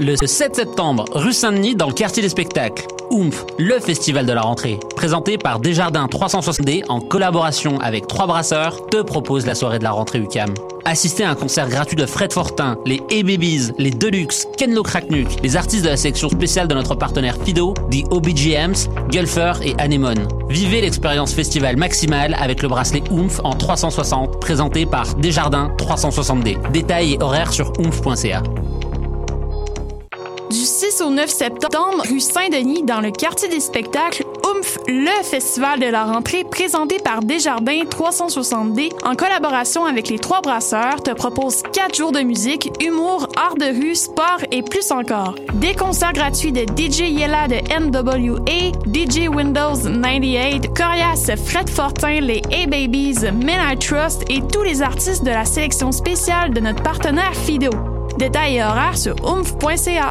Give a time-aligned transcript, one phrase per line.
[0.00, 2.84] Le 7 septembre, rue Saint-Denis, dans le quartier des spectacles.
[3.12, 8.86] Oomph, le festival de la rentrée, présenté par Desjardins 360D en collaboration avec Trois Brasseurs,
[8.86, 10.52] te propose la soirée de la rentrée UCAM.
[10.84, 15.28] Assistez à un concert gratuit de Fred Fortin, les A-Babies, les Deluxe, Ken Lo Kraknuk,
[15.44, 20.26] les artistes de la section spéciale de notre partenaire Fido, The OBGMs, Gulfer et Anemone.
[20.48, 26.70] Vivez l'expérience festival maximale avec le bracelet Oomph en 360, présenté par Desjardins 360D.
[26.72, 28.42] Détails et horaires sur oomph.ca.
[30.94, 35.80] Du 6 au 9 septembre, rue Saint-Denis, dans le quartier des spectacles, Oomph, le festival
[35.80, 41.62] de la rentrée présenté par Desjardins 360D en collaboration avec les trois brasseurs te propose
[41.72, 45.34] 4 jours de musique, humour, art de rue, sport et plus encore.
[45.54, 52.42] Des concerts gratuits de DJ Yella de NWA, DJ Windows 98, Corias, Fred Fortin, les
[52.52, 57.34] A-Babies, Men I Trust et tous les artistes de la sélection spéciale de notre partenaire
[57.34, 57.70] Fido.
[58.18, 60.10] Détails et horaires sur oomph.ca.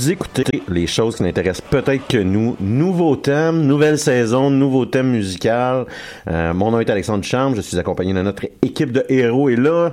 [0.00, 2.56] Vous écoutez les choses qui n'intéressent peut-être que nous.
[2.58, 5.84] Nouveau thème, nouvelle saison, nouveau thème musical.
[6.26, 9.56] Euh, mon nom est Alexandre Chambre, je suis accompagné de notre équipe de héros et
[9.56, 9.92] là,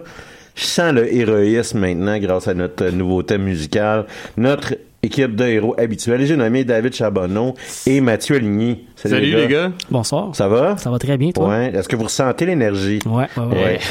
[0.55, 4.05] je sens le héroïsme maintenant grâce à notre nouveau thème musical.
[4.37, 6.25] Notre équipe de héros habituelle.
[6.25, 8.85] J'ai nommé David Chabonneau et Mathieu Aligny.
[8.95, 9.73] Salut, les gars.
[9.91, 10.33] Bonsoir.
[10.33, 10.77] Ça va?
[10.77, 11.49] Ça va très bien, toi?
[11.49, 11.73] Ouais.
[11.75, 12.99] Est-ce que vous ressentez l'énergie?
[13.05, 13.55] Ouais, ouais, ouais.
[13.55, 13.79] Ouais.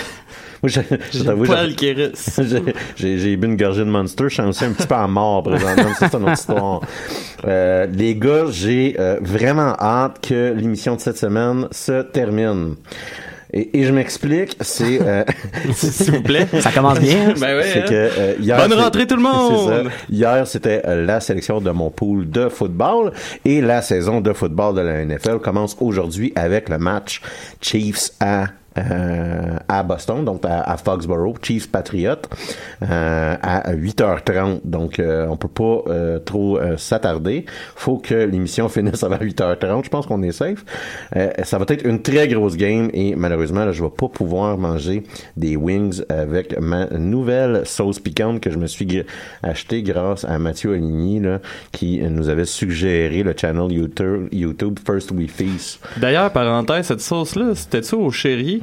[0.66, 2.12] J'ai- Kéris.
[2.38, 2.62] j'ai-
[2.97, 4.25] j'ai j'ai bu une gorgée de Monster.
[4.28, 5.91] Je suis aussi un petit peu à mort présentement.
[5.99, 6.81] c'est une autre histoire.
[7.47, 12.75] Euh, les gars, j'ai euh, vraiment hâte que l'émission de cette semaine se termine.
[13.53, 15.00] Et, et je m'explique, c'est...
[15.00, 15.22] euh,
[15.72, 16.49] S'il vous plaît.
[16.60, 17.33] Ça commence bien.
[17.41, 17.62] Ben ouais.
[17.72, 17.87] c'est hein?
[17.88, 19.83] que euh, hier, Bonne c'est- rentrée tout le c'est ça.
[19.83, 19.91] monde.
[20.10, 23.12] Hier, c'était euh, la sélection de mon pool de football
[23.44, 27.22] et la saison de football de la NFL commence aujourd'hui avec le match
[27.60, 28.47] Chiefs à
[28.79, 32.15] euh, à Boston, donc à, à Foxborough, Chiefs Patriot,
[32.83, 34.61] euh, à 8h30.
[34.65, 37.47] Donc, euh, on peut pas euh, trop s'attarder.
[37.75, 39.85] faut que l'émission finisse avant 8h30.
[39.85, 40.65] Je pense qu'on est safe.
[41.45, 45.03] Ça va être une très grosse game et malheureusement, là, je vais pas pouvoir manger
[45.37, 49.05] des wings avec ma nouvelle sauce piquante que je me suis gra-
[49.43, 51.41] acheté grâce à Mathieu Aligny, là,
[51.73, 55.81] qui nous avait suggéré le channel YouTube, YouTube First We Feast.
[55.97, 58.63] D'ailleurs, parenthèse, cette sauce-là, c'était ça au chéri?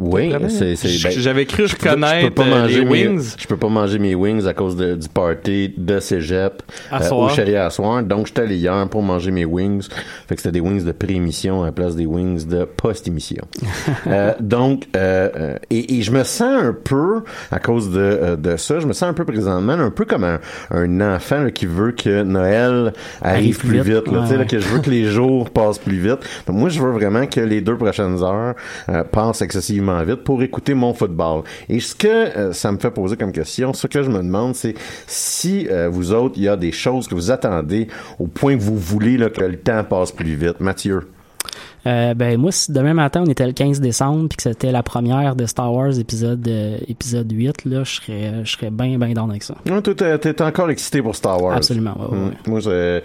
[0.00, 1.94] Oui, c'est, ben, J'avais cru je peux- je
[2.26, 3.34] peux pas euh, manger les mes- wings.
[3.38, 7.10] je peux pas manger mes wings à cause de- du party de cégep À euh,
[7.10, 8.02] au chalet à soir.
[8.02, 9.86] Donc, j'étais allé hier pour manger mes wings.
[10.28, 13.44] Fait que c'était des wings de pré-émission à la place des wings de post-émission.
[14.06, 18.80] Euh, donc, euh, et, et je me sens un peu, à cause de, de ça,
[18.80, 20.40] je me sens un peu présentement, un peu comme un,
[20.70, 23.94] un enfant là, qui veut que Noël arrive, Arrive plus plus vite.
[24.04, 24.12] vite.
[24.12, 26.18] là, Ouais, que je veux que les jours passent plus vite.
[26.46, 28.54] Donc, moi, je veux vraiment que les deux prochaines heures
[28.88, 29.04] euh,
[29.42, 31.42] excessivement vite pour écouter mon football.
[31.68, 34.54] Et ce que euh, ça me fait poser comme question, ce que je me demande,
[34.54, 34.74] c'est
[35.06, 38.62] si euh, vous autres, il y a des choses que vous attendez au point que
[38.62, 40.60] vous voulez là, que le temps passe plus vite.
[40.60, 41.08] Mathieu.
[41.84, 44.84] Euh, ben moi, si demain matin on était le 15 décembre puis que c'était la
[44.84, 49.12] première de Star Wars épisode euh, épisode 8, là, je serais je serais bien bien
[49.14, 49.56] dans avec ça.
[49.68, 51.56] Ouais, toi, t'es encore excité pour Star Wars.
[51.56, 52.32] Absolument, ouais, ouais, ouais.
[52.46, 53.02] Moi, c'est-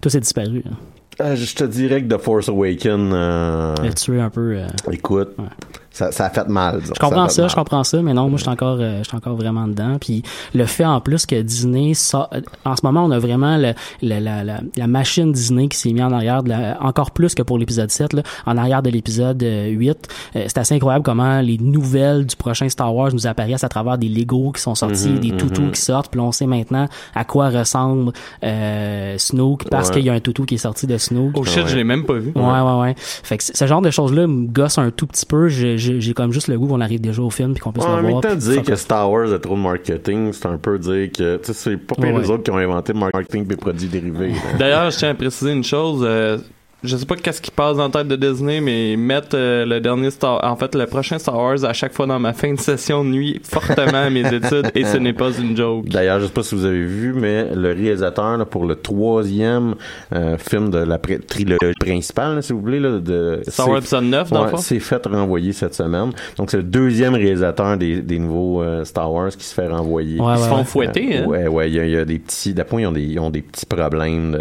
[0.00, 0.64] Tout s'est disparu.
[0.68, 0.74] hein.
[1.20, 4.56] Euh, je te dirais que The Force Awakens, euh, tuer un peu.
[4.56, 5.44] euh, écoute, Ouais.
[5.92, 6.80] Ça, ça a fait mal.
[6.80, 6.94] disons.
[6.94, 9.16] Je comprends ça, je comprends ça, mais non, moi, je suis encore, euh, je suis
[9.16, 9.96] encore vraiment dedans.
[10.00, 10.22] Puis
[10.54, 12.30] le fait en plus que Disney, ça,
[12.64, 15.92] en ce moment, on a vraiment le- le- la, la, la machine Disney qui s'est
[15.92, 18.90] mise en arrière, de la- encore plus que pour l'épisode 7, là, en arrière de
[18.90, 20.08] l'épisode euh, 8.
[20.36, 23.98] Euh, c'est assez incroyable comment les nouvelles du prochain Star Wars nous apparaissent à travers
[23.98, 26.86] des Legos qui sont sortis, Mhm, des toutous qui sortent, puis là, on sait maintenant
[27.14, 28.12] à quoi ressemble
[28.44, 29.94] euh, Snoke parce Ouais.
[29.96, 31.32] qu'il y a un toutou qui est sorti de Snoke.
[31.36, 32.32] Oh shit, je l'ai même pas vu.
[32.34, 32.94] Ouais, ouais, ouais.
[32.96, 35.48] Fait que ce genre de choses-là me gosse un tout petit peu.
[35.48, 37.90] J'ai j'ai- comme juste le goût qu'on arrive déjà au film puis qu'on puisse Ouais,
[37.90, 38.22] en le même voir.
[38.22, 38.76] temps, puis dire fuck que.
[38.76, 41.94] Star Wars a trop de marketing, c'est un peu dire que, tu sais, c'est pas
[41.96, 44.32] pire Ouais, les autres qui ont inventé le marketing et produits dérivés.
[44.58, 46.02] D'ailleurs, je tiens à préciser une chose.
[46.04, 46.38] euh,
[46.82, 49.80] je sais pas qu'est-ce qui passe dans la tête de Disney, mais mettent euh, le
[49.80, 52.58] dernier Star, en fait, le prochain Star Wars à chaque fois dans ma fin de
[52.60, 55.88] session nuit fortement à mes études et ce n'est pas une joke.
[55.88, 59.74] D'ailleurs, je sais pas si vous avez vu, mais le réalisateur là, pour le troisième
[60.14, 64.04] euh, film de la trilogie principale, là, si vous voulez, là, de Star Wars épisode
[64.04, 64.56] 9, dans le Ouais, fond?
[64.56, 66.12] c'est fait renvoyer cette semaine.
[66.36, 70.18] Donc, c'est le deuxième réalisateur des, des nouveaux euh, Star Wars qui se fait renvoyer.
[70.20, 70.64] Ouais, Ils se ouais, font ouais.
[70.64, 71.26] fouetter, hein?
[71.26, 73.18] Ouais, ouais, il y, a- il y a des petits, d'après, ils ont des, ils
[73.18, 74.40] ont des petits problèmes de,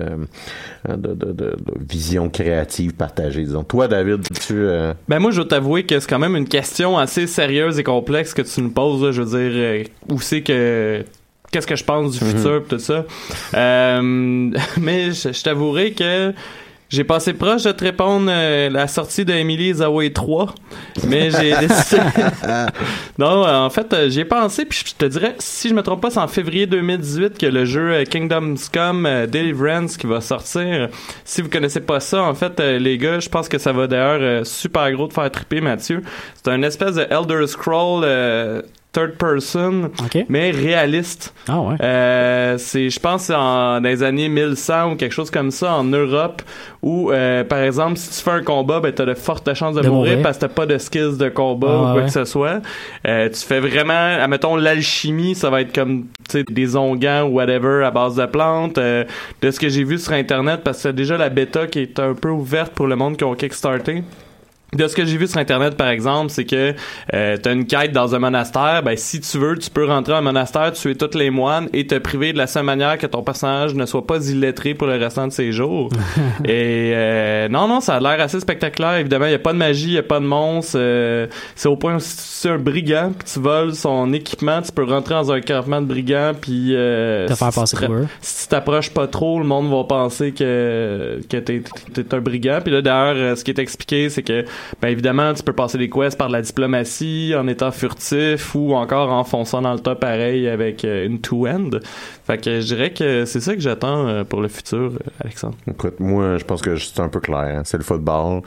[0.88, 1.58] de, de,
[1.90, 3.64] vision créative partagée, disons.
[3.64, 6.98] Toi, David, tu, euh, Ben moi, je dois t'avouer que c'est quand même une question
[6.98, 9.04] assez sérieuse et complexe que tu nous poses.
[9.04, 9.12] là.
[9.12, 11.04] Je veux dire, euh, où c'est que
[11.52, 13.06] qu'est-ce que je pense du futur pis tout ça.
[13.56, 14.02] Euh,
[14.80, 16.34] mais je, je t'avouerai que
[16.90, 20.54] j'ai passé proche de te répondre euh, la sortie de Emily is Away 3,
[21.08, 22.02] mais j'ai décidé...
[23.20, 25.84] non, euh, en fait, euh, j'y ai pensé, puis je te dirais, si je me
[25.84, 30.08] trompe pas, c'est en février 2018 que le jeu euh, Kingdom's Come euh, Deliverance qui
[30.08, 30.90] va sortir.
[31.24, 34.20] Si vous connaissez pas ça, en fait, les gars, je pense que ça va d'ailleurs
[34.22, 36.02] euh, super gros de faire triper Mathieu.
[36.36, 39.92] C'est un espèce de Elder Scroll euh, third person,
[40.30, 41.34] mais réaliste.
[41.48, 41.76] Ah ouais.
[41.80, 45.84] Euh, c'est, je pense, en, dans les années 1100 ou quelque chose comme ça en
[45.84, 46.42] Europe,
[46.82, 49.82] où, euh, par exemple, si tu fais un combat, ben, t'as de fortes chances de,
[49.82, 50.24] De mourir, mourir.
[50.24, 52.06] parce que t'as pas de skills de combat Ah, ou quoi ouais.
[52.06, 52.62] que ce soit.
[53.08, 56.06] Euh, tu fais vraiment, admettons, l'alchimie, ça va être comme,
[56.50, 58.80] des onguents ou whatever à base de plantes.
[58.80, 59.04] Euh,
[59.44, 62.00] de ce que j'ai vu sur Internet, parce que c'est déjà la bêta qui est
[62.00, 64.04] un peu ouverte pour le monde qui ont kickstarté.
[64.76, 66.76] De ce que j'ai vu sur internet par exemple, c'est que
[67.14, 70.20] euh, t'as une quête dans un monastère, ben si tu veux, tu peux rentrer dans
[70.20, 73.24] un monastère, tuer tous les moines et te priver de la seule manière que ton
[73.24, 75.90] personnage ne soit pas illettré pour le restant de ses jours.
[76.46, 78.96] et euh, non non, ça a l'air assez spectaculaire.
[78.98, 80.74] Évidemment, il y a pas de magie, il y a pas de monstre.
[80.76, 84.62] euh, c'est au point où si tu es un brigand, puis tu voles son équipement,
[84.62, 87.96] tu peux rentrer dans un campement de brigands puis euh, Te faire si passer pour
[87.96, 88.08] eux.
[88.22, 91.64] si tu t'approches pas trop, le monde va penser que, que t'es,
[91.94, 92.60] t'es un brigand.
[92.64, 94.46] Puis là, d'ailleurs, euh, ce qui est expliqué, c'est que,
[94.82, 99.12] ben évidemment, tu peux passer des quests par la diplomatie, en étant furtif ou encore
[99.12, 101.70] en fonçant dans le tas pareil avec euh, une two-end.
[102.30, 105.56] Fait que je dirais que c'est ça que j'attends euh, pour le futur, euh, Alexandre.
[105.68, 107.40] Écoute, moi, je pense que c'est un peu clair.
[107.40, 107.62] hein.
[107.66, 108.42] C'est le football.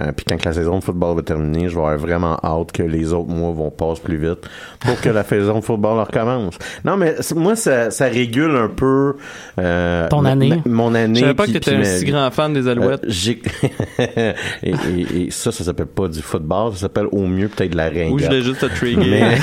[0.00, 2.82] Euh, puis quand la saison de football va terminer, je vais avoir vraiment hâte que
[2.82, 4.40] les autres mois vont passer plus vite
[4.80, 6.58] pour que la saison de football recommence.
[6.84, 9.14] Non, mais moi, ça, ça régule un peu
[9.60, 10.60] euh, Ton année.
[10.66, 11.20] mon année.
[11.20, 13.04] Je savais pas que t'étais un si grand fan des Alouettes.
[13.98, 17.76] et, et- et ça, ça s'appelle pas du football, ça s'appelle au mieux peut-être de
[17.76, 18.10] la ringuette.
[18.12, 18.98] Ou je voulais juste te trigger.
[19.08, 19.38] Mais,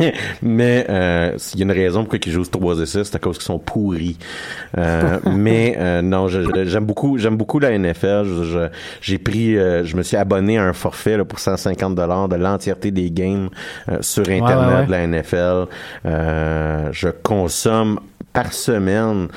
[0.00, 3.16] mais, mais, euh, il y a une raison pourquoi ils jouent 3 et 6, c'est
[3.16, 4.18] à cause qu'ils sont pourris.
[4.78, 8.24] Euh, mais euh, non, j'aime beaucoup, j'aime beaucoup la NFL.
[9.00, 12.36] J'ai pris, euh, je me suis abonné à un forfait là, pour 150 dollars de
[12.36, 13.48] l'entièreté des games
[14.00, 14.86] sur internet ouais, ouais.
[14.86, 15.66] de la NFL.
[16.92, 18.00] Je consomme
[18.32, 19.28] par semaine.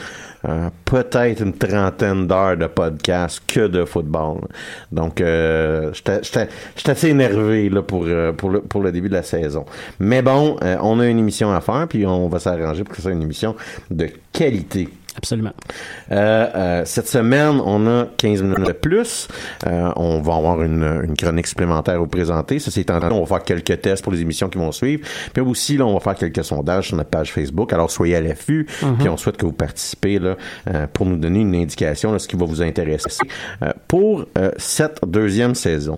[0.47, 4.41] Euh, peut-être une trentaine d'heures de podcast que de football.
[4.91, 6.49] Donc, euh, j'étais
[6.91, 7.81] assez énervé euh,
[8.33, 9.65] pour, le, début de la saison.
[9.99, 13.03] Mais bon, on a une émission à faire, puis on va s'arranger pour que ce
[13.03, 13.55] soit une émission
[13.89, 14.89] de qualité.
[15.17, 15.53] Absolument.
[16.11, 19.27] Euh, euh, cette semaine, on a 15 minutes de plus.
[19.65, 22.59] Euh, on va avoir une, une chronique supplémentaire à vous présenter.
[22.59, 25.07] Ceci étant dit, on va faire quelques tests pour les émissions qui vont suivre.
[25.33, 27.71] Puis aussi, là, on va faire quelques sondages sur notre page Facebook.
[27.73, 28.67] Alors, soyez à l'affût.
[28.99, 30.35] Puis on souhaite que vous participez là,
[30.67, 33.25] euh, pour nous donner une indication de ce qui va vous intéresser
[33.61, 35.97] euh, pour euh, cette deuxième saison.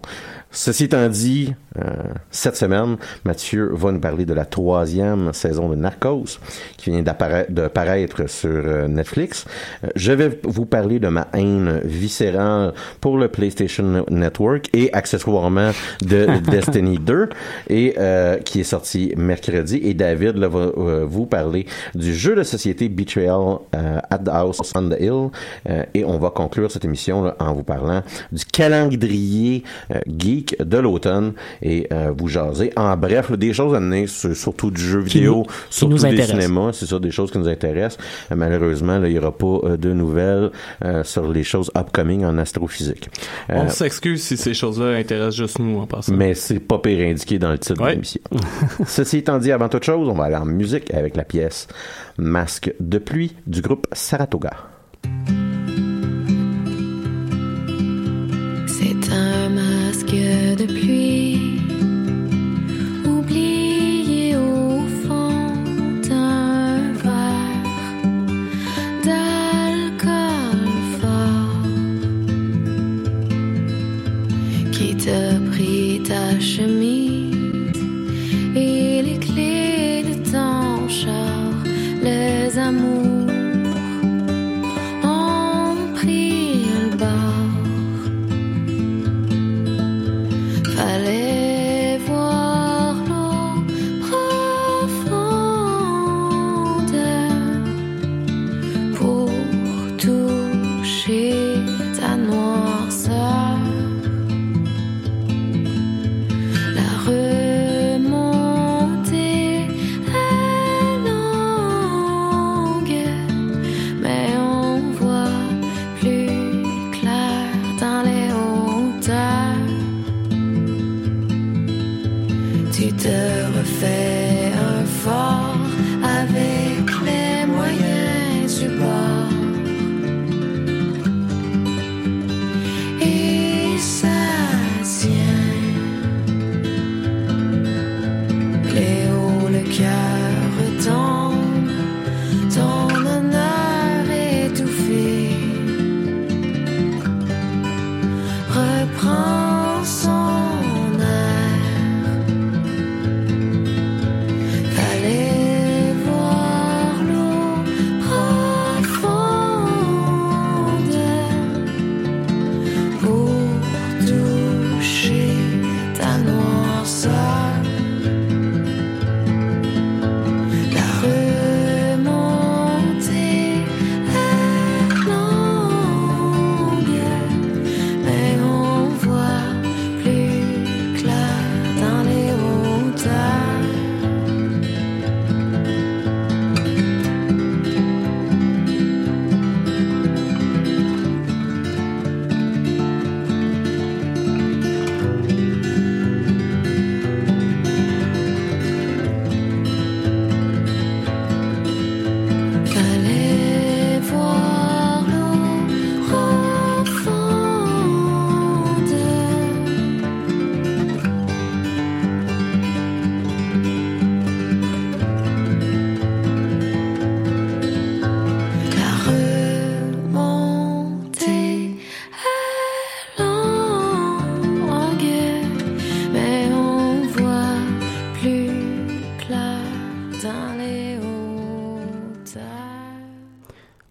[0.51, 1.83] Ceci étant dit, euh,
[2.31, 6.39] cette semaine, Mathieu va nous parler de la troisième saison de Narcos
[6.77, 9.45] qui vient d'apparaître de paraître sur euh, Netflix.
[9.83, 15.71] Euh, je vais vous parler de ma haine viscérale pour le PlayStation Network et accessoirement
[16.01, 17.29] de Destiny 2
[17.69, 19.79] et euh, qui est sorti mercredi.
[19.83, 20.71] Et David là, va
[21.05, 25.29] vous parler du jeu de société Betrayal at the House on the Hill
[25.93, 28.01] et on va conclure cette émission là, en vous parlant
[28.31, 29.99] du calendrier euh,
[30.37, 34.71] geek de l'automne et euh, vous jaser en bref là, des choses amenées sur- surtout
[34.71, 37.37] du jeu Qui vidéo, nous- qui surtout nous des cinémas, c'est ça des choses qui
[37.37, 37.97] nous intéressent.
[38.31, 40.51] Euh, malheureusement, là, il n'y aura pas euh, de nouvelles
[40.83, 43.09] euh, sur les choses upcoming en astrophysique.
[43.49, 46.13] Euh, On s'excuse si ces choses-là intéressent juste nous en passant.
[46.13, 47.89] mais c'est pas pire indiqué dans le titre Ouais.
[47.89, 48.21] de l'émission.
[48.85, 51.67] Ceci étant dit, avant toute chose, on va aller en musique avec la pièce
[52.17, 54.51] Masque de pluie du groupe Saratoga.
[82.71, 83.16] Les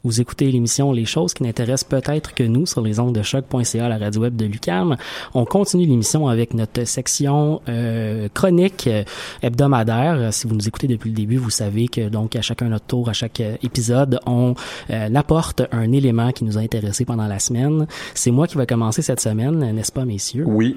[0.07, 3.89] Vous écoutez l'émission Les choses qui n'intéressent peut-être que nous sur les ondes de choc.ca,
[3.89, 4.97] la radio web de Lucam.
[5.35, 9.03] On continue l'émission avec notre section euh, chronique euh,
[9.43, 10.33] hebdomadaire.
[10.33, 13.09] Si vous nous écoutez depuis le début, vous savez que donc à chacun notre tour,
[13.09, 14.55] à chaque euh, épisode, on
[14.89, 17.89] apporte un élément qui nous a intéressés pendant la semaine.
[18.15, 20.45] C'est moi qui vais commencer cette semaine, n'est-ce pas, messieurs?
[20.47, 20.77] Oui.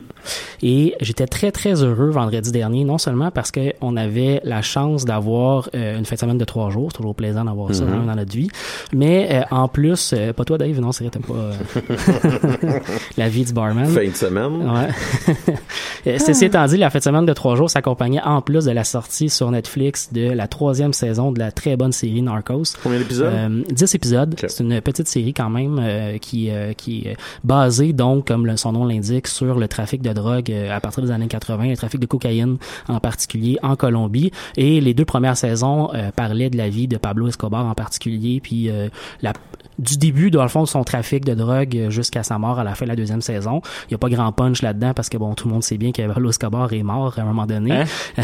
[0.62, 5.70] Et j'étais très, très heureux vendredi dernier, non seulement parce qu'on avait la chance d'avoir
[5.76, 8.16] euh, une fin de semaine de trois jours, c'est toujours plaisant d'avoir ça hein, dans
[8.16, 8.50] notre vie,
[8.94, 11.52] mais euh, en plus, euh, pas toi Dave, non, c'est vrai, t'aimes pas
[13.18, 13.86] la vie du barman.
[13.88, 14.70] Fin de semaine.
[14.70, 16.18] Ouais.
[16.20, 18.84] Ceci étant dit, la fin de semaine de trois jours s'accompagnait en plus de la
[18.84, 22.64] sortie sur Netflix de la troisième saison de la très bonne série Narcos.
[22.84, 23.64] Combien d'épisodes?
[23.70, 24.36] 10 épisodes.
[24.48, 28.86] C'est une petite série quand même qui, qui est basée donc, comme le- son nom
[28.86, 32.06] l'indique, sur le trafic de drogue euh, à partir des années 80, le trafic de
[32.06, 32.58] cocaïne
[32.88, 34.32] en particulier en Colombie.
[34.58, 38.40] Et les deux premières saisons euh, parlaient de la vie de Pablo Escobar en particulier,
[38.42, 38.90] puis euh,
[39.22, 39.34] la,
[39.80, 42.76] du début, dans le fond, de son trafic de drogue jusqu'à sa mort à la
[42.76, 43.62] fin de la deuxième saison.
[43.88, 45.92] Il y a pas grand punch là-dedans parce que bon, tout le monde sait bien
[45.92, 47.72] que Pablo Escobar est mort à un moment donné.
[47.72, 47.86] Hein?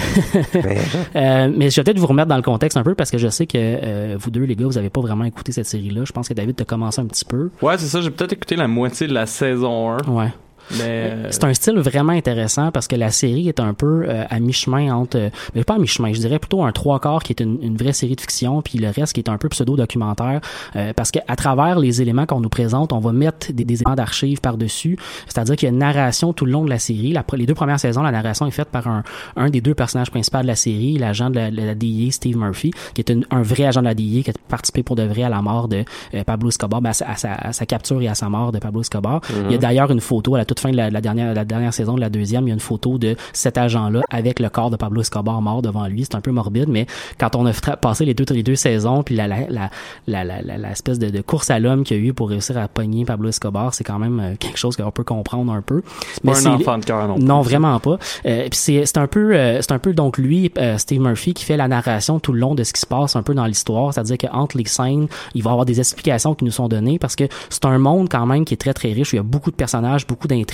[1.16, 3.28] Euh, mais je vais peut-être vous remettre dans le contexte un peu parce que je
[3.28, 6.04] sais que euh, vous deux, les gars, vous avez pas vraiment écouté cette série-là.
[6.06, 7.50] Je pense que David t'a commencé un petit peu.
[7.62, 10.10] Ouais, c'est ça, j'ai peut-être écouté la moitié de la saison 1.
[10.10, 10.34] Ouais.
[10.72, 14.24] Mais euh, C'est un style vraiment intéressant parce que la série est un peu euh,
[14.30, 17.34] à mi-chemin entre, euh, mais pas à mi-chemin, je dirais plutôt un trois quarts qui
[17.34, 20.42] est une, une vraie série de fiction, puis le reste qui est un peu pseudo-documentaire,
[20.76, 23.82] euh, parce que à travers les éléments qu'on nous présente, on va mettre des, des
[23.82, 27.12] éléments d'archives par-dessus, c'est-à-dire qu'il y a une narration tout le long de la série.
[27.14, 29.04] La, les deux premières saisons, la narration est faite par un,
[29.36, 32.38] un des deux personnages principaux de la série, l'agent de la, de la DIA, Steve
[32.38, 35.04] Murphy, qui est une- un vrai agent de la DIA qui a participé pour de
[35.04, 38.08] vrai à la mort de euh, Pablo Escobar, ben, à, sa, à sa- capture et
[38.08, 39.22] à sa mort de Pablo Escobar.
[39.48, 41.46] Il y a d'ailleurs une photo à la toute fin de la, la dernière, la
[41.46, 44.50] dernière saison de la deuxième, il y a une photo de cet agent-là avec le
[44.50, 46.04] corps de Pablo Escobar mort devant lui.
[46.06, 46.88] C'est un peu morbide, mais
[47.20, 49.70] quand on a passé les deux, les deux saisons, puis la, la, la,
[50.08, 52.68] la, la, espèce de, de course à l'homme qu'il y a eu pour réussir à
[52.68, 55.82] pogner Pablo Escobar, c'est quand même euh, quelque chose qu'on peut comprendre un peu.
[56.24, 57.18] pas un enfant de cœur non.
[57.18, 57.98] Non, vraiment pas.
[58.26, 61.46] Euh, c'est c'est un peu euh, c'est un peu donc lui euh, Steve Murphy qui
[61.46, 63.94] fait la narration tout le long de ce qui se passe un peu dans l'histoire,
[63.94, 67.00] c'est-à-dire que entre les scènes, il va y avoir des explications qui nous sont données
[67.00, 69.20] parce que c'est un monde quand même qui est très très riche, où il y
[69.20, 70.45] a beaucoup de personnages, beaucoup d'intrigues.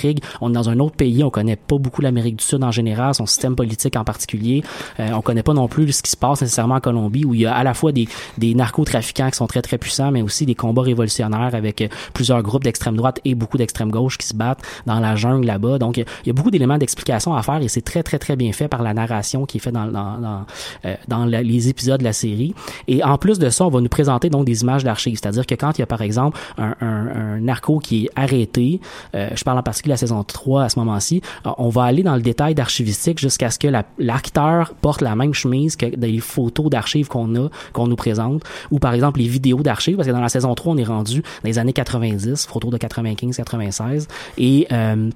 [0.42, 3.14] On est dans un autre pays, on connaît pas beaucoup l'Amérique du Sud en général,
[3.14, 4.64] son système politique en particulier.
[5.00, 7.42] Euh, on connaît pas non plus ce qui se passe nécessairement en Colombie où il
[7.42, 8.08] y a à la fois des
[8.38, 12.42] des narcotrafiquants qui sont très très puissants mais aussi des combats révolutionnaires avec euh, plusieurs
[12.42, 15.78] groupes d'extrême droite et beaucoup d'extrême gauche qui se battent dans la jungle là-bas.
[15.80, 18.52] Donc il y a beaucoup d'éléments d'explication à faire et c'est très très très bien
[18.52, 20.46] fait par la narration qui est faite dans dans dans,
[20.86, 22.54] euh, dans les épisodes de la série.
[22.88, 25.56] Et en plus de ça, on va nous présenter donc des images d'archives, c'est-à-dire que
[25.56, 28.80] quand il y a par exemple un, un, un narco qui est arrêté,
[29.16, 31.22] euh, je parle en particulier la saison 3 à ce moment-ci,
[31.58, 35.34] on va aller dans le détail d'archivistique jusqu'à ce que la- l'acteur porte la même
[35.34, 39.62] chemise que des photos d'archives qu'on a, qu'on nous présente, ou par exemple les vidéos
[39.64, 42.72] d'archives, parce que dans la saison 3, on est rendu dans les années 90, photos
[42.72, 44.08] de 95, 96,
[44.38, 45.10] et euh,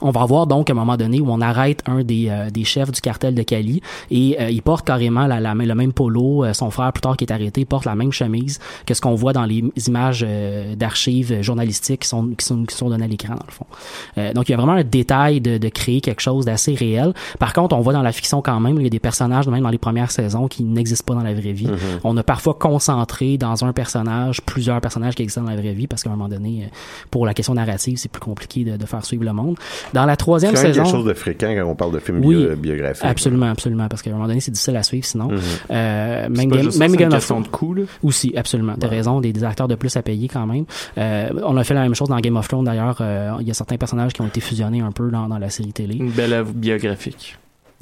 [0.00, 2.64] on va voir donc à un moment donné où on arrête un des, euh, des
[2.64, 6.44] chefs du cartel de Cali et euh, il porte carrément la, la- le même polo.
[6.44, 9.14] Euh, son frère plus tard qui est arrêté porte la même chemise que ce qu'on
[9.14, 13.08] voit dans les images euh, d'archives journalistiques qui sont, qui sont qui sont données à
[13.08, 13.66] l'écran dans le fond.
[14.18, 17.12] Euh, donc il y a vraiment un détail de, de créer quelque chose d'assez réel.
[17.38, 19.62] Par contre, on voit dans la fiction quand même il y a des personnages même
[19.62, 21.68] dans les premières saisons qui n'existent pas dans la vraie vie.
[22.04, 25.86] On a parfois concentré dans un personnage plusieurs personnages qui existent dans la vraie vie
[25.86, 26.68] parce qu'à un moment donné, euh,
[27.10, 29.56] pour la question narrative, c'est plus compliqué de, de faire suivre le monde.
[29.92, 31.98] Dans la troisième C'est quand même saison, quelque chose de fréquent quand on parle de
[31.98, 33.04] films Oui, bio- biographiques.
[33.04, 35.28] absolument, absolument, parce qu'à un moment donné, c'est difficile à suivre sinon.
[35.70, 37.82] Euh, c'est même pas Game, même c'est une Game of question Thrones de coût, là.
[38.02, 38.74] aussi, absolument.
[38.78, 40.64] T'as raison, des, des acteurs de plus à payer quand même.
[40.98, 42.98] Euh, on a fait la même chose dans Game of Thrones d'ailleurs.
[43.00, 45.50] Euh, Il y a certains personnages qui ont été fusionnés un peu dans, dans la
[45.50, 45.96] série télé.
[45.96, 47.36] Une belle œuvre biographique.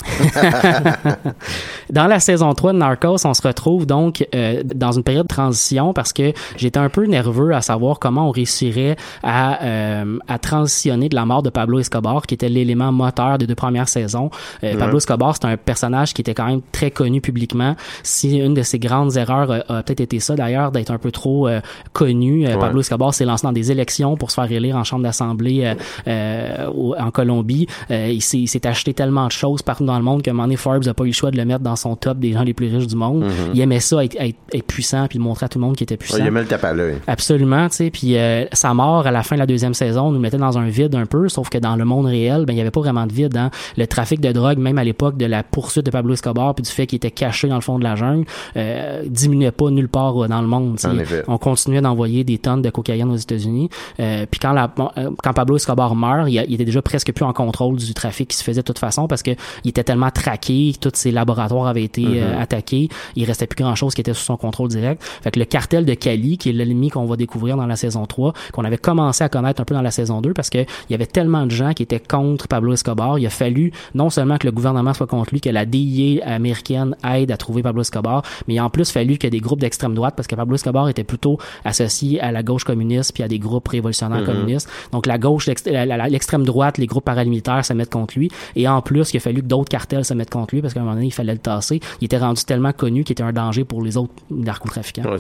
[1.91, 5.35] Dans la saison 3 de Narcos, on se retrouve donc euh, dans une période de
[5.35, 10.39] transition parce que j'étais un peu nerveux à savoir comment on réussirait à, euh, à
[10.39, 14.31] transitionner de la mort de Pablo Escobar, qui était l'élément moteur des deux premières saisons.
[14.65, 17.77] Euh, Pablo Escobar, c'est un personnage qui était quand même très connu publiquement.
[18.03, 21.11] Si une de ses grandes erreurs euh, a peut-être été ça d'ailleurs, d'être un peu
[21.11, 21.61] trop euh,
[21.93, 22.47] connu.
[22.59, 25.75] Pablo Escobar s'est lancé dans des élections pour se faire élire en chambre d'assemblée
[26.07, 27.67] en Colombie.
[27.91, 31.05] Il s'est acheté tellement de choses partout dans le monde que Money Forbes a pas
[31.05, 32.97] eu le choix de le mettre dans son top des gens les plus riches du
[32.97, 33.25] monde.
[33.55, 35.97] Il aimait ça être, être, être puissant puis montrer à tout le monde qu'il était
[35.97, 36.17] puissant.
[36.17, 36.97] Ouais, il aimait le tape à l'œil.
[37.07, 40.19] Absolument, tu sais, puis euh, sa mort à la fin de la deuxième saison nous
[40.19, 42.61] mettait dans un vide un peu, sauf que dans le monde réel, ben il y
[42.61, 43.37] avait pas vraiment de vide.
[43.37, 43.51] Hein.
[43.77, 46.71] Le trafic de drogue, même à l'époque de la poursuite de Pablo Escobar, puis du
[46.71, 50.25] fait qu'il était caché dans le fond de la jungle, euh, diminuait pas nulle part
[50.25, 50.79] euh, dans le monde.
[50.85, 51.23] En effet.
[51.29, 53.69] On continuait d'envoyer des tonnes de cocaïne aux États-Unis.
[54.01, 57.33] Euh, puis quand, la, euh, quand Pablo Escobar meurt, il était déjà presque plus en
[57.33, 59.31] contrôle du trafic qui se faisait de toute façon parce que
[59.65, 63.75] il était tellement traqué, tous ses laboratoires avaient été euh, attaqués, il restait plus grand
[63.75, 65.03] chose qui était sous son contrôle direct.
[65.23, 68.07] Fait que le cartel de Cali, qui est l'ennemi qu'on va découvrir dans la saison
[68.07, 70.93] 3, qu'on avait commencé à connaître un peu dans la saison 2 parce que il
[70.93, 74.39] y avait tellement de gens qui étaient contre Pablo Escobar, il a fallu non seulement
[74.39, 78.23] que le gouvernement soit contre lui, que la DIA américaine aide à trouver Pablo Escobar,
[78.49, 80.89] mais il a en plus fallu que des groupes d'extrême droite parce que Pablo Escobar
[80.89, 84.69] était plutôt associé à la gauche communiste puis à des groupes révolutionnaires communistes.
[84.93, 89.13] Donc la gauche, l'extrême droite, les groupes paramilitaires se mettent contre lui et en plus
[89.13, 91.07] il a fallu que d'autres cartels se mettent contre lui parce qu'à un moment donné
[91.07, 91.81] il fallait le tasser.
[92.01, 95.11] Il était rendu tellement connu qu'il était un danger pour les autres narcotrafiquants.
[95.11, 95.19] Ouais.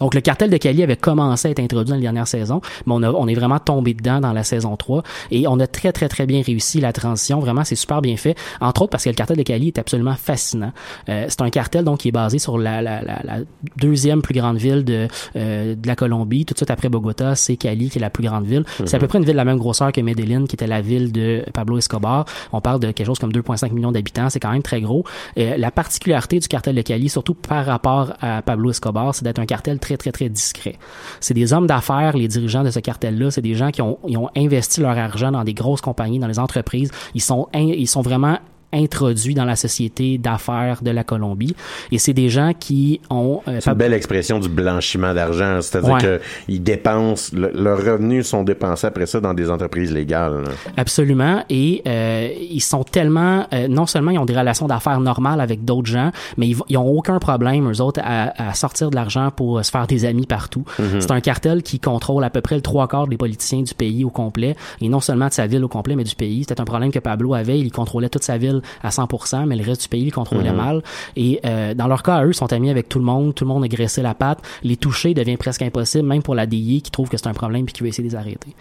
[0.00, 2.94] Donc, le cartel de Cali avait commencé à être introduit dans la dernière saison, mais
[2.94, 5.92] on, a, on est vraiment tombé dedans dans la saison 3 et on a très,
[5.92, 7.40] très, très bien réussi la transition.
[7.40, 8.36] Vraiment, c'est super bien fait.
[8.60, 10.72] Entre autres parce que le cartel de Cali est absolument fascinant.
[11.08, 13.38] Euh, c'est un cartel, donc, qui est basé sur la, la, la, la
[13.76, 16.44] deuxième plus grande ville de, euh, de la Colombie.
[16.44, 18.64] Tout de suite après Bogota, c'est Cali qui est la plus grande ville.
[18.84, 20.80] C'est à peu près une ville de la même grosseur que Medellin, qui était la
[20.80, 22.24] ville de Pablo Escobar.
[22.52, 24.30] On parle de quelque chose comme 2,5 millions d'habitants.
[24.30, 25.04] C'est quand même très gros.
[25.38, 29.38] Euh, la particularité du cartel de Cali, surtout par rapport à Pablo Escobar, c'est d'être
[29.38, 30.76] un cartel très, très, très discret.
[31.20, 33.30] C'est des hommes d'affaires, les dirigeants de ce cartel-là.
[33.30, 33.98] C'est des gens qui ont
[34.36, 36.90] investi leur argent dans des grosses compagnies, dans les entreprises.
[37.14, 38.38] Ils sont, in- ils sont vraiment
[38.72, 41.54] introduits dans la société d'affaires de la Colombie.
[41.92, 43.40] Et c'est des gens qui ont...
[43.48, 45.60] euh, C'est une belle expression du blanchiment d'argent.
[45.60, 46.00] C'est-à-dire Ouais.
[46.00, 50.42] que ils dépensent, le- leurs revenus sont dépensés après ça dans des entreprises légales.
[50.44, 50.50] là.
[50.76, 51.44] Absolument.
[51.50, 55.64] Et euh, ils sont tellement, euh, non seulement ils ont des relations d'affaires normales avec
[55.64, 59.30] d'autres gens, mais ils, ils ont aucun problème eux autres à, à sortir de l'argent
[59.34, 60.64] pour se faire des amis partout.
[61.00, 64.04] C'est un cartel qui contrôle à peu près le trois quarts des politiciens du pays
[64.04, 66.44] au complet, et non seulement de sa ville au complet, mais du pays.
[66.46, 67.58] C'était un problème que Pablo avait.
[67.58, 70.82] Il contrôlait toute sa ville à 100%, mais le reste du pays il contrôlait mal.
[71.16, 73.34] Et euh, dans leur cas, eux ils sont amis avec tout le monde.
[73.34, 74.40] Tout le monde a graissé la patte.
[74.62, 77.64] Les toucher devient presque impossible, même pour la DI qui trouve que c'est un problème
[77.64, 78.54] puis qui veut essayer de les arrêter.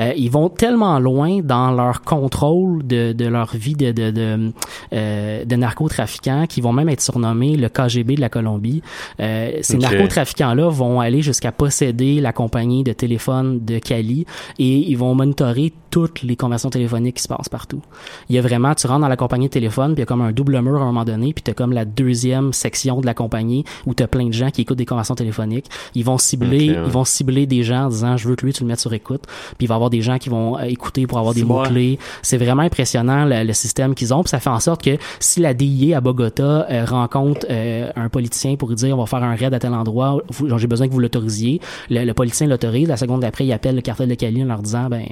[0.00, 4.52] Euh, ils vont tellement loin dans leur contrôle de, de leur vie de, de, de,
[4.92, 8.82] euh, de narcotrafiquants qu'ils vont même être surnommés le KGB de la Colombie.
[9.18, 14.26] Ces narcotrafiquants-là vont aller jusqu'à posséder la compagnie de téléphone de Cali
[14.58, 17.80] et ils vont monitorer toutes les conversations téléphoniques qui se passent partout.
[18.28, 20.06] Il y a vraiment, tu rentres dans la compagnie de téléphone, puis il y a
[20.06, 23.00] comme un double mur à un moment donné, puis tu as comme la deuxième section
[23.00, 25.66] de la compagnie où tu as plein de gens qui écoutent des conversations téléphoniques.
[25.94, 26.82] Ils vont cibler, ouais.
[26.84, 28.92] ils vont cibler des gens en disant je veux que lui tu le mettes sur
[28.92, 29.22] écoute,
[29.58, 31.62] puis il va y avoir des gens qui vont euh, écouter pour avoir des mots
[31.62, 31.98] clés.
[32.22, 35.40] C'est vraiment impressionnant le, le système qu'ils ont, puis ça fait en sorte que si
[35.40, 39.22] la DIA à Bogota euh, rencontre euh, un politicien pour lui dire on va faire
[39.22, 40.22] un raid à tel endroit,
[40.56, 43.82] j'ai besoin que vous l'autorisiez, le, le politicien l'autorise, la seconde d'après il appelle le
[43.82, 45.06] cartel de Cali en leur disant ben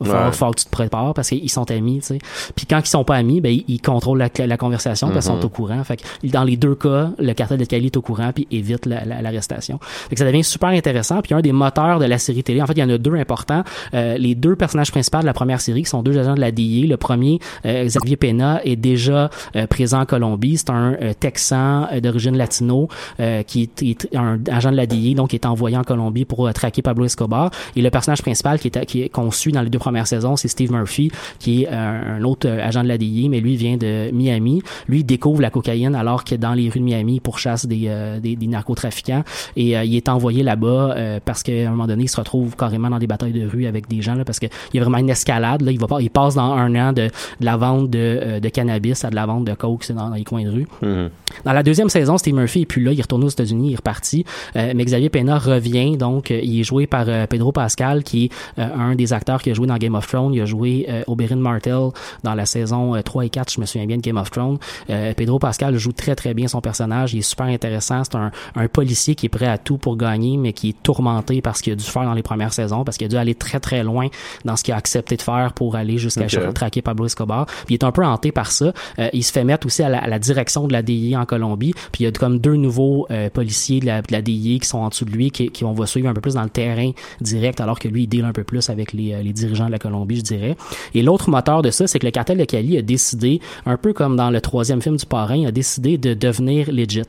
[0.00, 0.32] va falloir, Ouais.
[0.32, 2.18] falloir que tu te prépares parce qu'ils sont amis, tu sais.
[2.54, 5.34] Puis quand ils sont pas amis, ben ils, ils contrôlent la, la conversation parce qu'ils
[5.34, 5.40] Mhm.
[5.40, 5.82] sont au courant.
[5.84, 8.86] Fait que dans les deux cas, le cartel de Cali est au courant puis évite
[8.86, 9.78] la- la- l'arrestation.
[10.08, 11.20] fait que ça devient super intéressant.
[11.22, 13.14] Puis un des moteurs de la série télé, en fait, il y en a deux
[13.14, 13.62] importants.
[13.94, 16.50] Euh, les deux personnages principaux de la première série, qui sont deux agents de la
[16.50, 16.86] DIA.
[16.86, 20.56] Le premier, euh, Xavier Pena, est déjà euh, présent en Colombie.
[20.58, 22.88] C'est un euh, Texan euh, d'origine latino
[23.20, 26.24] euh, qui est, est un agent de la DIA, donc qui est envoyé en Colombie
[26.24, 27.50] pour traquer Pablo Escobar.
[27.76, 30.48] Et le personnage principal qui est, qui est conçu dans les deux premières saisons, c'est
[30.48, 33.76] Steve Murphy, qui est euh, un autre euh, agent de la DIA, mais lui vient
[33.76, 34.62] de Miami.
[34.88, 38.18] Lui découvre la cocaïne alors que dans les rues de Miami, il pourchasse des, euh,
[38.18, 39.22] des, des narcotrafiquants.
[39.54, 42.98] Et il est envoyé là-bas parce qu'à un moment donné, il se retrouve carrément dans
[42.98, 45.62] des batailles de rue avec des gens là, parce qu'il y a vraiment une escalade.
[45.62, 47.08] Là, il va pas, il passe dans un an de,
[47.40, 50.24] de la vente de, de cannabis à de la vente de coke dans, dans les
[50.24, 50.66] coins de rue.
[50.82, 51.10] Mhm.
[51.44, 53.72] Dans la deuxième saison, Steve Murphy est plus là, il est retourné aux États-Unis, il
[53.74, 54.24] est reparti.
[54.56, 58.32] Euh, mais Xavier Pena revient, donc il est joué par euh, Pedro Pascal, qui est
[58.58, 60.34] euh, un des acteurs qui a joué dans Game of Thrones.
[60.34, 61.90] Il a joué euh, Oberyn Martell
[62.22, 64.58] dans la saison euh, 3 et 4, je me souviens bien de Game of Thrones.
[64.90, 68.02] Euh, Pedro Pascal joue très très bien son personnage, il est super intéressant.
[68.04, 71.40] C'est un, un policier qui est prêt à tout pour gagner, mais qui est tourmenté
[71.40, 73.34] par ce qu'il a dû faire dans les premières saisons, parce qu'il a dû aller
[73.34, 74.08] très très loin
[74.44, 77.46] dans ce qu'il a accepté de faire pour aller jusqu'à traquer Pablo Escobar.
[77.46, 78.72] Puis il est un peu hanté par ça.
[78.98, 81.26] Euh, il se fait mettre aussi à la, à la direction de la DIA en
[81.26, 81.72] Colombie.
[81.92, 84.68] Puis il y a comme deux nouveaux euh, policiers de la, de la DIA qui
[84.68, 86.50] sont en dessous de lui, qui, qui vont va suivre un peu plus dans le
[86.50, 89.65] terrain direct, alors que lui, il deal un peu plus avec les, euh, les dirigeants
[89.66, 90.56] de la Colombie, je dirais.
[90.94, 93.92] Et l'autre moteur de ça, c'est que le cartel de Cali a décidé, un peu
[93.92, 97.02] comme dans le troisième film du parrain, a décidé de devenir legit.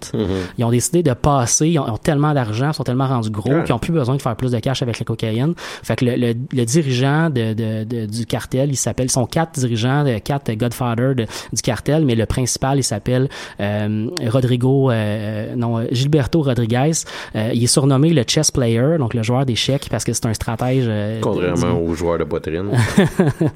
[0.58, 3.30] Ils ont décidé de passer, ils ont, ils ont tellement d'argent, ils sont tellement rendus
[3.30, 3.64] gros Ouais.
[3.64, 5.54] qu'ils ont plus besoin de faire plus de cash avec la cocaïne.
[5.58, 9.26] Fait que le, le, le dirigeant de, de, de- du cartel, il s'appelle, ils sont
[9.26, 14.92] quatre dirigeants, de, quatre Godfather de- du cartel, mais le principal, il s'appelle euh, Rodrigo,
[14.92, 16.92] euh, non, euh, Gilberto Rodriguez.
[17.36, 20.34] Euh, il est surnommé le chess player, donc le joueur d'échecs, parce que c'est un
[20.34, 20.86] stratège.
[20.88, 23.50] euh, Contrairement aux joueurs de poitrine.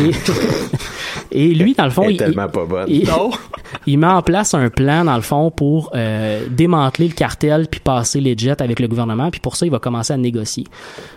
[1.32, 2.86] et, et lui, dans le fond, est il, tellement pas bonne.
[2.88, 3.08] il-
[3.86, 7.80] il met en place un plan dans le fond pour euh, démanteler le cartel puis
[7.80, 10.64] passer les jets avec le gouvernement puis pour ça il va commencer à négocier.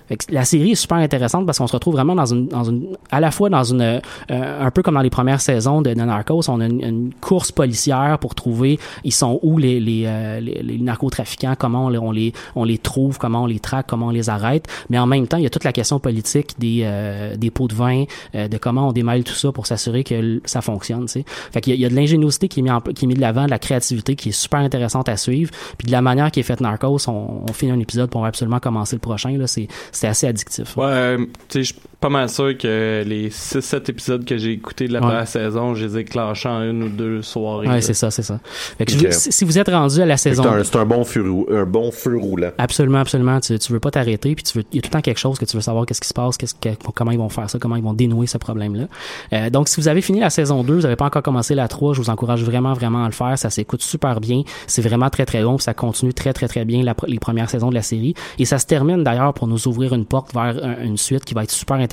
[0.08, 2.64] Fait que la série est super intéressante parce qu'on se retrouve vraiment dans une dans
[2.66, 5.90] une à la fois dans une euh, un peu comme dans les premières saisons de,
[5.94, 10.04] de Narcos, on a une, une course policière pour trouver ils sont où les les,
[10.06, 13.60] euh, les, les narcotrafiquants, comment on les, on les on les trouve, comment on les
[13.60, 16.00] traque, comment on les arrête, mais en même temps, il y a toute la question
[16.00, 18.06] politique des euh, des pots de vin,
[18.36, 21.26] euh, de comment on démêle tout ça pour s'assurer que ça fonctionne, tu sais.
[21.52, 23.22] Fait qu'il y y a de l'ingéniosité qui est mis en, qui est mis de
[23.22, 26.40] l'avant, de la créativité qui est super intéressante à suivre, puis de la manière qui
[26.40, 29.68] est faite Narcos, on, on finit un épisode pour absolument commencer le prochain là, c'est
[30.08, 30.78] assez addictif.
[30.78, 34.94] Ouais, euh, tu sais, pas mal sûr que les 6-7 épisodes que j'ai écoutés de
[34.94, 35.06] la Ouais.
[35.08, 37.68] première saison, je les ai clenchés en une ou deux soirées.
[37.68, 38.40] Ouais, c'est ça, c'est ça.
[38.78, 41.24] Fait que je si si vous êtes rendu à la saison C'est un, bon feu,
[41.52, 42.50] un bon feu roulant.
[42.58, 43.40] Absolument, absolument.
[43.40, 45.20] Tu, tu veux pas t'arrêter, puis tu veux, il y a tout le temps quelque
[45.20, 47.50] chose que tu veux savoir qu'est-ce qui se passe, qu'est-ce que, comment ils vont faire
[47.50, 48.86] ça, comment ils vont dénouer ce problème-là.
[49.34, 51.68] Euh, donc, si vous avez fini la saison 2, vous n'avez pas encore commencé la
[51.68, 53.38] 3, je vous encourage vraiment, vraiment à le faire.
[53.38, 54.42] Ça s'écoute super bien.
[54.66, 57.50] C'est vraiment très, très long, puis ça continue très, très, très bien la les premières
[57.50, 58.16] saisons de la série.
[58.40, 61.36] Et ça se termine d'ailleurs pour nous ouvrir une porte vers un- une suite qui
[61.36, 61.91] va être super intéressante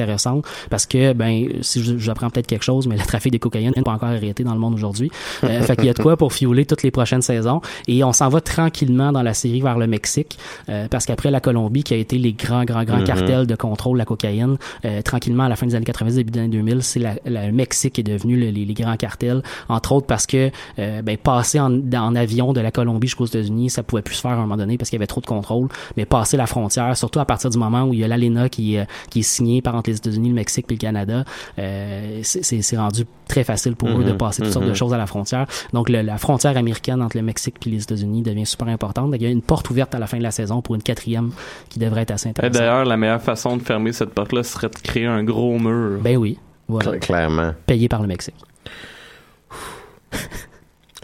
[0.70, 3.92] parce que, ben, si j'apprends peut-être quelque chose, mais le trafic de cocaïne n'est pas
[3.92, 5.10] encore arrêté dans le monde aujourd'hui.
[5.44, 7.60] Euh, fait qu'il y a de quoi pour fioler toutes les prochaines saisons.
[7.86, 11.40] Et on s'en va tranquillement dans la série vers le Mexique, euh, parce qu'après la
[11.40, 15.02] Colombie, qui a été les grands, grands, grands cartels de contrôle de la cocaïne, euh,
[15.02, 17.52] tranquillement à la fin des années 90, début des années 2000, c'est la, la- le
[17.52, 21.16] Mexique qui est devenu le- les, les grands cartels, entre autres parce que euh, ben,
[21.16, 24.34] passer en, en avion de la Colombie jusqu'aux États-Unis, ça pouvait plus se faire à
[24.34, 27.20] un moment donné parce qu'il y avait trop de contrôle, mais passer la frontière, surtout
[27.20, 29.74] à partir du moment où il y a l'ALENA qui, euh, qui est signé par
[29.74, 31.24] entre les États-Unis, le Mexique et le Canada,
[31.58, 35.06] euh, c'est- rendu très facile pour eux de passer toutes sortes de choses à la
[35.06, 35.46] frontière.
[35.72, 39.10] Donc le- la frontière américaine entre le Mexique et les États-Unis devient super importante.
[39.10, 40.82] Donc, il y a une porte ouverte à la fin de la saison pour une
[40.82, 41.30] quatrième
[41.68, 42.58] qui devrait être assez Et intéressante.
[42.58, 46.00] D'ailleurs, la meilleure façon de fermer cette porte-là serait de créer un gros mur.
[46.00, 47.52] Ben oui, voilà, Cla- Clairement.
[47.66, 48.34] payé par le Mexique.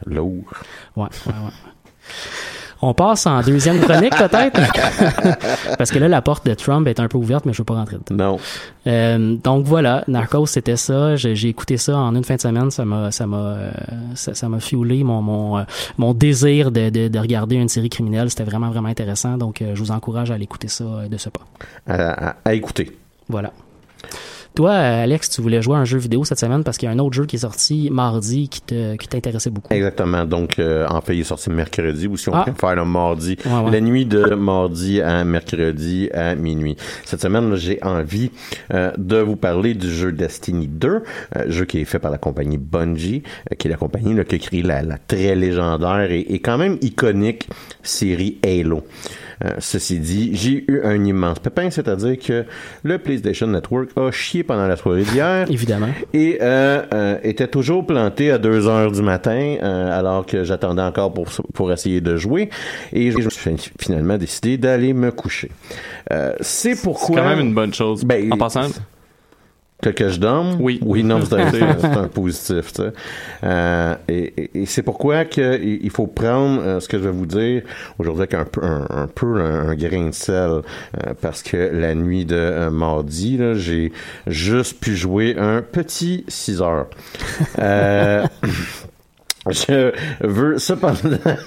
[0.07, 0.45] Lourd.
[0.97, 1.51] Ouais, ouais, ouais.
[2.87, 4.61] On passe en deuxième chronique peut-être,
[5.79, 7.75] parce que là la porte de Trump est un peu ouverte, mais je veux pas
[7.77, 8.33] rentrer dedans.
[8.33, 8.39] Non.
[8.87, 11.17] Euh, donc voilà, Narcos c'était ça.
[11.17, 12.71] J'ai écouté ça en une fin de semaine.
[12.71, 13.71] Ça m'a, ça m'a, euh,
[14.15, 15.63] ça, ça fuelé mon mon euh,
[15.97, 18.29] mon désir de, de, de regarder une série criminelle.
[18.29, 19.39] C'était vraiment vraiment intéressant.
[19.39, 21.41] Donc je vous encourage à aller écouter ça de ce pas.
[21.87, 22.93] À, à- à écouter.
[23.31, 23.51] Voilà.
[24.55, 26.95] Toi, Alex, tu voulais jouer à un jeu vidéo cette semaine parce qu'il y a
[26.95, 29.75] un autre jeu qui est sorti mardi qui te qui t'intéressait beaucoup.
[29.75, 30.25] Exactement.
[30.25, 32.43] Donc, euh, en fait, il est sorti mercredi ou si on Ah.
[32.43, 33.37] préfère le mardi.
[33.45, 33.71] Ouais, ouais.
[33.73, 36.77] La nuit de mardi à mercredi à minuit.
[37.05, 38.31] Cette semaine, j'ai envie
[38.73, 40.89] euh, de vous parler du jeu Destiny 2,
[41.37, 44.23] euh, jeu qui est fait par la compagnie Bungie, euh, qui est la compagnie là,
[44.25, 47.49] qui a créé la, la très légendaire et, et quand même iconique
[47.83, 48.85] série Halo.
[49.45, 52.45] Euh, ceci dit, j'ai eu un immense pépin, c'est-à-dire que
[52.83, 55.89] le PlayStation Network a chié pendant la soirée d'hier Évidemment.
[56.15, 60.83] et euh, euh, était toujours planté à 2 heures du matin euh, alors que j'attendais
[60.83, 62.49] encore pour pour essayer de jouer
[62.93, 65.51] et je me suis fin- finalement décidé d'aller me coucher.
[66.13, 68.05] Euh, c'est C'est pourquoi quand même une bonne chose.
[68.05, 68.69] Ben, en passant,
[69.85, 70.57] que, que je dorme.
[70.61, 70.79] Oui.
[70.83, 72.73] Oui, non, c'est un, un- positif.
[72.73, 72.93] tu sais.
[73.45, 77.11] Euh, et et- et c'est pourquoi que il faut prendre euh, ce que je vais
[77.11, 77.63] vous dire
[77.99, 80.61] aujourd'hui avec un peu un, un peu un, un grain de sel euh,
[81.21, 83.93] parce que la nuit de euh, mardi, j'ai
[84.27, 86.87] juste pu jouer un petit 6 heures.
[89.51, 89.93] Je
[90.27, 90.99] veux cependant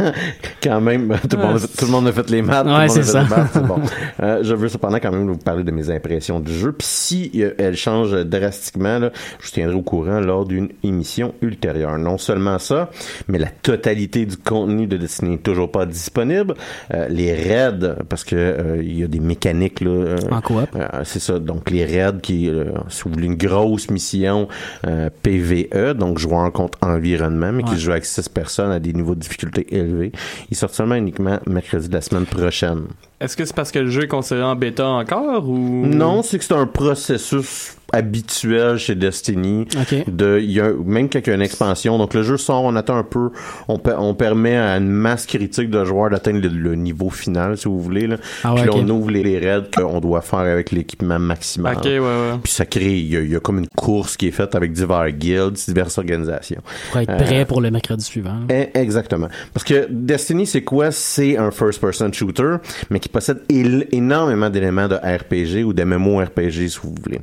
[0.64, 2.88] quand même tout le, monde, tout le monde a fait les maths, tout le Ouais,
[2.88, 3.24] monde a c'est fait ça.
[3.24, 3.80] les maths, c'est bon.
[4.24, 6.72] Euh, je veux cependant quand même vous parler de mes impressions du jeu.
[6.72, 11.34] Puis si euh, elles changent drastiquement, là, je vous tiendrai au courant lors d'une émission
[11.42, 11.98] ultérieure.
[12.00, 12.90] Non seulement ça,
[13.28, 16.56] mais la totalité du contenu de Destiny n'est toujours pas disponible.
[16.94, 20.16] Euh, les raids, parce que euh, il y a des mécaniques là.
[20.32, 20.68] En coop.
[20.76, 21.38] euh, c'est ça.
[21.40, 24.48] Donc, les raids qui, euh, si vous voulez, une grosse mission
[24.88, 27.78] euh, PVE, donc joueur contre environnement, mais qui Ouais.
[27.88, 30.12] Joue avec 6 personnes à des niveaux de difficulté élevés.
[30.50, 32.88] Il sort seulement uniquement mercredi de la semaine prochaine.
[33.20, 35.86] Est-ce que c'est parce que le jeu est considéré en bêta encore ou?
[35.86, 39.66] Non, c'est que c'est un processus habituel chez Destiny.
[39.80, 40.10] OK.
[40.14, 42.64] De, il y a, même quand il y a une expansion, donc le jeu sort,
[42.66, 43.30] on attend un peu,
[43.70, 47.58] on, pe- on permet à une masse critique de joueurs d'atteindre le, le niveau final,
[47.58, 48.08] si vous voulez.
[48.08, 48.18] Là.
[48.44, 51.78] Ah ouais, Puis là, on ouvre les, les raids qu'on doit faire avec l'équipement maximal.
[51.78, 52.34] Ok, ouais, ouais.
[52.44, 54.54] Puis ça crée, il y, a, il y a comme une course qui est faite
[54.56, 56.62] avec divers guilds, diverses organisations.
[56.92, 58.40] Pour être Euh, prêt pour le mercredi suivant.
[58.50, 59.30] Eh, Exactement.
[59.54, 60.92] Parce que Destiny, c'est quoi?
[60.92, 62.56] C'est un first-person shooter,
[62.90, 67.22] mais qui possède énormément d'éléments de RPG ou de MMORPG, si vous voulez.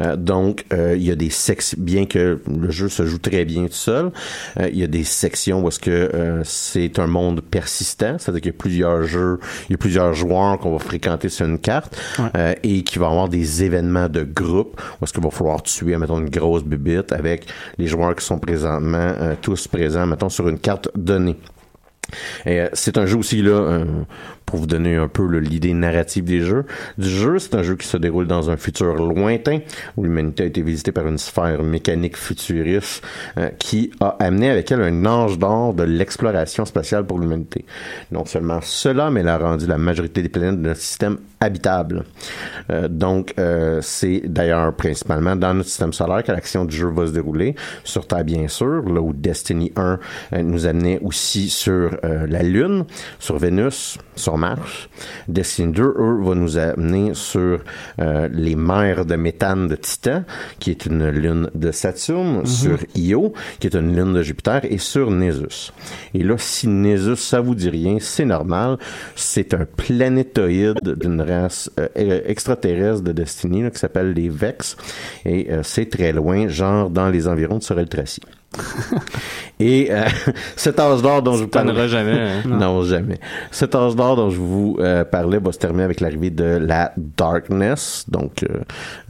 [0.00, 3.44] Euh, donc, euh, il y a des sections, bien que le jeu se joue très
[3.44, 4.10] bien tout seul,
[4.58, 8.52] euh, il y a des sections où est-ce que c'est un monde persistant, c'est-à-dire qu'il
[8.52, 9.38] y a plusieurs jeux,
[9.68, 12.58] il y a plusieurs joueurs qu'on va fréquenter sur une carte, Ouais.
[12.62, 16.18] et qui va avoir des événements de groupe où est-ce qu'il va falloir tuer, mettons,
[16.18, 17.46] une grosse bibite avec
[17.78, 21.36] les joueurs qui sont présentement tous présents, mettons, sur une carte donnée.
[22.46, 23.84] Et, euh, c'est un jeu aussi là euh,
[24.50, 26.64] pour vous donner un peu l'idée narrative des jeux.
[26.98, 29.60] Du jeu, c'est un jeu qui se déroule dans un futur lointain
[29.96, 33.02] où l'humanité a été visitée par une sphère mécanique futuriste
[33.38, 37.64] euh, qui a amené avec elle un ange d'or de l'exploration spatiale pour l'humanité.
[38.10, 42.04] Non seulement cela, mais elle a rendu la majorité des planètes de notre système habitable.
[42.70, 47.06] Euh, donc, euh, c'est d'ailleurs principalement dans notre système solaire que l'action du jeu va
[47.06, 47.54] se dérouler.
[47.82, 49.98] Sur Terre, bien sûr, là où Destiny 1
[50.34, 52.84] euh, nous amenait aussi sur la Lune,
[53.18, 54.88] sur Vénus, sur Mars.
[55.28, 57.60] Destiny 2, eux, va nous amener sur
[58.00, 60.24] euh, les mers de méthane de Titan,
[60.58, 64.78] qui est une lune de Saturne, sur Io, qui est une lune de Jupiter, et
[64.78, 65.72] sur Nessus.
[66.14, 68.78] Et là, si Nessus, ça vous dit rien, c'est normal.
[69.14, 74.76] C'est un planétoïde d'une race euh, e- extraterrestre de Destiny là, qui s'appelle les Vex.
[75.26, 78.20] Et euh, c'est très loin, genre dans les environs de Sorel-Tracy.
[79.60, 80.04] Et euh,
[80.56, 81.88] cet âge d'or dont je vous parlais...
[81.88, 82.18] jamais.
[82.18, 82.42] hein?
[82.48, 83.20] Non, jamais.
[83.50, 86.92] Cet âge d'or dont je vous euh, parlais va se terminer avec l'arrivée de la
[86.96, 88.60] Darkness, donc euh,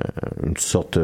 [0.01, 0.99] euh, une sorte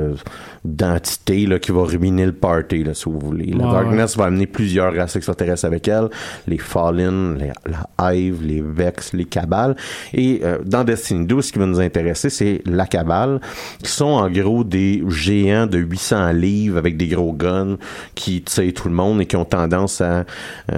[0.64, 3.52] d'entité là, qui va ruiner le party, là, si vous voulez.
[3.52, 6.08] La Ouais, Darkness va amener plusieurs races extraterrestres avec elle,
[6.48, 9.76] les Fallen, les, la Hive, les Vex, les Cabales.
[10.12, 13.40] Et euh, dans Destiny 2, ce qui va nous intéresser, c'est la Cabale,
[13.82, 17.76] qui sont en gros des géants de 800 livres avec des gros guns
[18.16, 20.24] qui tuent tout le monde et qui ont tendance à euh,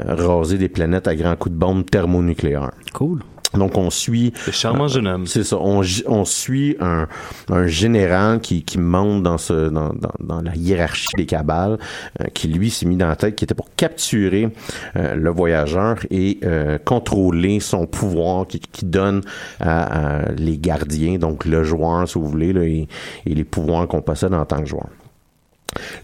[0.08, 2.70] raser des planètes à grands coups de bombe thermonucléaires.
[2.92, 3.20] Cool.
[3.54, 5.26] Donc on suit C'est charmant jeune homme.
[5.26, 5.56] c'est ça.
[5.58, 5.82] On,
[6.24, 7.08] suit un,
[7.48, 11.78] un général qui, qui monte dans, ce, dans, dans, dans la hiérarchie des cabales,
[12.20, 14.50] euh, qui lui s'est mis dans la tête, qui était pour capturer
[14.96, 19.22] euh, le voyageur et euh, contrôler son pouvoir qui, qui donne
[19.60, 22.86] à, à les gardiens, donc le joueur, si vous voulez, là, et,
[23.24, 24.88] et les pouvoirs qu'on possède en tant que joueur.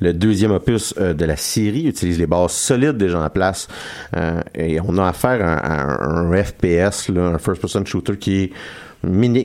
[0.01, 3.69] Le deuxième opus euh, de la série utilise les bases solides déjà en place
[4.17, 8.53] euh, et on a affaire à, un, FPS, là, un first-person shooter qui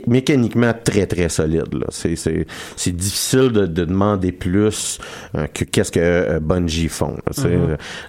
[0.08, 1.74] mécaniquement très très solide.
[1.74, 1.88] là.
[1.90, 2.46] C'est, c'est,
[2.76, 5.00] c'est difficile de, de demander plus
[5.36, 7.12] euh, que qu'est-ce que euh, Bungie font.
[7.26, 7.58] là, sais.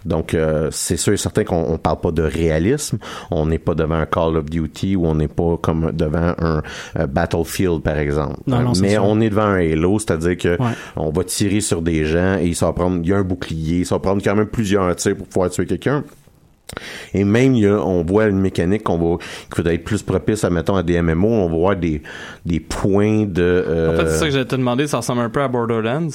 [0.05, 2.99] Donc euh, c'est sûr et certain qu'on on parle pas de réalisme.
[3.31, 6.63] On n'est pas devant un Call of Duty ou on n'est pas comme devant un
[6.99, 8.41] euh, Battlefield par exemple.
[8.47, 9.03] Non, non, Mais ça.
[9.03, 10.73] on est devant un Halo, c'est-à-dire que Ouais.
[10.97, 13.85] on va tirer sur des gens et ça va prendre, il y a un bouclier,
[13.85, 16.05] ça va prendre quand même plusieurs tirs pour pouvoir tuer quelqu'un.
[17.15, 19.19] Et même, il y a, on voit une mécanique qu'on va,
[19.55, 22.03] qui va être plus propice à, mettons, à des MMO, on va voir des,
[22.47, 25.31] des points de, euh, En fait, c'est ça que j'allais te demander, ça ressemble un
[25.31, 26.09] peu à Borderlands.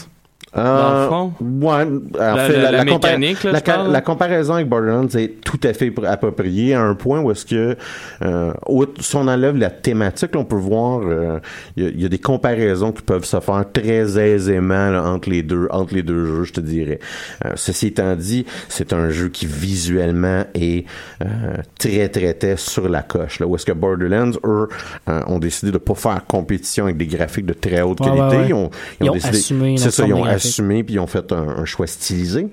[0.58, 1.34] Euh, dans le fond.
[1.41, 5.74] Ouais, en La- fait, la- mécanique, là, la, je comparaison avec Borderlands est tout à
[5.74, 7.76] fait pr- appropriée à un point où est-ce que,
[8.22, 8.54] euh,
[9.00, 11.39] si on enlève la thématique, là, on peut voir, euh,
[11.76, 15.04] il y, a- il y a des comparaisons qui peuvent se faire très aisément là,
[15.04, 17.00] entre les deux, entre les deux jeux, je te dirais.
[17.46, 20.86] Euh, ceci étant dit, c'est un jeu qui visuellement est
[21.22, 21.26] euh,
[21.80, 23.39] très très très sur la coche.
[23.39, 24.68] Là, où est-ce que Borderlands, eux,
[25.10, 28.22] euh, ont décidé de pas faire compétition avec des graphiques de très haute Ouais, qualité.
[28.24, 28.46] ouais, ouais.
[28.50, 28.70] Ils ont,
[29.02, 30.44] Ils ont décidé- assumé c'est ça, ils ont graphiques.
[30.47, 32.47] Assumé puis ils ont fait un, un choix stylisé.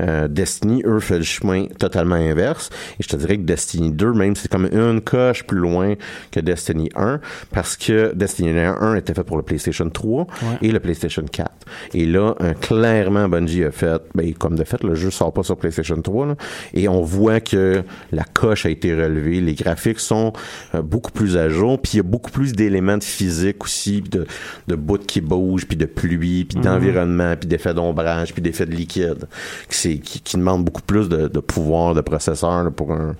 [0.00, 2.70] Euh, Destiny, eux, fait le chemin totalement inverse.
[2.98, 5.94] Et je te dirais que Destiny 2, même, c'est comme une coche plus loin
[6.30, 7.20] que Destiny 1,
[7.52, 10.26] parce que Destiny 1 était fait pour le PlayStation 3
[10.62, 11.50] et le PlayStation 4.
[11.94, 15.42] Et là, euh, clairement, Bungie a fait, ben, comme de fait, le jeu sort pas
[15.42, 16.36] sur PlayStation 3, là,
[16.74, 17.82] et on voit que
[18.12, 20.32] la coche a été relevée, les graphiques sont
[20.74, 24.02] euh, beaucoup plus à jour, puis il y a beaucoup plus d'éléments de physique aussi,
[24.02, 24.26] de,
[24.68, 28.72] de bouts qui bougent, puis de pluie, puis d'environnement, puis d'effets d'ombrage, puis d'effets de
[28.72, 29.26] liquide,
[29.68, 33.14] qui, qui, qui demandent beaucoup plus de, de pouvoir de processeur là, pour un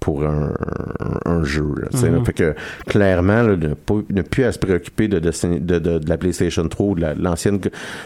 [0.00, 0.52] pour un,
[1.00, 1.64] un- un jeu.
[1.80, 2.18] Là, là.
[2.24, 2.54] Fait que
[2.88, 6.94] clairement, là, ne, plus à se préoccuper de, de, de, de la PlayStation 3 ou
[6.96, 7.60] de la- de l'ancienne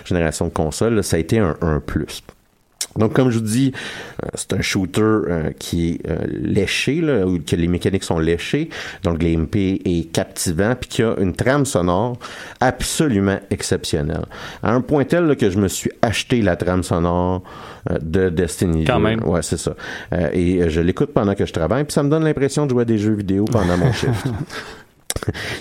[0.04, 2.22] génération de consoles, ça a été un, un plus.
[2.98, 3.72] Donc, comme je vous dis,
[4.22, 8.18] euh, c'est un shooter euh, qui est euh, léché, là, où que les mécaniques sont
[8.18, 8.70] léchées,
[9.02, 12.18] donc le gameplay est captivant, puis qui a une trame sonore
[12.60, 14.26] absolument exceptionnelle.
[14.62, 17.42] À un point tel là, que je me suis acheté la trame sonore
[17.90, 18.84] euh, de Destiny.
[18.84, 19.04] Quand 2.
[19.04, 19.24] même.
[19.24, 19.74] Ouais, c'est ça.
[20.32, 22.84] Et je l'écoute pendant que je travaille, puis ça me donne l'impression de jouer à
[22.84, 24.26] des jeux vidéo pendant mon shift.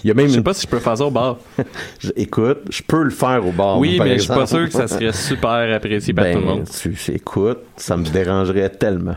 [0.04, 0.44] Il y a même Je sais une...
[0.44, 1.38] pas si je peux faire ça au bar.
[2.00, 3.80] je- Écoute, je peux le faire au bar.
[3.80, 6.40] oui, par mais je suis pas sûr que ça serait super apprécié par Ben, tout
[6.42, 6.68] le monde.
[6.70, 9.16] tu, écoute, ça me dérangerait tellement.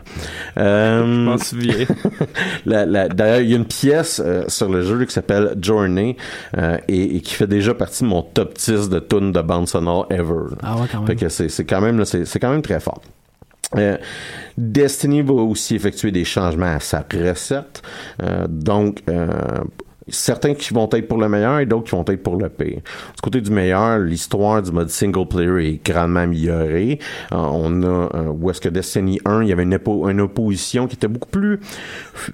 [0.57, 1.85] Euh, Je m'en souviens.
[2.65, 6.15] D'ailleurs, il y a une pièce euh, sur le jeu qui s'appelle Journey
[6.57, 9.67] euh, et, et qui fait déjà partie de mon top 10 de tunes de bande
[9.67, 10.55] sonore ever.
[10.63, 11.07] Ah ouais, quand même.
[11.07, 13.01] Fait que c'est quand même c'est quand même très fort.
[13.77, 13.97] Euh,
[14.57, 17.81] Destiny va aussi effectuer des changements à sa recette.
[18.23, 19.27] Euh, donc, euh,
[20.11, 22.77] certains qui vont être pour le meilleur et d'autres qui vont être pour le pire.
[23.15, 26.99] Du côté du meilleur, l'histoire du mode single player est grandement améliorée.
[27.31, 30.21] Euh, on a euh, où est-ce que Destiny 1, il y avait une, oppo- une
[30.21, 31.59] opposition qui était beaucoup plus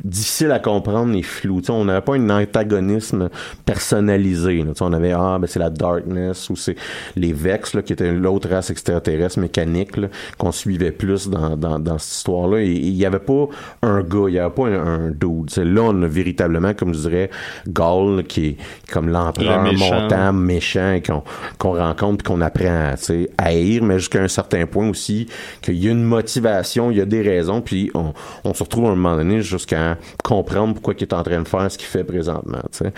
[0.04, 1.62] difficile à comprendre et floue.
[1.70, 3.30] On n'avait pas un antagonisme
[3.66, 4.64] personnalisé.
[4.82, 6.76] on avait ah ben c'est la Darkness ou c'est
[7.16, 9.92] les Vex là, qui était l'autre race extraterrestre mécanique
[10.38, 12.62] qu'on suivait plus dans, dans, dans cette histoire-là.
[12.62, 13.48] Il n'y avait pas
[13.82, 15.48] un gars, il n'y avait pas un, dude.
[15.48, 17.30] Tu sais, là, on a véritablement, comme je dirais,
[17.68, 18.58] Gaul, qui est
[18.92, 20.02] comme l'empereur Le méchant.
[20.02, 21.24] montant, méchant, qu'on
[21.58, 25.28] qu'on rencontre qu'on apprend à, tu sais, à haïr, mais jusqu'à un certain point aussi,
[25.62, 28.86] qu'il y a une motivation, il y a des raisons, puis on, on se retrouve
[28.86, 31.88] à un moment donné jusqu'à comprendre pourquoi il est en train de faire ce qu'il
[31.88, 32.60] fait présentement.
[32.72, 32.94] tu sais.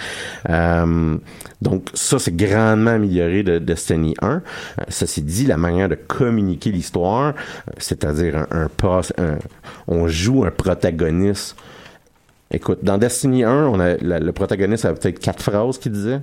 [0.49, 1.17] Euh,
[1.62, 4.30] donc ça, c'est grandement amélioré de Destiny 1.
[4.30, 4.39] Euh,
[4.89, 9.38] Ça c'est dit, la manière de communiquer l'histoire, euh, c'est-à-dire un, un, pas- un-
[9.88, 11.56] on joue un protagoniste
[12.49, 16.21] Écoute, dans Destiny 1, on a, la- le protagoniste avait peut-être quatre phrases qu'il disait.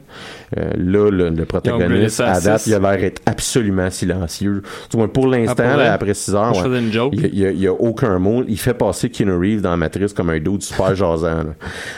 [0.57, 2.71] Euh, là, le, le protagoniste, à à date, six.
[2.71, 4.63] il a l'air d'être absolument silencieux.
[4.91, 6.81] Du moins, pour l'instant, Ah, pour là, après 6 heures, ouais,
[7.13, 8.43] il y a, y a aucun mot.
[8.49, 11.45] Il fait passer Keanu Reeves dans Matrice comme un dude super jasant.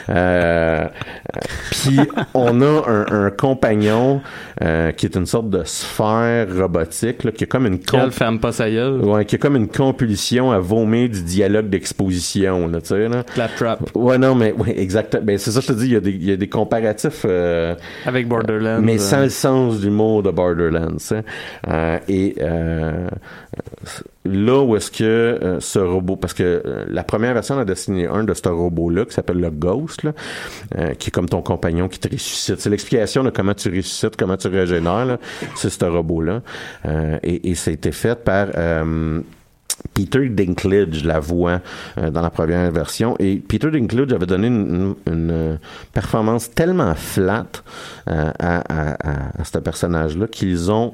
[0.09, 0.85] Euh,
[1.71, 1.97] Puis,
[2.33, 4.21] on a un, un compagnon
[4.61, 8.39] euh, qui est une sorte de sphère robotique, là, qui a comme une comp- femme
[8.39, 8.99] pas sa gueule.
[9.05, 13.23] Ouais, qui a comme une compulsion à vomir du dialogue d'exposition, là, tu sais, là.
[13.33, 13.79] Claptrap.
[13.95, 15.23] Ouais, non, mais, ouais, exactement.
[15.23, 17.25] Ben, c'est ça, je te dis, il y a des, il y a des comparatifs,
[17.25, 18.79] euh, Avec Borderlands.
[18.81, 20.97] mais euh, sans le sens du mot de Borderlands.
[21.11, 21.21] hein.
[21.67, 23.07] Euh, et euh,
[24.25, 28.05] là où est-ce que euh, ce robot, parce que euh, la première version de Destiny
[28.05, 30.11] 1 de ce robot-là, qui s'appelle le Ghost, là,
[30.77, 34.15] euh, qui est comme ton compagnon qui te ressuscite, c'est l'explication de comment tu ressuscites,
[34.17, 35.17] comment tu régénères,
[35.55, 36.41] c'est ce robot-là.
[36.85, 38.47] Euh, et, et ça a été fait par...
[39.93, 41.59] Peter Dinklage la voix
[41.97, 43.15] euh, dans la première version.
[43.19, 45.55] Et Peter Dinklage avait donné une, euh,
[45.93, 47.47] performance tellement flat
[48.09, 50.93] euh, à- à ce personnage-là qu'ils ont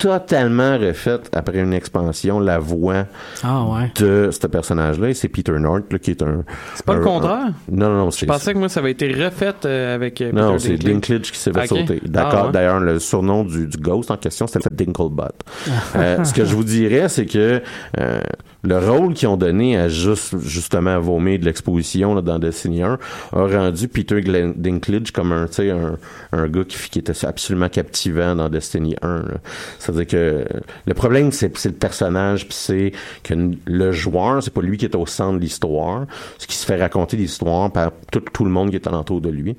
[0.00, 3.04] totalement refait après une expansion la voix
[3.44, 3.92] Ah ouais.
[3.96, 6.42] de ce personnage-là et c'est Peter North là, qui est un
[6.74, 7.32] C'est pas le contraire?
[7.48, 10.32] un- non non non Je pensais que moi, ça avait été refait euh, avec euh,
[10.32, 11.30] non, Peter c'est Dinklage.
[11.32, 12.00] Qui s'est fait sauter.
[12.06, 12.32] D'accord.
[12.40, 12.52] Ah, ouais.
[12.52, 15.24] D'ailleurs, le surnom du, du ghost en question, c'était Dinklebot.
[15.96, 17.60] euh, ce que je vous dirais, c'est que
[17.98, 18.20] euh,
[18.62, 22.98] le rôle qu'ils ont donné à juste justement vomir de l'exposition dans Destiny 1
[23.32, 25.96] a rendu Peter Glen- Dinklage comme un, un,
[26.32, 29.16] un gars qui, qui était absolument captivant dans Destiny 1.
[29.22, 29.34] là.
[29.78, 30.44] C'est-à-dire que euh,
[30.86, 32.92] le problème, c'est c'est le personnage, puis c'est
[33.22, 33.34] que
[33.64, 36.06] le joueur, c'est pas lui qui est au centre de l'histoire,
[36.38, 39.30] ce qui se fait raconter l'histoire par tout, tout le monde qui est alentour de
[39.30, 39.56] lui.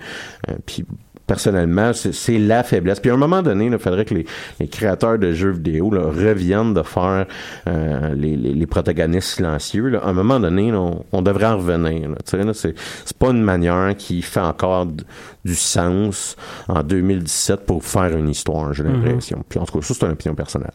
[0.50, 0.54] Euh,
[1.32, 3.00] personnellement, c'est la faiblesse.
[3.00, 4.26] Puis à un moment donné, il faudrait que les,
[4.60, 7.26] les créateurs de jeux vidéo là, reviennent de faire
[7.68, 9.88] euh, les, les, les protagonistes silencieux.
[9.88, 10.00] Là.
[10.04, 12.10] À un moment donné, là, on, on devrait en revenir.
[12.26, 14.88] C'est pas une manière qui fait encore
[15.44, 16.36] du sens
[16.68, 19.44] en 2017 pour faire une histoire, j'ai l'impression.
[19.50, 20.72] Puis en tout cas, ça, c'est une opinion personnelle.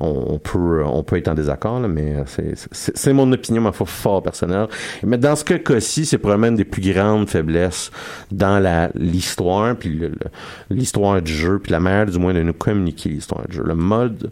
[0.00, 3.72] On, on peut, on peut être en désaccord, là, mais c'est- c'est mon opinion, ma
[3.72, 4.66] foi, fort personnelle.
[5.04, 7.90] Mais dans ce cas-ci, c'est probablement une des plus grandes faiblesses
[8.32, 8.60] dans
[8.94, 10.00] l'histoire, puis
[10.70, 13.62] l'histoire du jeu, puis la manière, du moins, de nous communiquer l'histoire du jeu.
[13.64, 14.30] Le mode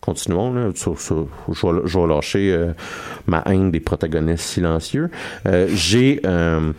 [0.00, 2.72] continuons je, vais, lâcher euh,
[3.26, 5.10] ma haine des protagonistes silencieux.
[5.46, 6.72] Euh, J'ai euh,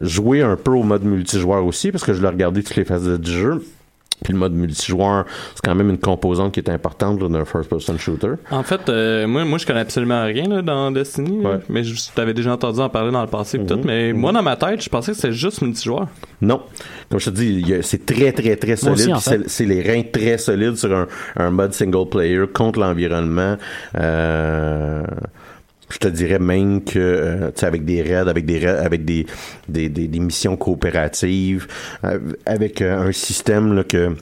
[0.00, 3.18] joué un peu au mode multijoueur aussi parce que je l'ai regardé toutes les phases
[3.18, 3.64] du jeu.
[4.22, 7.98] Puis le mode multijoueur, c'est quand même une composante qui est importante là, d'un first-person
[7.98, 8.32] shooter.
[8.50, 11.60] En fait, euh, moi, moi, je connais absolument rien là, dans Destiny, là.
[11.68, 13.80] Mais je t'avais déjà entendu en parler dans le passé pis tout.
[13.84, 16.06] Mais moi, dans ma tête, je pensais que c'était juste multijoueur.
[16.40, 16.62] Non.
[17.10, 18.94] Comme je te dis, c'est très, très, très solide.
[18.94, 19.38] aussi, en puis fait.
[19.44, 21.06] c'est- C'est les reins très solides sur un,
[21.36, 23.56] un mode single player contre l'environnement.
[23.98, 25.02] Euh,
[25.92, 29.26] je te dirais même que, euh, tu avec des raids, avec des raids, avec des,
[29.68, 31.66] des, des, des missions coopératives,
[32.04, 34.16] euh, avec euh, un système là, que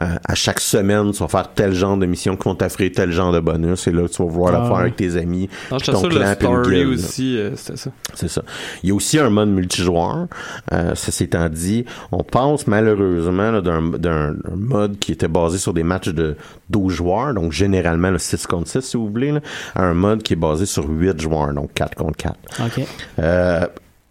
[0.00, 3.12] euh, à chaque semaine, tu vas faire tel genre de mission qui vont t'offrir tel
[3.12, 3.86] genre de bonus.
[3.86, 5.48] Et là, tu vas pouvoir la Ah faire avec tes amis.
[5.70, 7.90] Non, ton le clan, une story aussi, euh, c'était ça.
[8.14, 8.42] C'est ça.
[8.82, 10.26] Il y a aussi un mode multijoueur.
[10.72, 15.72] Euh, ceci étant dit, on passe malheureusement d'un, d'un un mode qui était basé sur
[15.72, 16.36] des matchs de
[16.70, 19.40] 12 joueurs, donc généralement le 6 contre 6 si vous voulez, là,
[19.74, 22.34] à un mode qui est basé sur 8 joueurs, donc 4 contre 4.
[22.60, 22.84] OK.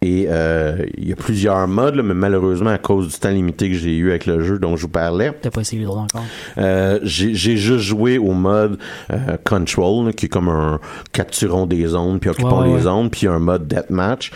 [0.00, 3.68] Et euh, il y a plusieurs modes, là, mais malheureusement, à cause du temps limité
[3.68, 6.02] que j'ai eu avec le jeu dont je vous parlais, T'as pas essayé le droit
[6.02, 6.22] encore?
[6.58, 8.78] euh, j'ai juste joué au mode
[9.12, 10.78] euh, Control, là, qui est comme un
[11.12, 12.80] capturons des zones, puis occupons Ouais, ouais, les ouais.
[12.82, 14.30] zones, puis un mode Deathmatch.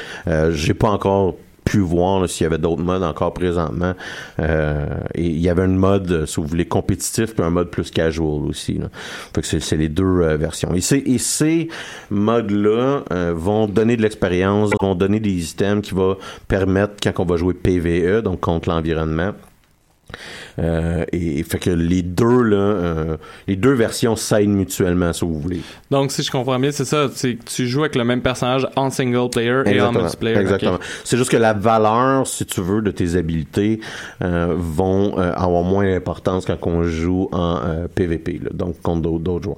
[0.51, 3.95] J'ai pas encore pu voir s'il y avait d'autres modes encore présentement.
[4.41, 7.71] Euh, et il y avait un mode, euh, si vous voulez, compétitif, puis un mode
[7.71, 8.81] plus casual aussi.
[9.43, 10.75] C'est, les deux euh, versions.
[10.75, 10.81] Et,
[11.19, 11.69] ces
[12.11, 16.17] modes-là vont donner de l'expérience, vont donner des items qui vont
[16.49, 19.33] permettre, quand on va jouer PVE, donc contre l'environnement,
[20.59, 25.25] Euh, et, et fait que les deux là, euh, les deux versions s'aident mutuellement, si
[25.25, 25.61] vous voulez.
[25.91, 28.67] Donc, si je comprends bien, c'est ça, c'est que tu joues avec le même personnage
[28.77, 30.37] en single player et en multiplayer.
[30.39, 30.79] Exactement.
[31.05, 33.81] C'est juste que la valeur, si tu veux, de tes habiletés
[34.23, 39.03] euh, vont euh, avoir moins d'importance quand on joue en euh, PVP, là, donc contre
[39.19, 39.57] d'autres- joueurs.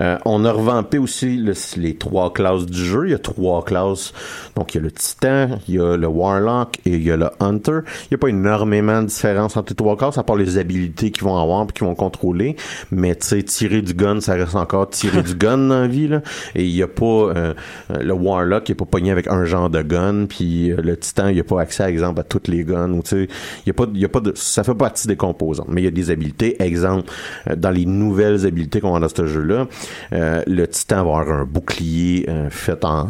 [0.00, 3.02] Euh, on a revampé aussi le- les trois classes du jeu.
[3.06, 4.12] Il y a trois classes.
[4.56, 7.16] Donc, il y a le Titan, il y a le Warlock et il y a
[7.16, 7.80] le Hunter.
[8.04, 11.10] Il n'y a pas énormément de différence entre les trois classes, à part les habilités
[11.10, 12.56] qu'ils vont avoir et qu'ils vont contrôler.
[12.90, 16.08] Mais, tu sais, tirer du gun, ça reste encore tirer du gun dans la vie,
[16.08, 16.22] là.
[16.54, 17.04] Et il n'y a pas...
[17.04, 17.54] euh,
[17.90, 21.28] le Warlock, il n'est pas pogné avec un genre de gun, puis euh, le Titan,
[21.28, 22.92] il n'y a pas accès, par exemple, à toutes les guns.
[22.92, 23.28] Ou, tu sais,
[23.64, 25.66] il y a pas, il y a pas de, ça fait partie des composants.
[25.68, 26.62] Mais il y a des habiletés.
[26.62, 27.10] Exemple,
[27.50, 29.66] euh, dans les nouvelles habiletés qu'on a dans ce jeu-là,
[30.12, 33.08] euh, le Titan va avoir un bouclier euh, fait en,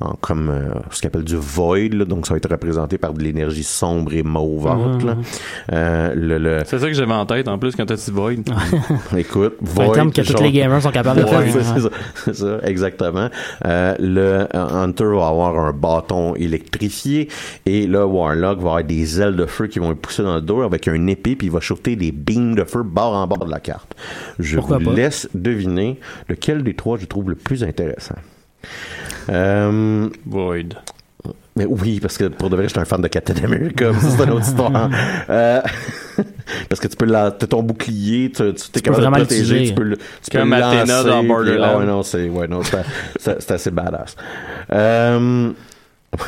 [0.00, 0.52] en comme
[0.90, 1.88] ce qu'on appelle du void.
[1.92, 2.04] là.
[2.04, 5.02] donc, ça va être représenté par de l'énergie sombre et mauvante.
[5.02, 5.16] là.
[5.72, 8.34] Euh, le, le, C'est ça que j'avais en tête en plus quand t'as dit Void.
[9.16, 11.42] écoute, C'est un void, terme que tous les gamers sont capables de faire.
[11.52, 13.28] c'est ça, c'est ça, exactement.
[13.66, 17.28] Euh, le euh, Hunter va avoir un bâton électrifié
[17.66, 20.40] et le Warlock va avoir des ailes de feu qui vont le pousser dans le
[20.40, 23.44] dos avec un épée puis il va shooter des beams de feu bord en bord
[23.44, 23.94] de la carte.
[24.38, 24.92] Je Pourquoi vous pas?
[24.92, 28.16] laisse deviner lequel des trois je trouve le plus intéressant.
[29.28, 30.74] Euh, Void.
[31.56, 33.90] Mais oui, parce que pour de vrai, je suis un fan de Captain America.
[34.00, 34.90] c'est une autre histoire.
[35.28, 35.60] Euh,
[36.68, 39.64] parce que tu peux la, t'as ton bouclier, tu, tu t'es peux capable de protéger,
[39.68, 41.68] tu peux le, tu peux Comme Athena lancer, dans puis- Borderlands.
[41.74, 42.48] Ah ouais, non, c'est, ouais,
[43.54, 44.16] assez badass.
[44.72, 45.50] Euh,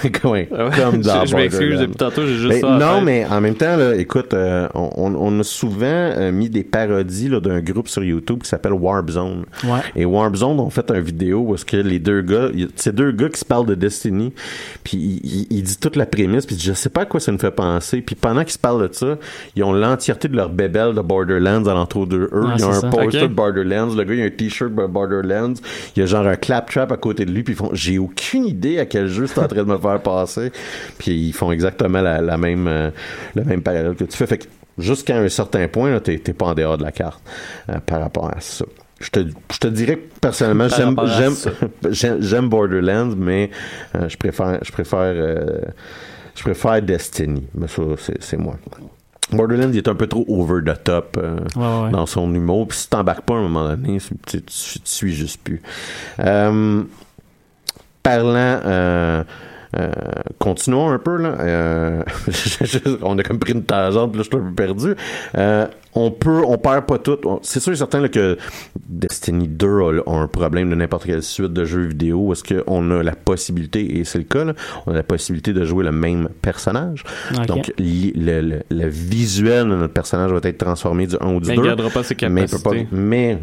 [0.55, 2.79] Ah comme dans je je m'excuse, depuis tantôt, j'ai juste ça.
[2.79, 7.29] non, mais en même temps, là, écoute, euh, on, a souvent euh, mis des parodies
[7.29, 9.45] là, d'un groupe sur YouTube qui s'appelle Warp Zone.
[9.65, 9.81] Ouais.
[9.97, 13.11] Et Warp Zone ont fait une vidéo où est-ce que les deux gars, c'est deux
[13.11, 14.33] gars qui se parlent de Destiny,
[14.85, 17.33] puis il, il- il dit toute la prémisse, puis je sais pas à quoi ça
[17.33, 19.19] nous fait penser, puis pendant qu'ils se parlent de ça,
[19.57, 22.45] ils ont l'entièreté de leur bébelle de Borderlands alentour de eux.
[22.47, 22.89] Ah, ils ont un ça.
[22.89, 25.55] poster de Borderlands, le gars il a un t-shirt de Borderlands,
[25.97, 28.45] il y a genre un claptrap à côté de lui, puis ils font, j'ai aucune
[28.47, 30.53] idée à quel jeu c'est en train de me faire passer,
[30.99, 32.91] puis ils font exactement la, la même, euh,
[33.35, 34.45] le même parallèle que tu fais, fait que
[34.79, 37.23] jusqu'à un certain point, t'es, t'es pas en dehors de la carte
[37.69, 38.65] euh, par rapport à ça.
[39.01, 39.21] Je te,
[39.53, 40.69] je te dirais que personnellement,
[41.91, 43.51] j'aime, Borderlands, mais
[43.97, 45.15] euh, je préfère, je préfère,
[46.37, 47.45] je préfère Destiny.
[47.55, 47.83] Mais ça,
[48.21, 48.55] c'est, moi.
[49.33, 51.91] Borderlands il est un peu trop over the top euh, Ouais, ouais.
[51.91, 52.69] dans son humour.
[52.69, 55.63] Puis si t'embarques pas à un moment donné, tu, tu, tu suis juste plus.
[56.21, 56.83] Euh,
[58.03, 58.61] parlant.
[58.65, 59.25] Euh,
[60.39, 61.37] continuons un peu là.
[61.41, 62.03] Euh,
[63.03, 64.95] on a comme pris une tangente, là, je suis un peu perdu.
[65.37, 67.19] Euh, on peut, on perd pas tout.
[67.43, 68.39] C'est sûr et certain là, que
[68.89, 72.33] Destiny 2 a, a un problème de n'importe quelle suite de jeux vidéo.
[72.33, 74.55] Est-ce qu'on a la possibilité, et c'est le cas, là,
[74.87, 77.05] on a la possibilité de jouer le même personnage.
[77.47, 81.49] Donc, le, le, le visuel de notre personnage va être transformé du 1 ou du
[81.49, 81.63] Mais 2.
[81.63, 82.17] il gardera pas ses
[82.93, 83.39] mais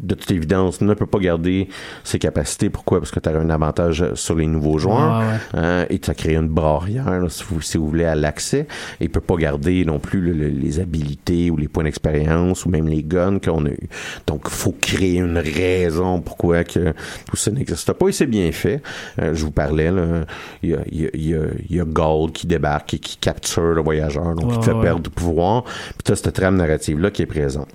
[0.00, 1.68] de toute évidence, ne peut pas garder
[2.02, 2.70] ses capacités.
[2.70, 2.98] Pourquoi?
[2.98, 5.20] Parce que tu as un avantage sur les nouveaux joueurs.
[5.20, 5.60] Ouais, ouais.
[5.64, 8.66] hein, et tu as créé une barrière, là, si, vous, si vous voulez, à l'accès.
[9.00, 12.64] Et il peut pas garder non plus le- le- les habilités ou les points d'expérience
[12.64, 13.88] ou même les guns qu'on a eu.
[14.26, 16.92] Donc, faut créer une raison pourquoi que
[17.28, 18.08] tout ça n'existe pas.
[18.08, 18.82] Et c'est bien fait.
[19.20, 20.24] Euh, je vous parlais, là,
[20.62, 22.94] il y a, il y a, il y a, il y a Gold qui débarque
[22.94, 25.64] et qui capture le voyageur, donc Ouais, il te fait perdre du pouvoir.
[25.64, 27.68] Puis tu as cette trame narrative-là qui est présente.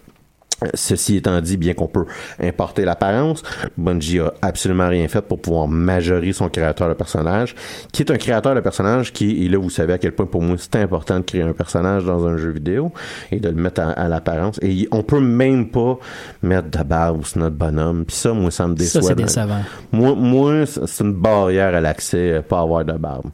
[0.73, 2.05] Ceci étant dit, bien qu'on peut
[2.41, 3.43] importer l'apparence,
[3.77, 7.53] Bungie a absolument rien fait pour pouvoir majorer son créateur de personnage,
[7.91, 10.41] qui est un créateur de personnage qui, et là vous savez à quel point pour
[10.41, 12.91] moi c'est important de créer un personnage dans un jeu vidéo
[13.31, 14.59] et de le mettre à, à l'apparence.
[14.63, 15.99] Et on peut même pas
[16.41, 18.05] mettre de barbe sur notre bonhomme.
[18.05, 19.01] Puis ça, moi, ça me Ça, déçoit.
[19.03, 19.61] c'est dans- décevant.
[19.91, 23.25] Moi, moi, c'est c'est une barrière à l'accès, euh, pas avoir de barbe.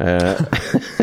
[0.00, 0.34] Euh,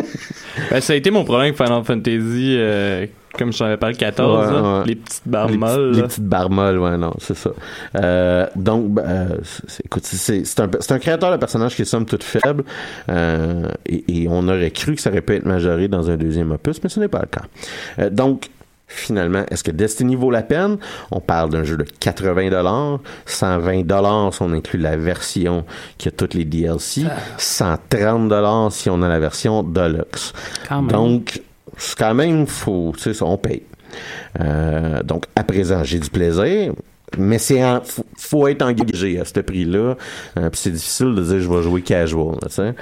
[0.72, 3.06] Ben, ça a été mon problème avec Final Fantasy, euh,
[3.38, 4.80] comme je t'en avais parlé, 14, Ouais, là.
[4.80, 4.86] ouais.
[4.86, 5.90] les petites barres les, molles.
[5.92, 7.50] petites, les petites barres molles, ouais, non, c'est ça.
[7.96, 11.82] Euh, donc, ben, euh, c'est- écoute, c'est c'est un, c'est un créateur de personnage qui
[11.82, 12.64] est somme toute faible,
[13.10, 16.52] euh, et, et on aurait cru que ça aurait pu être majoré dans un deuxième
[16.52, 17.44] opus, mais ce n'est pas le cas.
[18.00, 18.50] Euh, donc,
[18.86, 20.78] Finalement, est-ce que Destiny vaut la peine?
[21.10, 25.66] On parle d'un jeu de 80 dollars, 120 dollars si on inclut la version
[25.98, 27.02] qui a toutes les DLC,
[27.38, 30.34] 130 dollars si on a la version Deluxe.
[30.68, 30.92] Quand même.
[30.92, 31.42] Donc,
[31.78, 33.64] c'est quand même faut, tu sais, on paye.
[34.40, 36.74] Euh, donc, à présent, j'ai du plaisir,
[37.18, 39.96] mais c'est faut, faut être engagé à ce prix-là.
[40.38, 42.74] Euh, puis c'est difficile de dire je vais jouer casual, tu sais.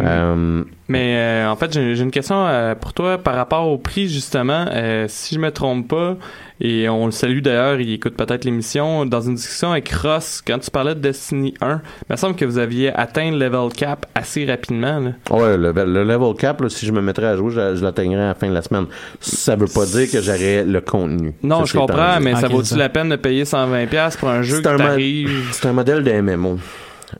[0.00, 4.08] Euh, Mais euh, en fait, j'ai une question euh, pour toi par rapport au prix,
[4.08, 4.66] justement.
[4.70, 6.16] Euh, si je me trompe pas,
[6.60, 10.58] et on le salue d'ailleurs, il écoute peut-être l'émission, dans une discussion avec Ross, quand
[10.58, 14.06] tu parlais de Destiny 1, il me semble que vous aviez atteint le level cap
[14.14, 15.00] assez rapidement.
[15.00, 15.10] Là.
[15.36, 18.22] Ouais, le, le level cap, là, si je me mettrais à jouer, je, je l'atteignerais
[18.22, 18.86] à la fin de la semaine.
[19.20, 21.34] Ça veut pas dire que j'aurais le contenu.
[21.42, 24.62] Non, je comprends, mais ça vaut-tu la peine de payer 120$ pour un jeu qui
[24.62, 25.48] t'arrive?
[25.52, 26.58] C'est un modèle de MMO.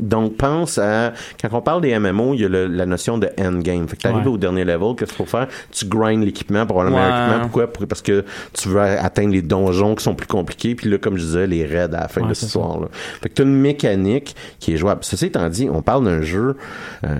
[0.00, 3.28] Donc, pense à, quand on parle des MMO, il y a le- la notion de
[3.40, 3.86] endgame.
[3.88, 4.32] Fait que t'arrives Ouais.
[4.32, 5.48] au dernier level, qu'est-ce qu'il faut faire?
[5.70, 7.02] Tu grindes l'équipement pour avoir le Ouais.
[7.08, 7.42] meilleur équipement.
[7.44, 7.72] Pourquoi?
[7.72, 11.16] Pour- parce que tu veux atteindre les donjons qui sont plus compliqués, puis là, comme
[11.16, 12.88] je disais, les raids à la fin Ouais, de c'est cette histoire-là.
[13.22, 15.00] Fait que t'as une mécanique qui est jouable.
[15.04, 16.56] Ceci étant dit, on parle d'un jeu,
[17.04, 17.14] euh,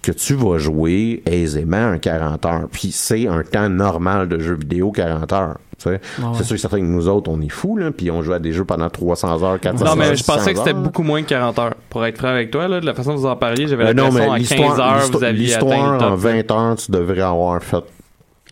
[0.00, 2.68] que tu vas jouer aisément un 40 heures.
[2.72, 5.58] Puis c'est un temps normal de jeu vidéo 40 heures.
[5.86, 6.00] Ouais,
[6.34, 8.38] C'est sûr que certains de nous autres, on est fous, là, puis on joue à
[8.38, 9.96] des jeux pendant 300 heures, 400 Non, heures.
[9.96, 11.74] mais je pensais 600 que c'était beaucoup moins que 40 heures.
[11.90, 13.92] Pour être franc avec toi, là, de la façon dont vous en parliez, j'avais Euh,
[13.94, 16.90] non, l'impression mais à 15 l'histoire, heures, vous aviez atteint l'histoire en 20 heures, tu
[16.90, 17.82] devrais avoir fait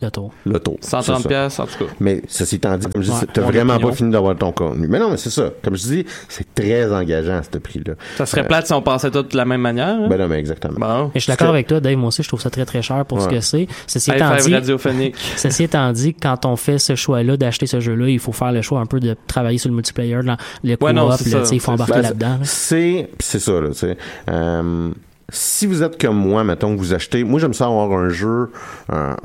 [0.03, 0.33] Le tour.
[0.45, 0.77] le tour.
[0.81, 1.29] 130 C'est ça.
[1.29, 1.91] pièces en tout cas.
[2.01, 3.91] Mais ceci étant dit, comme je dis, Ouais, t'as vraiment opinion.
[3.91, 4.87] pas fini d'avoir ton contenu.
[4.89, 5.51] Mais non, mais c'est ça.
[5.63, 7.95] Comme je dis, c'est très engageant à ce prix-là.
[8.17, 9.87] Ça serait plate si on pensait tout de la même manière.
[9.89, 10.07] hein?
[10.11, 10.79] Ben non, mais exactement.
[10.79, 11.07] Bon.
[11.15, 11.97] Et je suis d'accord avec toi, Dave.
[11.97, 13.35] Moi aussi, je trouve ça très, très cher pour ce Ouais.
[13.35, 13.69] que c'est.
[13.87, 15.15] Ceci étant dit, radiophonique.
[15.37, 18.63] Ceci étant dit, quand on fait ce choix-là d'acheter ce jeu-là, il faut faire le
[18.63, 21.41] choix un peu de travailler sur le multiplayer, dans le co-op, non, c'est là, ça.
[21.43, 22.29] tu sais, il faut embarquer là-dedans.
[22.29, 22.39] là.
[22.43, 23.97] C'est c'est ça là, tu sais.
[24.31, 24.91] Euh,
[25.33, 28.51] si vous êtes comme moi, mettons que vous achetez, moi j'aime ça avoir un jeu,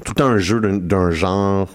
[0.06, 1.70] tout un jeu d'un genre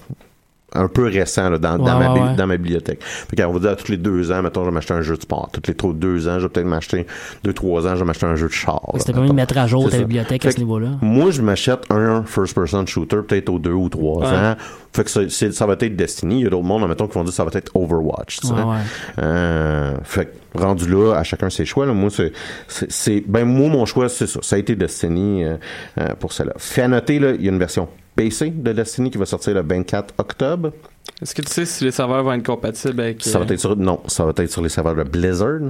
[0.74, 2.34] un peu récent là, dans, dans, Ouais, ma, ouais, bi- ouais.
[2.36, 3.02] dans ma bibliothèque.
[3.02, 5.16] Fait qu'on va dire à tous les deux ans, mettons, je vais m'acheter un jeu
[5.16, 5.48] de sport.
[5.52, 7.06] Tous les trop deux ans, je vais peut-être m'acheter
[7.44, 8.80] deux, trois ans, je vais m'acheter un jeu de char.
[8.96, 10.88] C'était pas de mettre à jour ta bibliothèque à ce niveau-là.
[11.00, 14.26] Moi, je m'achète un first-person shooter peut-être aux deux ou trois Ouais.
[14.26, 14.56] ans.
[14.94, 15.20] Fait que ça,
[15.52, 16.40] ça va être Destiny.
[16.40, 18.40] Il y a d'autres mondes, mettons, qui vont dire que ça va être Overwatch.
[18.40, 18.52] tu sais.
[18.52, 18.76] Ouais, ouais.
[19.22, 21.86] Euh, fait que rendu là, à chacun ses choix.
[21.86, 22.32] Là, moi, c'est,
[22.68, 24.40] c'est, c'est- ben moi mon choix, c'est ça.
[24.42, 25.56] Ça a été Destiny euh,
[25.98, 26.52] euh, pour cela.
[26.58, 29.54] Fait à noter, là, il y a une version PC de Destiny qui va sortir
[29.54, 30.72] le 24 octobre.
[31.20, 33.22] Est-ce que tu sais si les serveurs vont être compatibles avec.
[33.22, 35.60] Ça va euh, être sur, non, ça va être sur les serveurs de Blizzard.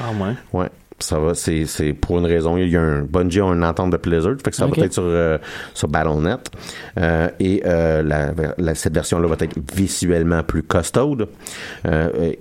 [0.00, 0.34] Ah, ouais.
[0.60, 0.68] Ouais.
[1.00, 2.56] Ça va, c'est, c'est pour une raison.
[2.56, 4.92] Il y a un Bungie a une entente de Blizzard, fait que ça va être
[4.92, 5.38] sur, euh,
[5.72, 6.50] sur Battle.net.
[6.98, 11.28] Euh, et euh, la, la- cette version-là va être visuellement plus costaude.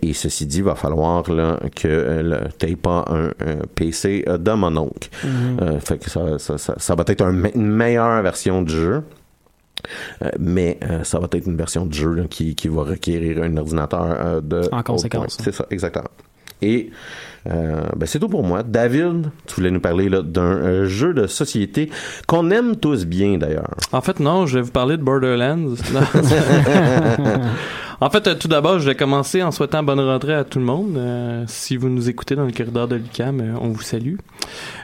[0.02, 4.52] Et ceci dit, il va falloir là, que tu n'aies pas un, un PC de
[4.54, 5.08] mon oncle.
[5.62, 9.04] Euh, fait que ça, ça, ça, ça va être un une meilleure version du jeu.
[10.22, 13.44] Euh, mais euh, ça va être une version de jeu là, qui, qui va requérir
[13.44, 15.38] un ordinateur euh, de En conséquence.
[15.42, 16.10] C'est ça, exactement.
[16.62, 16.90] Et
[17.48, 18.64] euh, ben, c'est tout pour moi.
[18.64, 21.90] David, tu voulais nous parler là, d'un euh, jeu de société
[22.28, 23.70] qu'on aime tous bien d'ailleurs.
[23.92, 25.76] En fait, non, je vais vous parler de Borderlands.
[28.00, 30.66] En fait, euh, tout d'abord, je vais commencer en souhaitant bonne rentrée à tout le
[30.66, 30.98] monde.
[30.98, 34.16] Euh, si vous nous écoutez dans le corridor de l'UQAM, euh, on vous salue.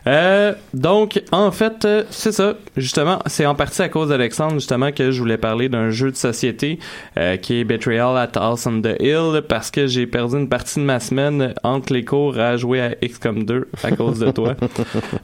[0.08, 2.56] Euh, donc, en fait, c'est ça.
[2.76, 6.16] Justement, c'est en partie à cause d'Alexandre, justement, que je voulais parler d'un jeu de
[6.16, 6.80] société
[7.18, 10.80] euh, qui est Betrayal at House on the Hill, parce que j'ai perdu une partie
[10.80, 14.56] de ma semaine entre les cours à jouer à XCOM 2 à cause de toi.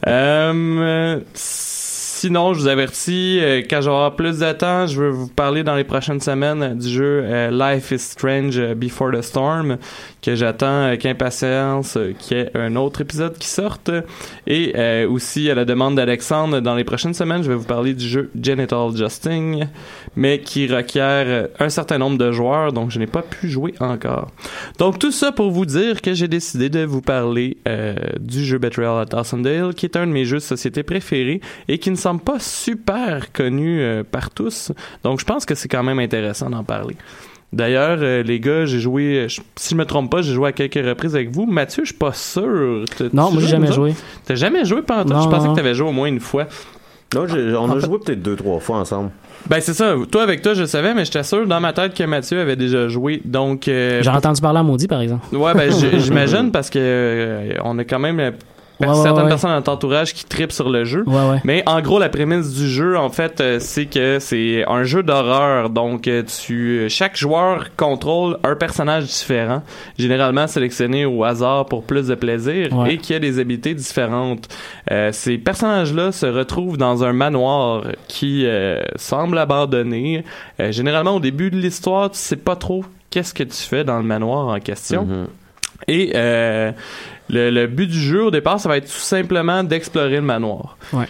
[0.07, 1.19] Euh,
[2.19, 4.45] sinon, je vous avertis, euh, quand j'aurai plus de
[4.87, 8.75] je vais vous parler dans les prochaines semaines du jeu euh, Life is Strange euh,
[8.75, 9.77] Before the Storm,
[10.21, 13.91] que j'attends avec impatience, euh, qu'il y ait un autre épisode qui sorte.
[14.47, 17.93] Et euh, aussi, à la demande d'Alexandre, dans les prochaines semaines, je vais vous parler
[17.93, 19.65] du jeu Genital Justing,
[20.15, 23.73] mais qui requiert euh, un certain nombre de joueurs, donc je n'ai pas pu jouer
[23.79, 24.27] encore.
[24.77, 28.57] Donc tout ça pour vous dire que j'ai décidé de vous parler euh, du jeu
[28.57, 31.95] Betrayal at Dawsondale, qui est un de mes jeux de société préférés et qui ne
[31.95, 34.71] semble pas super connu euh, par tous.
[35.03, 36.95] Donc je pense que c'est quand même intéressant d'en parler.
[37.51, 40.51] D'ailleurs, euh, les gars, j'ai joué, je- si je me trompe pas, j'ai joué à
[40.51, 41.45] quelques reprises avec vous.
[41.47, 42.85] Mathieu, je suis pas sûr.
[43.11, 43.95] Non, moi, j'ai jamais joué.
[44.25, 45.13] T'as jamais joué pendant tout?
[45.13, 45.53] Non, Je pensais non.
[45.53, 46.45] que t'avais joué au moins une fois.
[47.15, 49.09] Là, j'ai- on En a fait- joué peut-être deux, trois fois ensemble.
[49.49, 49.95] Ben c'est ça.
[50.11, 52.55] Toi avec toi, je le savais, mais j'étais sûr dans ma tête que Mathieu avait
[52.57, 53.19] déjà joué.
[53.25, 55.35] Donc euh, J'ai entendu parler à Maudit, par exemple.
[55.35, 58.33] Ouais, ben j'imagine parce que euh, on a quand même
[58.79, 59.29] Ouais, certaines ouais.
[59.29, 61.03] personnes dans notre entourage qui tripent sur le jeu.
[61.05, 61.41] Ouais, ouais.
[61.43, 65.03] Mais en gros, la prémisse du jeu, en fait, euh, c'est que c'est un jeu
[65.03, 65.69] d'horreur.
[65.69, 69.63] Donc, euh, tu, chaque joueur contrôle un personnage différent,
[69.97, 72.93] généralement sélectionné au hasard pour plus de plaisir Ouais.
[72.93, 74.47] et qui a des habiletés différentes.
[74.91, 80.23] Euh, ces personnages-là se retrouvent dans un manoir qui euh, semble abandonné.
[80.59, 83.97] Euh, généralement, au début de l'histoire, tu sais pas trop qu'est-ce que tu fais dans
[83.97, 85.05] le manoir en question.
[85.05, 85.27] Mhm.
[85.87, 86.71] Et euh,
[87.29, 90.77] le, le but du jeu au départ, ça va être tout simplement d'explorer le manoir.
[90.93, 91.05] Ouais.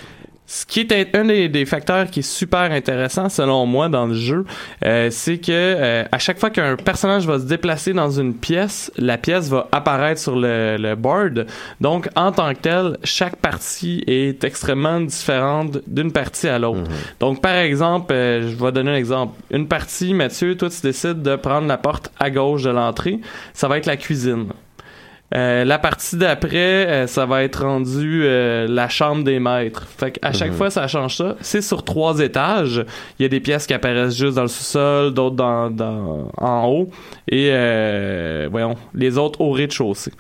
[0.52, 4.16] Ce qui est un des, des facteurs qui est super intéressant selon moi dans le
[4.16, 4.46] jeu,
[4.84, 8.92] euh, c'est que euh, à chaque fois qu'un personnage va se déplacer dans une pièce,
[8.98, 11.46] la pièce va apparaître sur le, le board.
[11.82, 16.90] Donc en tant que tel, chaque partie est extrêmement différente d'une partie à l'autre.
[17.20, 19.40] Donc par exemple, euh, je vais donner un exemple.
[19.52, 23.20] Une partie, Mathieu, toi tu décides de prendre la porte à gauche de l'entrée,
[23.54, 24.48] ça va être la cuisine.
[25.36, 29.86] Euh, la partie d'après, euh, ça va être rendu euh, la chambre des maîtres.
[29.86, 31.36] Fait qu'à chaque fois, ça change ça.
[31.42, 32.84] C'est sur trois étages.
[33.20, 36.68] Il y a des pièces qui apparaissent juste dans le sous-sol, d'autres dans, dans, en
[36.68, 36.90] haut,
[37.28, 40.12] et euh, voyons, les autres au rez-de-chaussée.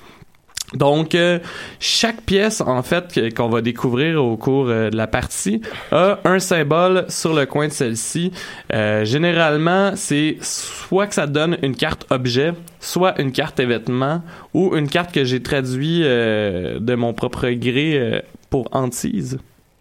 [0.73, 1.39] Donc, euh,
[1.79, 5.61] chaque pièce, en fait, qu'on va découvrir au cours euh, de la partie,
[5.91, 8.31] a un symbole sur le coin de celle-ci.
[8.73, 14.21] Euh, généralement, c'est soit que ça donne une carte objet, soit une carte événement,
[14.53, 19.39] ou une carte que j'ai traduit de mon propre gré pour hantise.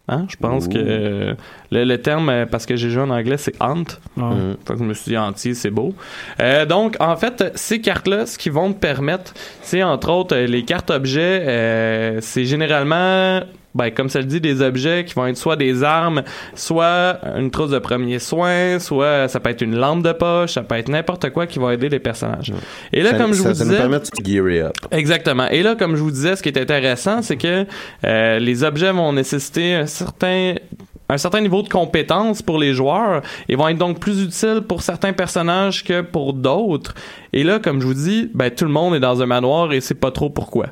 [0.08, 0.26] Hein?
[0.28, 1.34] Je pense que euh,
[1.70, 3.54] le, le terme, euh, parce que j'ai joué en anglais, c'est.
[3.60, 4.54] Mm.
[4.66, 5.94] Fait que je me suis dit anti, c'est beau.
[6.40, 10.64] Euh, donc, en fait, ces cartes-là, ce qu'ils vont me permettre, c'est entre autres les
[10.64, 11.44] cartes objets.
[11.46, 13.40] euh, c'est généralement,
[13.78, 16.22] ben, comme ça le dit, des objets qui vont être soit des armes,
[16.54, 20.62] soit une trousse de premiers soins, soit ça peut être une lampe de poche, ça
[20.62, 22.52] peut être n'importe quoi qui va aider les personnages.
[22.92, 24.72] Et là, Ça- comme je ça, vous ça nous disais, permet de se gearer up.
[24.90, 25.48] Exactement.
[25.48, 27.64] Et là, comme je vous disais, ce qui est intéressant, c'est que
[28.04, 30.54] euh, les objets vont nécessiter un certain
[31.10, 34.82] un certain niveau de compétence pour les joueurs et vont être donc plus utiles pour
[34.82, 36.94] certains personnages que pour d'autres.
[37.32, 39.80] Et là, comme je vous dis, ben tout le monde est dans un manoir et
[39.80, 40.66] c'est pas trop pourquoi.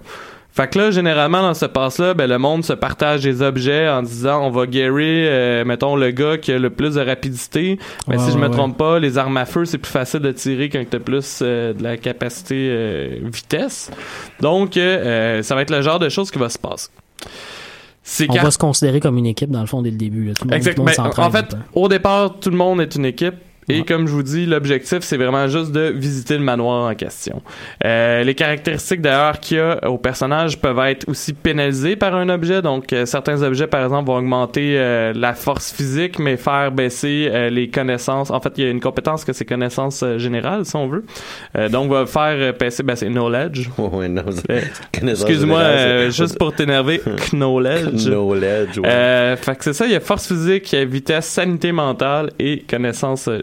[0.56, 4.00] Fait que là, généralement, dans ce passe-là, ben, le monde se partage des objets en
[4.02, 7.78] disant on va guérir, euh, mettons, le gars qui a le plus de rapidité.
[8.08, 10.20] Ben, Ouais, si je me ouais, trompe pas, les armes à feu, c'est plus facile
[10.20, 13.90] de tirer quand t'as plus euh, de la capacité euh, vitesse.
[14.40, 16.88] Donc, euh, euh, ça va être le genre de choses qui va se passer.
[18.28, 20.26] On va se considérer comme une équipe dans le fond dès le début.
[20.28, 20.32] là.
[20.34, 21.10] Tout le monde, tout le monde Exactement.
[21.12, 23.34] s'entraide, en fait, au départ, tout le monde est une équipe.
[23.68, 23.84] Et Ouais.
[23.84, 27.42] comme je vous dis, l'objectif, c'est vraiment juste de visiter le manoir en question.
[27.84, 32.28] Euh, les caractéristiques d'ailleurs qu'il y a au personnage peuvent être aussi pénalisées par un
[32.28, 32.62] objet.
[32.62, 37.28] Donc, euh, certains objets, par exemple, vont augmenter euh, la force physique, mais faire baisser
[37.30, 38.30] euh, les connaissances.
[38.30, 41.04] En fait, il y a une compétence que c'est connaissances euh, générales, si on veut.
[41.56, 43.68] Euh, donc, va faire baisser, ben, c'est knowledge.
[43.78, 44.22] Ouais, non,
[44.92, 47.00] connaissance Excuse-moi, générale, euh, juste pour t'énerver,
[47.32, 48.06] knowledge.
[48.06, 48.88] Knowledge, ouais.
[48.88, 53.28] Euh, fait que c'est ça, il y a force physique, vitesse, sanité mentale et connaissance
[53.28, 53.40] euh,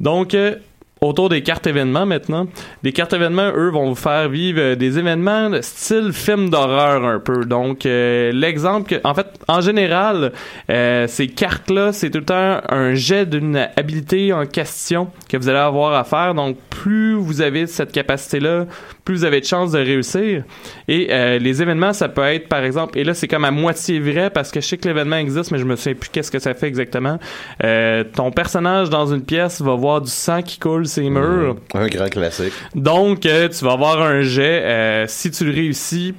[0.00, 0.56] Donc, euh,
[1.00, 2.46] autour des cartes événements maintenant,
[2.82, 7.18] les cartes événements, eux, vont vous faire vivre euh, des événements style film d'horreur un
[7.18, 7.44] peu.
[7.44, 10.32] Donc, euh, l'exemple que, en fait, en général,
[10.68, 15.58] ces cartes-là, c'est tout le temps un jet d'une habilité en question que vous allez
[15.58, 16.34] avoir à faire.
[16.34, 18.66] Donc, plus vous avez cette capacité-là,
[19.04, 20.44] plus vous avez de chances de réussir.
[20.88, 23.98] Et euh, les événements, ça peut être, par exemple, et là, c'est comme à moitié
[23.98, 26.38] vrai parce que je sais que l'événement existe, mais je me souviens plus qu'est-ce que
[26.38, 27.18] ça fait exactement.
[27.64, 31.56] Euh, ton personnage dans une pièce va voir du sang qui coule ses murs.
[31.74, 32.52] Un grand classique.
[32.74, 35.06] Donc, euh, tu vas avoir un jet.
[35.08, 36.14] si tu le réussis,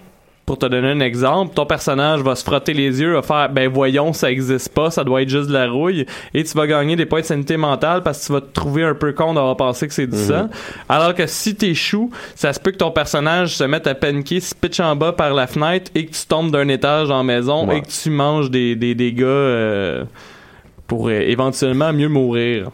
[0.45, 3.69] pour te donner un exemple, ton personnage va se frotter les yeux, va faire ben
[3.69, 6.97] voyons, ça existe pas, ça doit être juste de la rouille, et tu vas gagner
[6.97, 9.55] des points de sanité mentale parce que tu vas te trouver un peu con d'avoir
[9.55, 10.49] pensé que c'est du sang.
[10.89, 14.53] Alors que si t'échoues, ça se peut que ton personnage se mette à paniquer, se
[14.53, 17.77] pitch en bas par la fenêtre et que tu tombes d'un étage en maison Ouais.
[17.77, 20.03] et que tu manges des, des dégâts euh,
[20.87, 22.69] pour euh, éventuellement mieux mourir.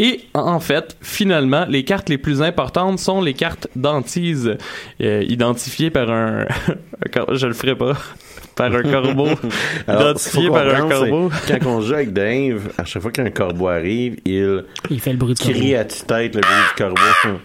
[0.00, 4.56] Et en fait, finalement, les cartes les plus importantes sont les cartes d'antise,
[5.00, 6.46] euh, identifiées par un...
[7.32, 7.94] je le ferai pas.
[8.54, 9.28] par un corbeau.
[9.88, 11.30] Alors, identifié par un corbeau.
[11.48, 15.18] Quand on joue avec Dave, à chaque fois qu'un corbeau arrive, il Il fait le
[15.18, 15.76] bruit de crie corbeau.
[15.76, 17.40] à tue-tête le bruit du corbeau.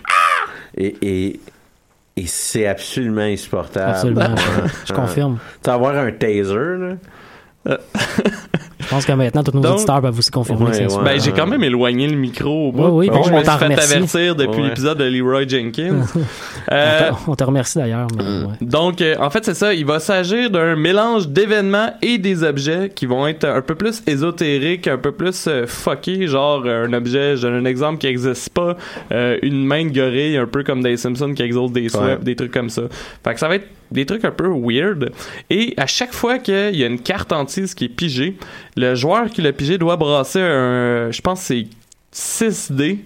[0.77, 1.39] Et, et,
[2.17, 3.91] et c'est absolument insupportable.
[3.91, 4.21] Absolument.
[4.21, 4.69] Ouais.
[4.87, 5.37] Je confirme.
[5.37, 7.77] Tu sais, avoir un taser, là.
[8.83, 10.87] Je pense que maintenant, tous nos Donc- auditeurs peuvent aussi confirmer Ouais.
[11.03, 12.83] Ben, j'ai quand même éloigné le micro au bout.
[12.83, 13.93] Oui, oui, Bon, je me suis fait remercie.
[13.95, 14.67] avertir depuis Ouais.
[14.69, 16.01] l'épisode de Leroy Jenkins.
[16.71, 18.07] Euh, On te- remercie d'ailleurs.
[18.17, 18.45] mais Mm.
[18.45, 18.53] ouais.
[18.61, 19.73] Donc, euh, en fait, c'est ça.
[19.73, 24.01] Il va s'agir d'un mélange d'événements et des objets qui vont être un peu plus
[24.07, 28.07] ésotériques, un peu plus euh, fuckés, genre euh, un objet, je donne un exemple qui
[28.07, 28.77] n'existe pas,
[29.11, 32.17] euh, une main de gorille, un peu comme des Simpsons qui exaucent des Ouais.
[32.21, 32.83] des trucs comme ça.
[33.23, 35.11] Fait que ça va être des trucs un peu weird.
[35.51, 38.35] Et à chaque fois qu'il y a une carte antise qui est pigée,
[38.75, 41.67] le joueur qui l'a pigé doit brasser un, je pense c'est
[42.11, 42.99] 6 dés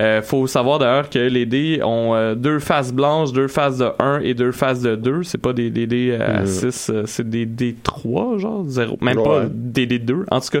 [0.00, 3.90] Euh, faut savoir d'ailleurs que les dés ont euh, deux faces blanches, deux faces de
[3.98, 5.22] 1 et deux faces de 2.
[5.22, 6.46] C'est pas des, des dés à Mm.
[6.46, 8.96] 6, euh, c'est des dés 3, genre 0.
[9.02, 9.22] Même Ouais.
[9.24, 10.24] pas des dés 2.
[10.30, 10.60] En tout cas,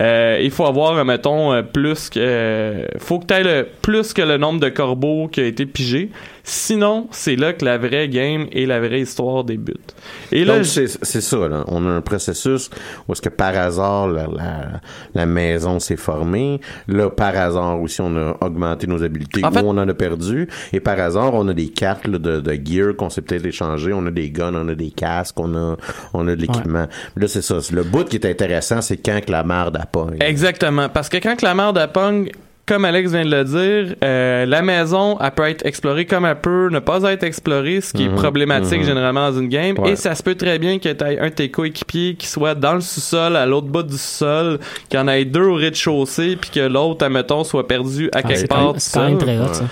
[0.00, 2.18] euh, il faut avoir, euh, mettons, euh, plus que.
[2.18, 6.08] euh, faut que tu le plus que le nombre de corbeaux qui a été pigé.
[6.44, 9.94] Sinon, c'est là que la vraie game et la vraie histoire débute.
[10.32, 11.64] Et là, c'est ça, là.
[11.68, 12.68] On a un processus
[13.06, 14.80] où est-ce que par hasard, la, la,
[15.14, 16.60] la maison s'est formée.
[16.88, 19.94] Là, par hasard aussi, on a augmenté nos habiletés En ou fait- on en a
[19.94, 20.48] perdu.
[20.72, 23.92] Et par hasard, on a des cartes là, de, de gear qu'on s'est peut-être échangé.
[23.92, 25.76] On a des guns, on a des casques, on a,
[26.12, 26.86] on a de l'équipement.
[27.16, 27.58] Là, c'est ça.
[27.72, 30.06] Le bout qui est intéressant, c'est quand que la merde a pas.
[30.20, 30.88] Exactement.
[30.88, 32.30] Parce que quand que la merde Pong,
[32.66, 36.40] comme Alex vient de le dire, euh, la maison, elle peut être explorée comme elle
[36.40, 38.84] peut ne pas être explorée, ce qui Mhm, est problématique mhm.
[38.86, 39.76] généralement dans une game.
[39.78, 39.92] Ouais.
[39.92, 42.54] Et ça se peut très bien que tu aies un de tes coéquipiers qui soit
[42.54, 44.58] dans le sous-sol, à l'autre bout du sol,
[44.88, 48.22] qu'il y en ait deux au rez-de-chaussée, puis que l'autre, admettons, soit perdu à Ah,
[48.22, 48.74] quelque part.
[48.78, 49.64] c'est quand même très hot, ça.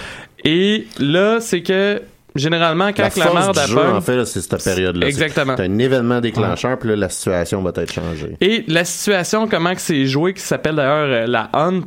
[0.45, 2.03] Et là, c'est que
[2.35, 5.07] généralement, quand La la merde du à jeu, en fait, c'est cette période-là.
[5.07, 5.55] Exactement.
[5.57, 8.37] C'est un événement déclencheur, puis là, la situation va être changée.
[8.41, 11.87] Et la situation, comment que c'est joué, qui s'appelle d'ailleurs euh, la Hunt,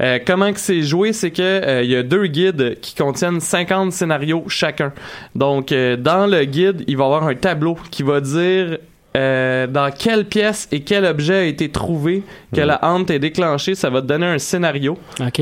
[0.00, 3.40] euh, comment que c'est joué, c'est que euh, il y a deux guides qui contiennent
[3.40, 4.92] 50 scénarios chacun.
[5.34, 8.78] Donc, dans le guide, il va y avoir un tableau qui va dire
[9.16, 12.66] euh, dans quelle pièce et quel objet a été trouvé que Mhm.
[12.66, 13.74] la Hunt est déclenchée.
[13.74, 14.98] Ça va te donner un scénario.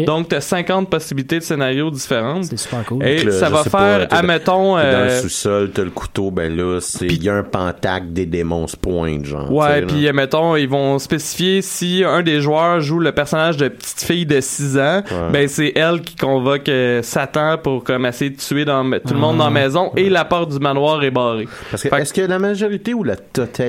[0.06, 2.44] Donc, tu as 50 possibilités de scénarios différentes.
[2.44, 3.02] c'est super cool.
[3.04, 4.72] Et là, ça va pas, faire, dans- admettons...
[4.76, 8.06] Dans le euh, sous-sol, t'as le couteau, ben là, c'est il y a un pentacle
[8.12, 9.50] des démons se pointe, genre.
[9.52, 13.68] Ouais, puis euh, mettons, ils vont spécifier si un des joueurs joue le personnage de
[13.68, 15.30] petite fille de 6 ans, Ouais.
[15.32, 19.20] ben c'est elle qui convoque euh, Satan pour comme essayer de tuer dans, tout le
[19.20, 21.48] monde dans la maison et la porte du manoir est barrée.
[21.70, 23.61] Parce que- est-ce que la majorité ou la totalité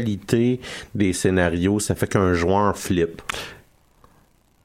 [0.95, 3.21] des scénarios, ça fait qu'un joueur flippe?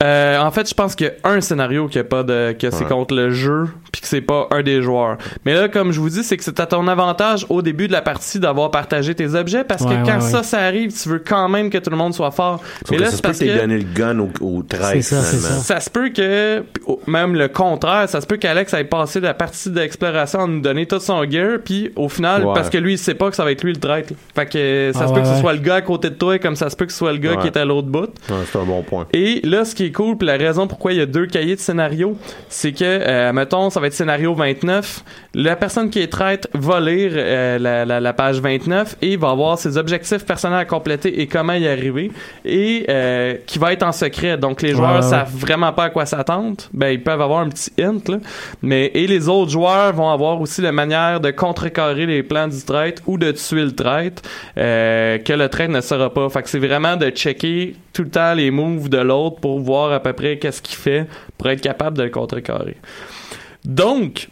[0.03, 2.71] Euh, en fait, je pense qu'il y a un scénario qui a pas de que
[2.71, 2.89] c'est Ouais.
[2.89, 5.17] contre le jeu puis que c'est pas un des joueurs.
[5.45, 7.93] Mais là, comme je vous dis, c'est que c'est à ton avantage au début de
[7.93, 10.45] la partie d'avoir partagé tes objets parce Ouais, que quand ouais, ça ouais.
[10.45, 12.61] ça arrive, tu veux quand même que tout le monde soit fort.
[12.81, 14.63] Sauf Mais que là, ça c'est se peut parce que donné le gun au, au
[14.63, 16.63] 13, C'est ça, se peut que
[17.07, 20.87] même le contraire, ça se peut qu'Alex ait passé la partie d'exploration à nous donner
[20.87, 22.53] tout son gear, puis au final, Ouais.
[22.55, 24.13] parce que lui il sait pas que ça va être lui le traître.
[24.35, 26.15] Fait que ça Ah se peut ouais, que ce soit le gars à côté de
[26.15, 27.39] toi, comme ça se peut que ce soit le gars Ouais.
[27.39, 28.01] qui est à l'autre bout.
[28.31, 29.07] Ouais, c'est un bon point.
[29.13, 31.55] Et là, ce qui est cool, puis la raison pourquoi il y a deux cahiers
[31.57, 32.17] de scénario,
[32.49, 35.03] c'est que, euh, mettons, ça va être scénario 29.
[35.35, 39.31] La personne qui est traite va lire euh, la, la- la page 29 et va
[39.31, 42.11] avoir ses objectifs personnels à compléter et comment y arriver,
[42.45, 44.37] et euh, qui va être en secret.
[44.39, 46.57] Donc, les joueurs Ouais, ouais, savent vraiment pas à quoi s'attendre.
[46.73, 48.19] Ben, ils peuvent avoir un petit hint, là.
[48.63, 52.63] Mais, et les autres joueurs vont avoir aussi la manière de contrecarrer les plans du
[52.65, 54.23] traître ou de tuer le traître,
[54.57, 56.29] euh, que le traître ne saura pas.
[56.31, 59.93] Fait que c'est vraiment de checker tout le temps les moves de l'autre pour voir
[59.93, 62.77] à peu près qu'est-ce qu'il fait pour être capable de le contrecarrer.
[63.69, 64.29] Donc,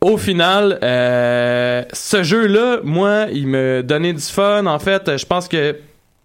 [0.00, 4.64] au final, euh, ce jeu-là, moi, il me donnait du fun.
[4.66, 5.76] En fait, je pense que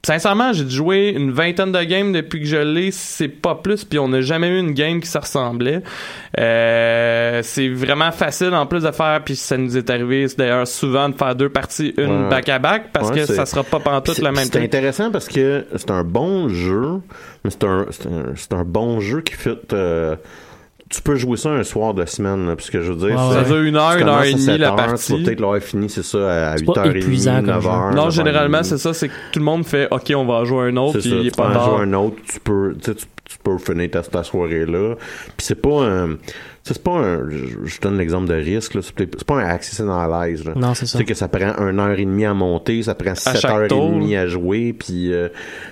[0.06, 4.00] Sincèrement, j'ai joué une vingtaine de games depuis que je l'ai, c'est pas plus, puis
[4.00, 5.82] on n'a jamais eu une game qui se ressemblait.
[6.40, 11.10] Euh, c'est vraiment facile en plus de faire, puis ça nous est arrivé d'ailleurs souvent
[11.10, 12.30] de faire deux parties, une Ouais.
[12.30, 15.66] back-à-back, parce Ouais, que ça sera pas pantoute C'est le même c'est intéressant parce que
[15.76, 17.02] c'est un bon jeu,
[17.44, 19.74] mais c'est un, c'est un, un bon jeu qui fait.
[19.74, 20.16] euh,
[20.90, 23.16] tu peux jouer ça un soir de semaine, là, parce que je veux dire.
[23.18, 25.24] Ouais, Ça dure une heure, tu une heure et demie 7 la heures, Tu partie.
[25.24, 27.96] peut-être l'avoir fini, c'est ça, à C'est pas 8h30, épuisant comme 9h.
[27.96, 30.70] Non, généralement, c'est ça, c'est que tout le monde fait OK, on va en jouer
[30.70, 31.66] un autre, puis ça, il est tu pas peux en tard.
[31.78, 34.96] jouer un autre, tu peux, tu, tu, tu peux finir ta, ta soirée-là.
[35.38, 36.16] Puis c'est pas un...
[36.16, 36.18] tu
[36.64, 37.30] C'est pas un...
[37.30, 38.82] Je, je donne l'exemple de risque, là.
[38.84, 40.54] C'est c'est pas un access analyze, là.
[40.56, 40.98] Non, c'est Tu ça.
[41.00, 43.64] sais que ça prend une heure et demie à monter, ça prend sept chaque heures
[43.64, 43.90] et tour.
[43.90, 45.30] demie à jouer, puis euh,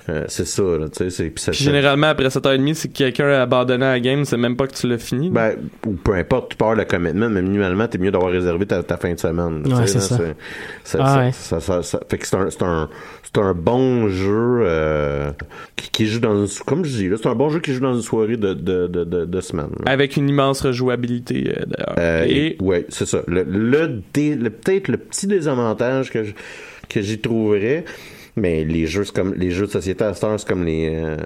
[0.08, 2.90] euh, c'est ça, là, tu sais, c'est- puis ça- Puis ça- généralement, après 7h30, si
[2.90, 5.30] quelqu'un a abandonné la game, c'est même pas que tu l'as fini.
[5.30, 5.54] Ben,
[5.86, 8.96] ou peu importe, tu pars le commitment, mais minimalement, t'es mieux d'avoir réservé ta, ta
[8.96, 9.62] fin de semaine.
[9.66, 10.16] Ouais, c'est ça.
[10.84, 11.30] c'est- Ah ça- ouais.
[11.32, 12.88] ça- ça- ça- fait que c'est un, c'est un,
[13.22, 15.30] c'est un bon jeu euh,
[15.76, 17.80] qui, qui joue dans une, comme je dis, là, c'est un bon jeu qui joue
[17.80, 19.68] dans une soirée de, de, de, de, de semaine.
[19.84, 19.92] là.
[19.92, 21.94] Avec une immense euh, d'ailleurs.
[21.98, 23.22] Euh, et ouais, c'est ça.
[23.26, 26.32] Le, le, dé- le- peut-être le petit désavantage que je-
[26.88, 27.84] que j'y trouverais,
[28.36, 31.16] mais les jeux, comme les jeux de société à heure, c'est comme les euh,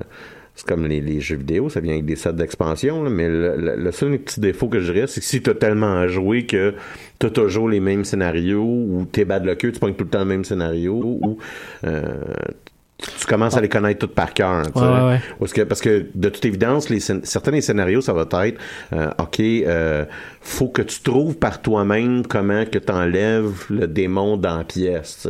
[0.55, 3.77] c'est comme les, les jeux vidéo, ça vient avec des sets d'expansion, mais le, le-
[3.77, 6.75] le seul petit défaut que je dirais, c'est que si t'as tellement à jouer que
[7.19, 10.11] t'as toujours les mêmes scénarios, ou t'es bas de le queue, tu pognes tout le
[10.11, 11.39] temps le même scénario, ou
[11.85, 12.13] euh,
[13.19, 14.63] tu commences à les connaître toutes par cœur.
[14.67, 14.85] tu sais.
[14.85, 15.21] Ouais, ouais, ouais.
[15.39, 18.59] Parce que, parce que de toute évidence, les, certains des scénarios, ça va être
[18.93, 20.05] euh, OK, euh,
[20.41, 25.27] faut que tu trouves par toi-même comment que tu enlèves le démon dans la pièce.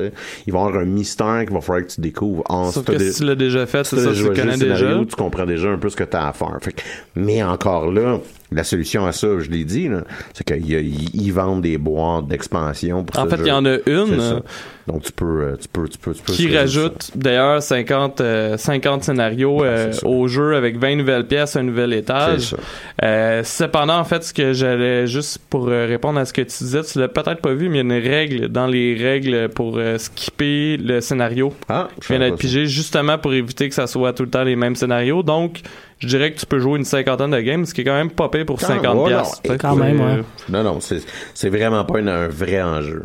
[0.46, 2.42] Il va y avoir un mystère qu'il va falloir que tu découvres.
[2.48, 5.04] En, Sauf que si tu l'as déjà fait, c'est ça, tu connais scénario, déjà.
[5.08, 6.56] tu comprends déjà un peu ce que tu as à faire.
[6.60, 6.82] Fait que-
[7.16, 8.18] mais encore là,
[8.56, 9.88] la solution à ça, je l'ai dit,
[10.34, 13.64] c'est qu'ils ils- ils vendent des boîtes d'expansion pour En ce fait, il y en
[13.64, 14.40] a une, euh,
[14.88, 18.56] Donc tu peux, euh, tu peux, tu peux, tu peux qui rajoute d'ailleurs 50, euh,
[18.56, 20.04] 50 scénarios euh, ça.
[20.06, 22.56] au jeu avec 20 nouvelles pièces, un nouvel étage.
[23.04, 26.82] Euh, cependant, en fait, ce que j'allais juste pour répondre à ce que tu disais,
[26.82, 29.78] tu l'as peut-être pas vu, mais il y a une règle dans les règles pour
[29.98, 31.52] skipper le scénario.
[31.68, 34.56] Ah, Je viens d'être pigé justement pour éviter que ça soit tout le temps les
[34.56, 35.22] mêmes scénarios.
[35.22, 35.60] Donc,
[36.02, 38.10] je dirais que tu peux jouer une cinquantaine de games, ce qui est quand même
[38.10, 39.40] pas payé pour Quand- 50 ouais, piastres.
[39.48, 40.22] non, quand même, ouais.
[40.48, 41.00] Non, non, c'est
[41.34, 43.02] c'est vraiment pas une- un vrai enjeu.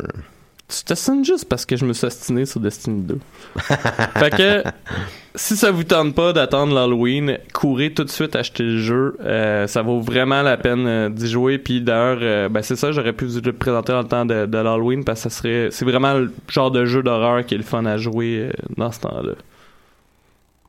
[0.68, 3.18] Tu t'assines juste parce que je me suis ostiné sur Destiny 2.
[4.18, 4.62] fait que,
[5.34, 9.16] si ça vous tente pas d'attendre l'Halloween, courez tout de suite acheter le jeu.
[9.24, 11.56] Euh, ça vaut vraiment la peine euh, d'y jouer.
[11.56, 14.44] Puis d'ailleurs, euh, ben c'est ça, j'aurais pu vous le présenter dans le temps de,
[14.44, 17.58] de l'Halloween parce que ça serait, c'est vraiment le genre de jeu d'horreur qui est
[17.58, 19.32] le fun à jouer dans ce temps-là.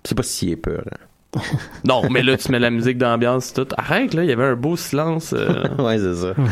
[0.06, 0.86] C'est pas si peur.
[1.86, 3.68] Non, mais là, tu mets la musique d'ambiance, tout.
[3.78, 5.34] Arrête, là, il y avait un beau silence.
[5.38, 5.64] euh.
[5.80, 6.34] ouais, c'est ça.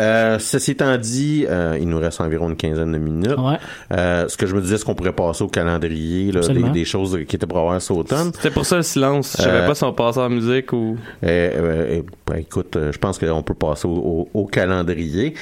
[0.00, 3.36] Euh, ceci étant dit, euh, il nous reste environ une quinzaine de minutes.
[3.36, 3.56] Ouais.
[3.92, 6.40] Euh, ce que je me disais, est-ce qu'on pourrait passer au calendrier, là,
[6.72, 8.30] des, choses qui étaient pour avoir cet automne?
[8.32, 9.34] C'était pour ça le silence.
[9.36, 10.96] Je savais Euh, pas si on passait en musique ou.
[11.24, 15.34] Euh, euh, ben, écoute, euh, je pense qu'on peut passer au, au- au calendrier.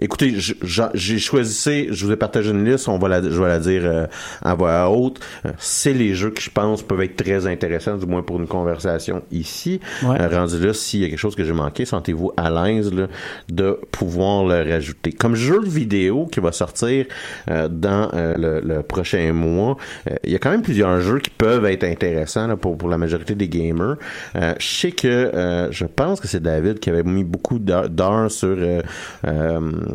[0.00, 3.58] Écoutez, j'ai choisi, je vous ai partagé une liste, on va la, je vais la
[3.58, 4.06] dire euh,
[4.42, 5.18] à voix haute.
[5.44, 8.46] Euh, C'est les jeux qui, je pense, peuvent être très intéressants, du moins pour une
[8.46, 9.80] conversation ici.
[10.04, 10.20] Ouais.
[10.20, 13.08] Euh, rendu là, s'il y a quelque chose que j'ai manqué, sentez-vous à l'aise là,
[13.48, 15.12] de pouvoir le rajouter.
[15.12, 17.06] Comme jeu vidéo qui va sortir
[17.50, 19.76] euh, dans euh, le, le prochain mois,
[20.22, 22.98] il y a quand même plusieurs jeux qui peuvent être intéressants là, pour, pour la
[22.98, 23.96] majorité des gamers.
[24.36, 28.30] Euh, je sais que euh, je pense que c'est David qui avait mis beaucoup d'heures
[28.30, 28.56] sur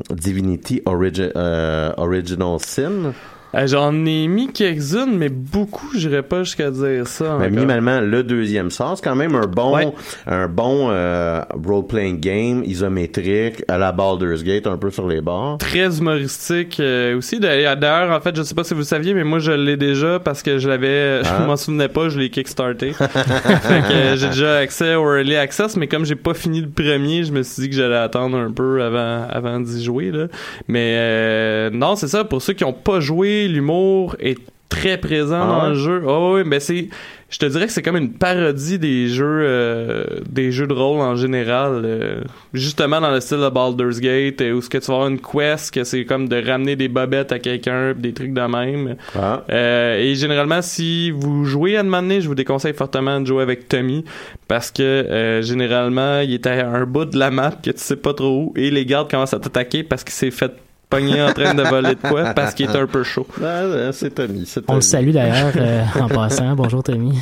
[0.09, 3.13] Divinity euh, Original Sin.
[3.55, 7.25] Euh, J'en ai mis quelques-unes, mais beaucoup, j'irais pas jusqu'à dire ça.
[7.39, 7.49] Mais encore.
[7.51, 9.87] Minimalement, le deuxième sort, c'est quand même un bon, Ouais.
[10.27, 15.57] un bon euh, role-playing game isométrique à la Baldur's Gate, un peu sur les bords.
[15.59, 17.39] Très humoristique euh, aussi.
[17.39, 20.19] D'ailleurs, d'ailleurs, en fait, je sais pas si vous saviez, mais moi, je l'ai déjà
[20.19, 21.37] parce que je l'avais, Ah.
[21.41, 22.93] je m'en souvenais pas, je l'ai kickstarté.
[22.93, 26.69] fait que euh, j'ai déjà accès au Early Access, mais comme j'ai pas fini le
[26.69, 30.25] premier, je me suis dit que j'allais attendre un peu avant, avant d'y jouer, là.
[30.67, 32.23] Mais, euh, non, c'est ça.
[32.23, 34.37] Pour ceux qui ont pas joué, l'humour est
[34.73, 36.03] très présent Ah dans le jeu.
[36.05, 36.87] Oh, oui, mais c'est,
[37.29, 40.99] je te dirais que c'est comme une parodie des jeux, euh, des jeux de rôle
[40.99, 41.83] en général.
[41.85, 42.21] euh,
[42.53, 45.19] justement dans le style de Baldur's Gate, euh, où ce que tu vas avoir une
[45.19, 48.95] quest, que c'est comme de ramener des bobettes à quelqu'un, des trucs de même.
[49.15, 49.43] Ah.
[49.49, 53.27] Euh, et généralement, si vous jouez à un moment donné, je vous déconseille fortement de
[53.27, 54.03] jouer avec Tommy
[54.47, 58.13] parce que généralement, il est à un bout de la map que tu sais pas
[58.13, 60.51] trop où et les gardes commencent à t'attaquer parce qu'il s'est fait
[60.93, 63.25] en train de voler de quoi parce qu'il est un peu chaud.
[63.43, 66.55] Ah, ah, c'est Tommy, On le salue d'ailleurs euh, en passant.
[66.55, 67.17] Bonjour Tommy.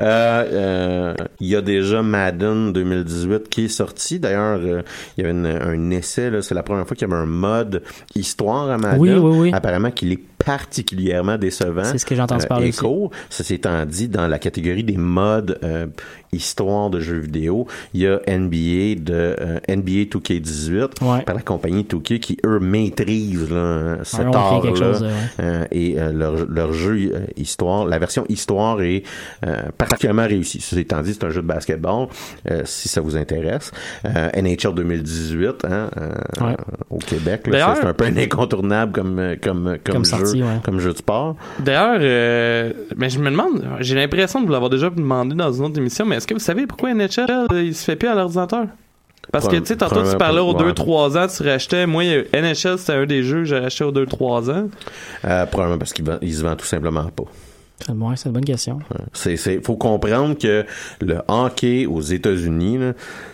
[0.00, 4.18] Euh, euh, il y a déjà Madden 2018 qui est sorti.
[4.18, 4.82] D'ailleurs, euh,
[5.16, 6.30] il y avait une- un essai.
[6.42, 7.82] C'est la première fois qu'il y avait un mode
[8.14, 8.98] histoire à Madden.
[9.00, 9.50] Oui, oui, oui.
[9.52, 11.84] Apparemment qu'il est particulièrement décevant.
[11.84, 13.10] C'est ce que j'ai entendu Euh, parler et court.
[13.30, 15.86] Ceci étant dit, dans la catégorie des modes euh,
[16.32, 21.22] histoire de jeux vidéo, il y a NBA de euh, NBA 2K18 Ouais.
[21.22, 25.08] par la compagnie 2K qui eux maîtrisent là, cet Ouais, art quelque chose, ouais.
[25.40, 29.02] euh, et euh, leur, leur jeu euh, histoire, la version histoire est
[29.46, 30.60] euh, particulièrement réussie.
[30.60, 32.08] Ceci étant dit, c'est un jeu de basketball,
[32.50, 33.70] euh, si ça vous intéresse.
[34.04, 36.10] Euh, NHL 2018, hein, euh,
[36.40, 36.56] Ouais.
[36.90, 40.60] au Québec, là, D'ailleurs- c'est un peu un incontournable comme, comme, comme, Comme jeu, ouais.
[40.62, 41.36] comme jeu de sport.
[41.58, 45.64] D'ailleurs, euh, mais je me demande, j'ai l'impression de vous l'avoir déjà demandé dans une
[45.64, 48.14] autre émission, mais est-ce que vous savez pourquoi NHL, euh, il se fait plus à
[48.14, 48.66] l'ordinateur?
[49.32, 50.72] Parce que, tu sais, tantôt, tu parlais aux pas, ouais.
[50.72, 51.86] 2-3 ans, tu rachetais.
[51.86, 52.02] Moi,
[52.32, 54.68] NHL, c'était un des jeux que j'ai acheté aux 2-3 ans.
[55.24, 57.24] Euh, probablement parce qu'il se vend tout simplement pas.
[57.84, 58.80] C'est ouais, c'est une bonne question.
[59.12, 60.64] C'est, c'est, faut comprendre que
[61.00, 62.78] le hockey aux États-Unis,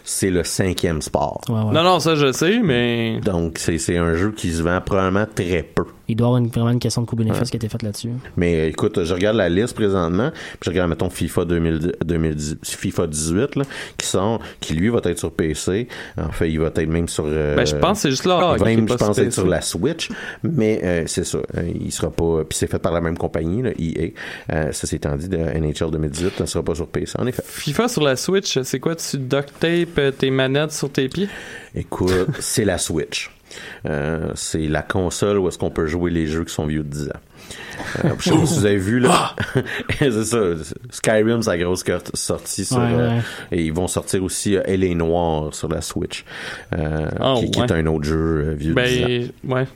[0.05, 1.41] c'est le cinquième sport.
[1.49, 1.73] Ouais, ouais.
[1.73, 3.21] Non, non, ça, je sais, mais.
[3.25, 5.85] Donc, c'est, c'est un jeu qui se vend probablement très peu.
[6.07, 8.11] Il doit y avoir une, vraiment une question de coût-bénéfice qui a été faite là-dessus.
[8.37, 13.07] Mais écoute, je regarde la liste présentement, puis je regarde, mettons, FIFA 2010, 2010 FIFA
[13.07, 13.65] 18, là,
[13.97, 15.89] qui sort, qui lui va être sur PC.
[16.19, 17.25] En fait, il va être même sur...
[17.27, 18.55] euh, Ben, je pense que c'est juste là.
[18.59, 20.11] il même, je pense, être sur la Switch,
[20.43, 21.39] mais euh, c'est ça.
[21.57, 22.45] euh, il sera pas...
[22.47, 24.11] Puis c'est fait par la même compagnie, là, EA.
[24.53, 27.43] Euh, ça s'étant dit, de NHL 2018 ne sera pas sur PC, en effet.
[27.47, 28.97] FIFA sur la Switch, c'est quoi?
[28.97, 31.29] Tu duct tape euh, tes manettes sur tes pieds?
[31.75, 33.31] Écoute, c'est la Switch.
[33.87, 36.89] Euh, c'est la console où est-ce qu'on peut jouer les jeux qui sont vieux de
[36.89, 37.13] 10 ans.
[38.05, 39.37] Euh, je sais pas si vous avez vu là.
[39.99, 40.39] c'est ça.
[40.91, 43.23] Skyrim, sa grosse carte- sortie sur Ouais, euh, ouais.
[43.53, 46.25] et ils vont sortir aussi euh, Elle est noire sur la Switch,
[46.77, 47.67] euh, Oh, qui, qui ouais.
[47.67, 48.17] est un autre jeu
[48.49, 49.33] euh, vieux de 10 ans.
[49.45, 49.67] Ben,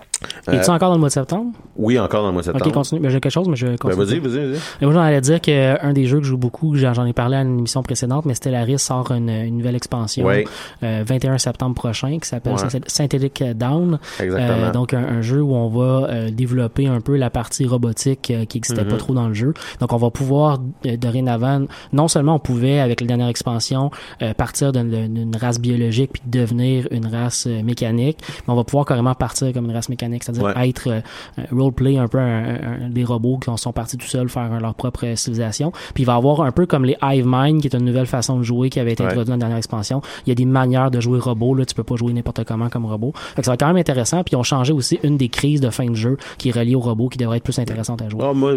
[0.48, 0.56] ouais.
[0.56, 1.52] Es-tu encore dans le mois de septembre?
[1.76, 2.66] Oui, encore dans le mois de septembre.
[2.66, 3.00] Ok, continue.
[3.00, 4.04] Ben, j'ai quelque chose, mais je vais Ben, continuer.
[4.04, 4.58] vas-y, vas-y, vas-y.
[4.80, 7.36] Et moi, j'en allais dire qu'un des jeux que je joue beaucoup, j'en ai parlé
[7.36, 10.44] à une émission précédente, mais Stellaris sort une, une nouvelle expansion Ouais.
[10.82, 12.80] euh, 21 septembre prochain qui s'appelle Ouais.
[12.86, 13.98] Synthetic Down.
[14.20, 14.58] Exactement.
[14.66, 18.30] Euh, donc un, un jeu où on va euh, développer un peu la partie robotique
[18.30, 19.54] euh, qui n'existait pas trop dans le jeu.
[19.80, 23.90] Donc on va pouvoir euh, dorénavant, non seulement on pouvait avec la dernière expansion
[24.22, 28.84] euh, partir d'une race biologique puis devenir une race euh, mécanique, mais on va pouvoir
[28.86, 30.68] carrément partir comme une race mécanique, c'est-à-dire Ouais.
[30.68, 31.00] être euh,
[31.38, 34.60] euh, roleplay un peu un- un- des robots qui sont partis tout seuls faire euh,
[34.60, 35.70] leur propre euh, civilisation.
[35.94, 38.06] Puis il va y avoir un peu comme les Hive Mind, qui est une nouvelle
[38.06, 39.08] façon de jouer qui avait été Ouais.
[39.08, 40.00] introduite dans la dernière expansion.
[40.26, 42.68] Il y a des manières de jouer robot, là, tu peux pas jouer n'importe comment
[42.68, 43.12] comme robot.
[43.14, 44.22] Fait que ça va être quand même intéressant.
[44.24, 46.74] Puis ils ont changé aussi une des crises de fin de jeu qui est reliée
[46.74, 48.20] au robot qui devrait être plus intéressante à jouer.
[48.24, 48.54] Ah, moi,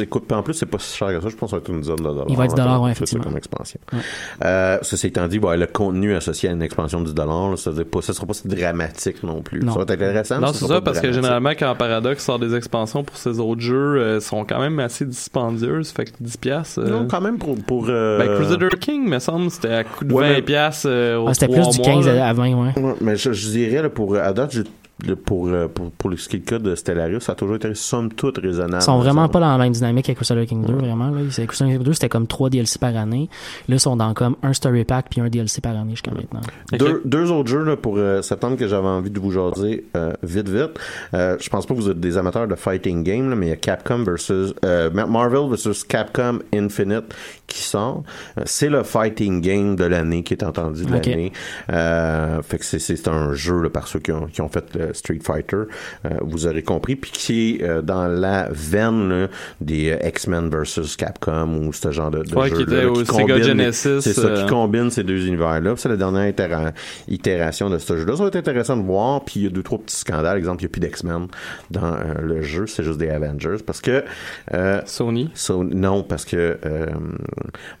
[0.00, 1.28] écoute, puis en plus, c'est pas si cher que ça.
[1.28, 2.24] Je pense que ça va être une dizaine de dollars.
[2.28, 3.24] Il va être du dollar, ouais, effectivement.
[3.24, 3.80] Comme expansion.
[3.92, 3.98] Ouais.
[4.44, 7.84] Euh, ceci étant dit, bon, le contenu associé à une expansion de 10 dollars, c'est-à-dire
[8.00, 9.60] ça sera pas si dramatique non plus.
[9.62, 9.72] Non.
[9.72, 10.40] Ça va être intéressant.
[10.40, 13.96] Non, c'est ça, parce que généralement, quand Paradox sort des expansions pour ses autres jeux,
[13.96, 15.90] euh, sont quand même assez dispendieuses.
[15.90, 16.36] Fait que 10$.
[16.38, 17.56] piastres, euh, Non, quand même pour.
[17.56, 20.86] pour euh, Ben, Crusader King, me semble, c'était à coup de Ouais, 20$ mais- piastres,
[20.88, 22.28] euh, Ah, C'était plus du mois, 15 là.
[22.28, 22.72] à 20, ouais.
[22.78, 24.62] Ouais, mais je, je dirais, là, pour, à date, j'ai-
[25.06, 28.12] le- pour, euh, pour, pour le skill code de Stellaris, ça a toujours été somme
[28.12, 28.82] toute raisonnable.
[28.82, 31.10] Ils sont vraiment pas dans la même dynamique avec Crusader King 2, vraiment.
[31.10, 31.20] Là.
[31.46, 33.28] Crusader King 2, c'était comme 3 DLC par année.
[33.68, 36.40] Là, ils sont dans comme un story pack puis un DLC par année jusqu'à maintenant.
[36.72, 40.12] Deux, deux autres jeux là, pour euh, septembre que j'avais envie de vous jaser euh,
[40.22, 40.78] vite vite.
[41.14, 43.50] Euh, je pense pas que vous êtes des amateurs de fighting game, là, mais il
[43.50, 47.14] y a Capcom versus euh, Marvel versus Capcom Infinite
[47.46, 48.02] qui sort.
[48.44, 51.32] C'est le fighting game de l'année qui est entendu de l'année.
[51.70, 54.83] Euh, fait que c'est, un jeu là, par ceux qui ont, qui ont fait le
[54.92, 55.56] Street Fighter,
[56.04, 59.28] euh, vous aurez compris, puis qui est euh, dans la veine là,
[59.60, 63.04] des euh, X-Men versus Capcom ou ce genre de, de Ouais, jeu qui était au
[63.04, 65.74] Sega Genesis, C'est ça, euh, qui combine ces deux univers-là.
[65.76, 66.72] C'est la dernière itéra-
[67.08, 68.16] itération de ce jeu-là.
[68.16, 69.24] Ça va être intéressant de voir.
[69.24, 70.36] Puis il y a deux, trois petits scandales.
[70.38, 71.26] Exemple, il n'y a plus d'X-Men
[71.70, 72.66] dans euh, le jeu.
[72.66, 73.56] C'est juste des Avengers.
[73.64, 74.04] Parce que...
[74.52, 75.30] euh, Sony.
[75.34, 76.86] So- non, parce que euh,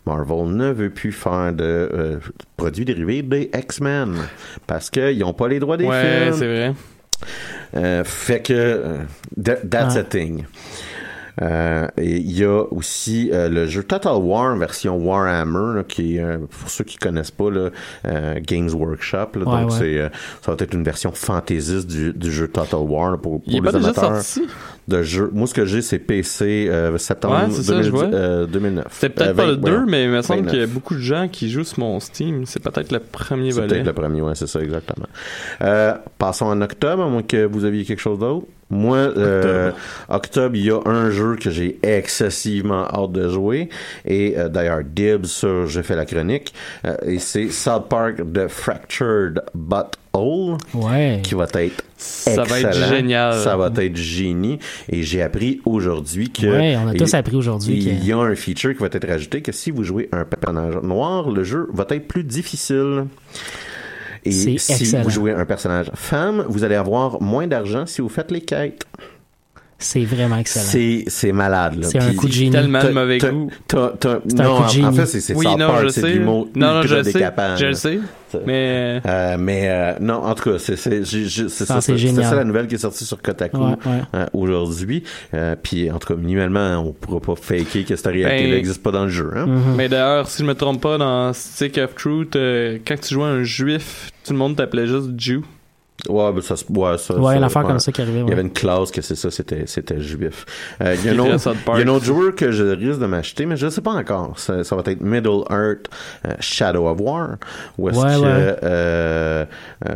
[0.06, 2.16] Marvel ne veut plus faire de euh,
[2.56, 4.14] produits dérivés des X-Men.
[4.66, 6.34] Parce qu'ils n'ont pas les droits des Ouais, films.
[6.38, 6.72] c'est vrai.
[7.76, 8.98] Euh, fait que euh,
[9.42, 10.00] that- that's Ah.
[10.00, 10.44] a thing.
[11.42, 16.16] Euh, et il y a aussi euh, le jeu Total War version Warhammer là, qui
[16.16, 17.70] est euh, pour ceux qui connaissent pas là,
[18.06, 19.76] euh, Games Workshop là, Ouais, donc ouais.
[19.78, 20.08] c'est euh,
[20.42, 23.56] ça va être une version fantaisiste du, du jeu Total War là, pour, pour Il
[23.56, 24.48] est les pas déjà amateurs sorti?
[24.86, 27.90] de jeux moi ce que j'ai c'est PC euh, septembre Ouais, c'est ça, je 2010,
[27.90, 28.04] vois.
[28.14, 29.86] euh, 2009 C'était peut-être Euh, pas 20, le 2, voyons.
[29.88, 30.50] mais il me semble 29.
[30.52, 32.44] qu'il y a beaucoup de gens qui jouent sur mon Steam.
[32.46, 33.68] C'est peut-être le premier C'est volet.
[33.74, 35.06] peut-être le premier, ouais, c'est ça, exactement.
[35.62, 38.46] Euh, passons en octobre, à moins que vous aviez quelque chose d'autre.
[38.74, 39.70] Moi, euh,
[40.08, 43.68] octobre, il y a un jeu que j'ai excessivement hâte de jouer.
[44.04, 46.52] Et euh, d'ailleurs, Dibs, sur j'ai fait la chronique.
[46.84, 51.20] Euh, et c'est South Park The Fractured But Whole Ouais.
[51.22, 53.34] qui va être Ça va être génial.
[53.34, 54.58] Ça va être génie.
[54.88, 56.46] Et j'ai appris aujourd'hui que...
[56.46, 58.86] Ouais, on a tous il- appris aujourd'hui Il que- y a un feature qui va
[58.92, 63.06] être rajouté que si vous jouez un personnage noir, le jeu va être plus difficile.
[64.24, 65.02] Et si excellent.
[65.02, 68.84] vous jouez un personnage femme, vous allez avoir moins d'argent si vous faites les quêtes.
[69.84, 70.64] C'est vraiment excellent.
[70.66, 71.86] C'est, c'est malade, là.
[71.88, 72.50] C'est un coup de génie.
[72.50, 73.50] Tellement de t'as- mauvais goût.
[74.44, 76.00] non, coup de en- fait, c'est, Oui, c'est sais.
[76.00, 77.98] de l'humour Non, non, je décapant, Je le sais.
[78.46, 80.76] Mais Euh, mais euh, non, en tout cas, c'est
[81.70, 81.80] Ah, ça,
[82.30, 84.00] ça la nouvelle qui est sortie sur Kotaku Ouais, ouais.
[84.16, 85.04] euh, aujourd'hui.
[85.34, 88.82] Euh, puis en tout cas, minimalement, on pourra pas faker que cette réalité-là Ben, n'existe
[88.82, 89.30] pas dans le jeu.
[89.36, 89.46] Hein?
[89.46, 89.76] Mhm.
[89.76, 93.24] Mais d'ailleurs, si je me trompe pas, dans Stick of Truth, euh, quand tu jouais
[93.28, 95.42] un juif, tout le monde t'appelait juste Jew.
[96.08, 97.68] Ouais, ben ça, ouais, ça, Ouais, ça- une affaire ouais.
[97.68, 98.20] comme ça qui arrivait.
[98.20, 100.44] Il y avait une classe que c'est ça, c'était, c'était juif.
[100.82, 101.78] Euh, il y a un autre- était à South Park.
[101.80, 103.80] il y a un autre joueur que je risque de m'acheter, mais je ne sais
[103.80, 104.38] pas encore.
[104.38, 105.88] Ça, ça va être Middle Earth
[106.26, 107.36] euh, Shadow of War.
[107.78, 108.56] Où est-ce Ouais, que ouais.
[108.64, 109.44] euh,
[109.88, 109.92] euh,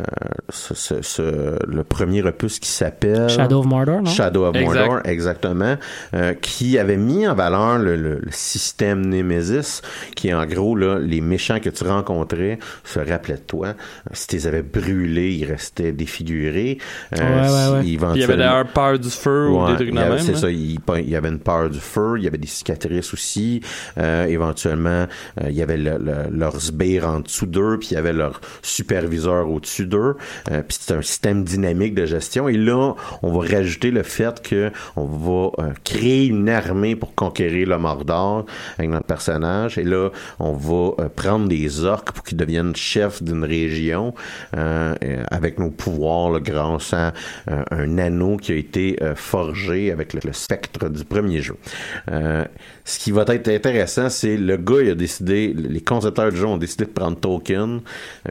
[0.51, 4.11] ce- ce- ce- le premier opus qui s'appelle Shadow of Mordor, non?
[4.11, 4.75] Shadow of Exact.
[4.87, 5.77] Mordor, exactement,
[6.15, 9.83] euh, qui avait mis en valeur le, le- le système Nemesis,
[10.15, 13.75] qui est en gros là, les méchants que tu rencontrais se rappelaient de toi.
[14.13, 16.79] Si tu les avais brûlés, ils restaient défigurés.
[17.19, 17.81] Euh, Ouais, ouais, si- ouais.
[18.13, 20.19] Puis il y avait d'ailleurs peur du feu ou des trucs de même.
[20.19, 20.39] C'est là.
[20.39, 23.61] ça, il, il y avait une peur du feu, il y avait des cicatrices aussi.
[23.99, 25.07] Euh, éventuellement,
[25.43, 28.13] euh, il y avait le, le- leur sbire en dessous d'eux, puis il y avait
[28.13, 30.17] leur superviseur au-dessus d'eux.
[30.51, 32.49] Euh, puis c'est un système dynamique de gestion.
[32.49, 37.15] Et là, on va rajouter le fait que on va euh, créer une armée pour
[37.15, 38.47] conquérir le Mordor
[38.79, 39.79] avec notre personnage.
[39.79, 44.15] Et là, on va euh, prendre des orques pour qu'ils deviennent chefs d'une région
[44.57, 47.13] euh, euh, avec nos pouvoirs là, grâce à
[47.51, 51.57] euh, un anneau qui a été euh, forgé avec le, le spectre du premier jeu.
[52.11, 52.45] Euh,
[52.85, 56.47] ce qui va être intéressant, c'est le gars, il a décidé, les concepteurs du jeu
[56.47, 57.81] ont décidé de prendre Tolkien,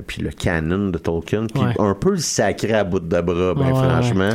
[0.08, 1.74] puis le canon de Tolkien, puis Ouais.
[1.80, 3.74] un peu le sacré à bout de bras, ben, Ouais, ouais.
[3.74, 4.30] franchement,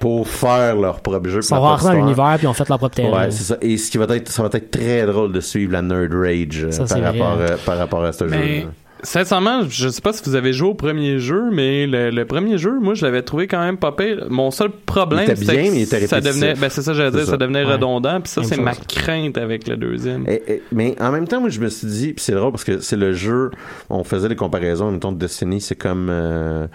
[0.00, 1.40] pour faire leur propre jeu.
[1.40, 3.24] Ils sont rentrés dans l'univers puis ont fait leur propre terrain.
[3.24, 3.56] Ouais, c'est ça.
[3.60, 6.66] Et ce qui va être, ça va être très drôle de suivre la nerd rage
[6.70, 7.36] Ça, par, rapport, hein.
[7.40, 8.68] euh, par rapport à ce Mais jeu.
[9.02, 12.56] Sincèrement, je sais pas si vous avez joué au premier jeu, mais le, le premier
[12.58, 14.26] jeu, moi, je l'avais trouvé quand même pas pire.
[14.30, 17.10] Mon seul problème, c'était bien, que mais il était ça devenait, ben c'est ça, j'allais
[17.10, 17.32] dire, ça.
[17.32, 17.36] ça.
[17.36, 17.72] devenait Ouais.
[17.72, 18.20] redondant.
[18.20, 20.24] Puis ça, Même c'est ma crainte avec le deuxième.
[20.28, 22.64] Et- et- mais en même temps, moi, je me suis dit, puis c'est drôle parce
[22.64, 23.50] que c'est le jeu,
[23.90, 26.08] on faisait les comparaisons, mettons, de Destiny, c'est comme...
[26.10, 26.66] euh,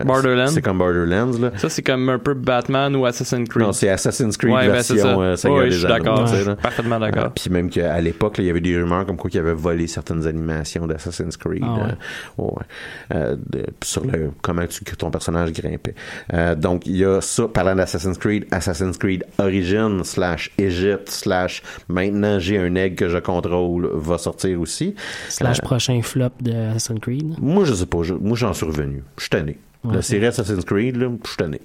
[0.00, 0.46] euh, Borderlands.
[0.48, 1.50] C'est comme Borderlands, là.
[1.56, 3.62] Ça, c'est comme un peu Batman ou Assassin's Creed.
[3.64, 4.96] Non, c'est Assassin's Creed ouais, ben, version
[5.36, 5.48] ça.
[5.48, 6.24] euh, des je suis d'accord.
[6.32, 7.32] Euh, d'accord.
[7.34, 10.26] puis même qu'à l'époque, il y avait des rumeurs comme quoi qu'il avait volé certaines
[10.26, 11.62] animations d'Assassin's Creed.
[11.64, 11.82] Ah ouais.
[12.38, 12.62] euh, ouais.
[13.14, 15.94] Euh, de- sur le comment tu, ton personnage grimpait.
[16.32, 21.62] Euh, donc il y a ça parlant d'Assassin's Creed, Assassin's Creed Origin slash Egypt slash
[21.88, 24.94] maintenant j'ai un egg que je contrôle va sortir aussi.
[25.28, 27.34] Slash Euh, prochain flop de Assassin's Creed.
[27.40, 29.02] moi je sais pas, je- moi j'en suis revenu.
[29.16, 29.58] Je suis tanné.
[29.84, 31.60] Ouais, La série Assassin's Creed, là, je suis tanné.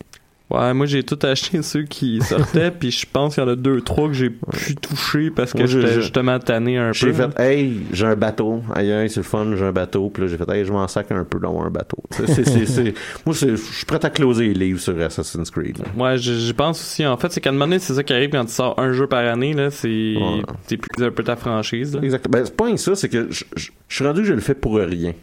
[0.49, 3.55] Ouais, moi, j'ai tout acheté ceux qui sortaient, puis je pense qu'il y en a
[3.55, 6.93] deux, trois que j'ai pu toucher parce que j'étais justement tanné un peu.
[6.93, 8.61] J'ai fait, hey, j'ai un bateau.
[8.73, 10.09] Aïe, aïe, c'est le fun, j'ai un bateau.
[10.09, 11.97] Puis là, j'ai fait, hey, je m'en sac un peu d'avoir un bateau.
[12.11, 12.25] C'est-
[13.25, 15.79] moi, je suis prêt à closer les livres sur Assassin's Creed.
[15.97, 17.05] Ouais, je, pense aussi.
[17.05, 18.93] En fait, c'est qu'à un moment donné, c'est ça qui arrive quand tu sors un
[18.93, 19.69] jeu par année, là.
[19.69, 19.87] C'est.
[19.87, 20.41] Ouais.
[20.65, 22.01] T'épuises un peu ta franchise, là.
[22.01, 22.37] Exactement.
[22.37, 25.13] Ben, c'est pas ça, c'est que je suis rendu que je le fais pour rien.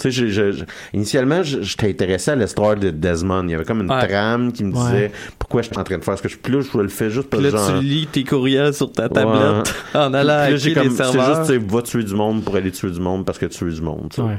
[0.00, 3.42] Tu sais, je- je- initialement, je- j'étais intéressé à l'histoire de Desmond.
[3.46, 4.06] Il y avait comme une Ouais.
[4.06, 5.12] trame qui me disait Ouais.
[5.40, 6.36] pourquoi je suis en train de faire ce que je.
[6.36, 7.80] Puis là, je le fais juste parce que là, genre.
[7.80, 11.26] tu lis tes courriels sur ta tablette en allant hacker les comme, c'est serveurs.
[11.44, 13.72] juste, tu sais, va tuer du monde pour aller tuer du monde parce que tuer
[13.72, 14.08] du monde.
[14.14, 14.20] tu.
[14.20, 14.36] Ouais.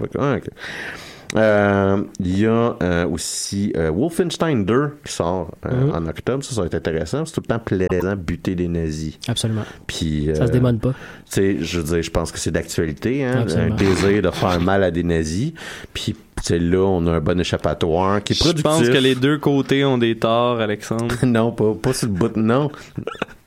[1.35, 5.91] Euh, Il y a euh, aussi euh, Wolfenstein 2 qui sort Mhm.
[5.93, 6.43] en octobre.
[6.43, 7.25] Ça, ça va être intéressant.
[7.25, 9.17] C'est tout le temps plaisant buter des nazis.
[9.27, 9.63] Absolument.
[9.87, 10.89] Puis, Ça se démode pas.
[10.91, 10.95] tu
[11.27, 14.83] sais, je veux dire, je pense que c'est d'actualité, hein, un désir de faire mal
[14.83, 15.53] à des nazis.
[15.93, 16.15] Puis,
[16.49, 18.63] là, on a un bon échappatoire qui est Je productif.
[18.63, 21.13] pense que les deux côtés ont des torts, Alexandre.
[21.23, 22.69] non, pas, pas sur le bout, non.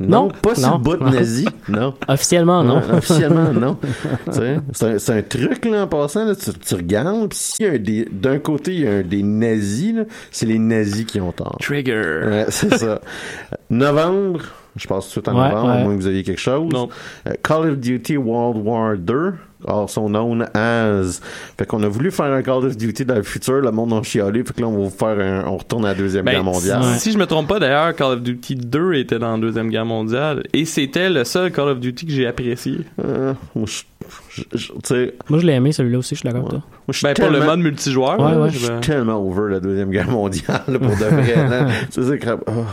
[0.00, 1.10] Non, Non, pas sur non, le bout non.
[1.12, 1.94] nazi, non.
[2.08, 2.82] Officiellement, non.
[2.92, 3.78] Officiellement, non.
[4.26, 7.38] Tu sais, c'est un, c'est un truc, là, en passant, là, tu, tu regardes, puis
[7.38, 10.46] s'il y a un des, d'un côté, il y a un des nazis, là, c'est
[10.46, 11.56] les nazis qui ont tort.
[11.60, 12.20] Trigger.
[12.26, 13.00] Ouais, c'est ça.
[13.70, 14.40] Novembre,
[14.76, 15.84] je passe tout de suite en Ouais, novembre, à ouais.
[15.84, 16.72] moins que vous aviez quelque chose.
[16.72, 16.88] Non.
[17.26, 19.34] Euh, Call of Duty World War 2,
[19.66, 21.20] also known as.
[21.58, 24.02] Fait qu'on a voulu faire un Call of Duty dans le futur, le monde a
[24.02, 26.44] chialé, fait que là, on va faire un, on retourne à la Deuxième Ben, Guerre
[26.44, 26.82] mondiale.
[26.82, 26.98] Ouais.
[26.98, 29.86] Si je me trompe pas, d'ailleurs, Call of Duty 2 était dans la Deuxième Guerre
[29.86, 32.78] mondiale et c'était le seul Call of Duty que j'ai apprécié.
[33.04, 33.82] Euh, moi, je,
[34.30, 36.58] je- je- Moi, je l'ai aimé, celui-là aussi, je suis d'accord avec toi.
[36.68, 38.20] moi, je suis Ben, pour le tellement- mode multijoueur.
[38.20, 38.50] Ouais, ouais.
[38.50, 42.18] je- suis tellement over la Deuxième Guerre mondiale, là, pour de vrai.
[42.20, 42.64] crap- oh,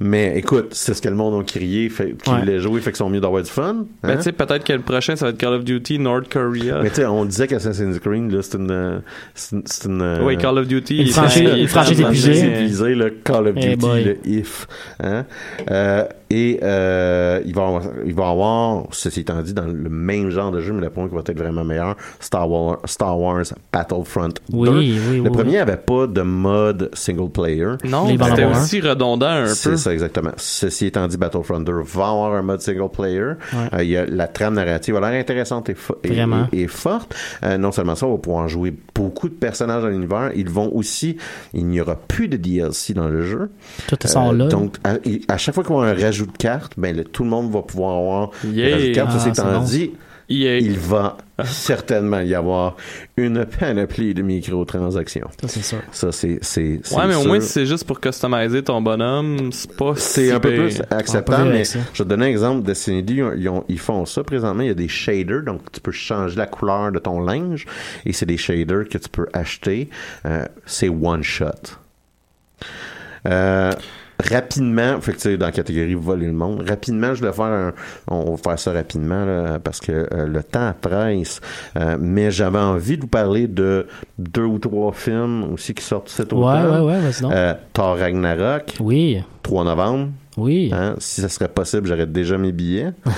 [0.00, 2.40] mais écoute, c'est ce que le monde a crié, fait, qui Ouais.
[2.40, 3.86] voulait jouer, fait qu'ils sont mieux d'avoir du fun.
[4.02, 6.80] Ben, tu sais, peut-être que le prochain, ça va être Call of Duty North Korea.
[6.82, 9.02] mais tu sais, on disait qu'Assassin's Creed, là, c'est une,
[9.34, 11.02] c'est une, c'est une, euh, oui, Call of Duty.
[11.02, 13.12] Une franchise- tellement épuisée.
[13.24, 14.66] Call of Eh Duty, le if.
[15.02, 15.24] Hein?
[15.70, 16.04] Euh,
[16.36, 20.50] et euh, il, va avoir, il va avoir, ceci étant dit, dans le même genre
[20.50, 24.28] de jeu, mais le premier qui va être vraiment meilleur, Star Wars, Star Wars Battlefront
[24.28, 24.34] 2.
[24.52, 25.16] Oui, oui, oui.
[25.18, 25.30] le oui.
[25.30, 27.66] premier avait pas de mode single player.
[27.84, 29.54] Non, Les c'était aussi redondant un peu.
[29.54, 30.32] C'est ça, exactement.
[30.36, 33.20] Ceci étant dit, Battlefront 2 va avoir un mode single player.
[33.20, 33.68] Ouais.
[33.74, 36.48] Euh, il y a, la trame narrative a l'air intéressante et, fo- et- Vraiment.
[36.52, 37.14] et- et forte.
[37.44, 40.32] Euh, non seulement ça, on va pouvoir jouer beaucoup de personnages dans l'univers.
[40.34, 41.16] Ils vont aussi,
[41.52, 43.50] il n'y aura plus de DLC dans le jeu.
[43.86, 44.46] Tout Euh, là.
[44.48, 44.76] Donc,
[45.28, 45.94] à, chaque fois qu'on a un
[46.26, 48.68] de cartes, ben, le- tout le monde va pouvoir avoir Yeah.
[48.68, 49.38] un rajout de cartes.
[49.38, 49.64] Ah, bon.
[49.64, 49.92] dit,
[50.28, 52.76] il va certainement y avoir
[53.18, 55.28] une panoplie de microtransactions.
[55.42, 55.78] Ça, c'est sûr.
[55.92, 59.52] Ça, c'est, c'est, c'est Ouais, mais au moins, si c'est juste pour customiser ton bonhomme,
[59.52, 61.78] c'est pas C'est si un peu plus acceptable, vivre mais ça.
[61.92, 62.62] je vais te donner un exemple.
[62.64, 64.62] Destiny 2, ils, ont- ils ont- ils font ça présentement.
[64.62, 67.66] Il y a des shaders, donc tu peux changer la couleur de ton linge.
[68.06, 69.90] Et c'est des shaders que tu peux acheter.
[70.24, 71.48] Euh, c'est one shot.
[73.26, 73.72] Euh,
[74.22, 77.44] rapidement, fait que tu sais, dans la catégorie voler le monde, rapidement, je vais faire
[77.46, 77.72] un,
[78.08, 81.40] on va faire ça rapidement, là, parce que euh, le temps presse,
[81.76, 83.86] Euh, mais j'avais envie de vous parler de
[84.18, 86.70] deux ou trois films aussi qui sortent cet Ouais, automne.
[86.86, 87.32] ouais, ouais, vas-y donc.
[87.32, 89.22] Euh, Thor Ragnarok, Oui.
[89.42, 90.08] 3 novembre.
[90.36, 90.70] Oui.
[90.72, 92.92] Hein, si ça serait possible, j'aurais déjà mes billets.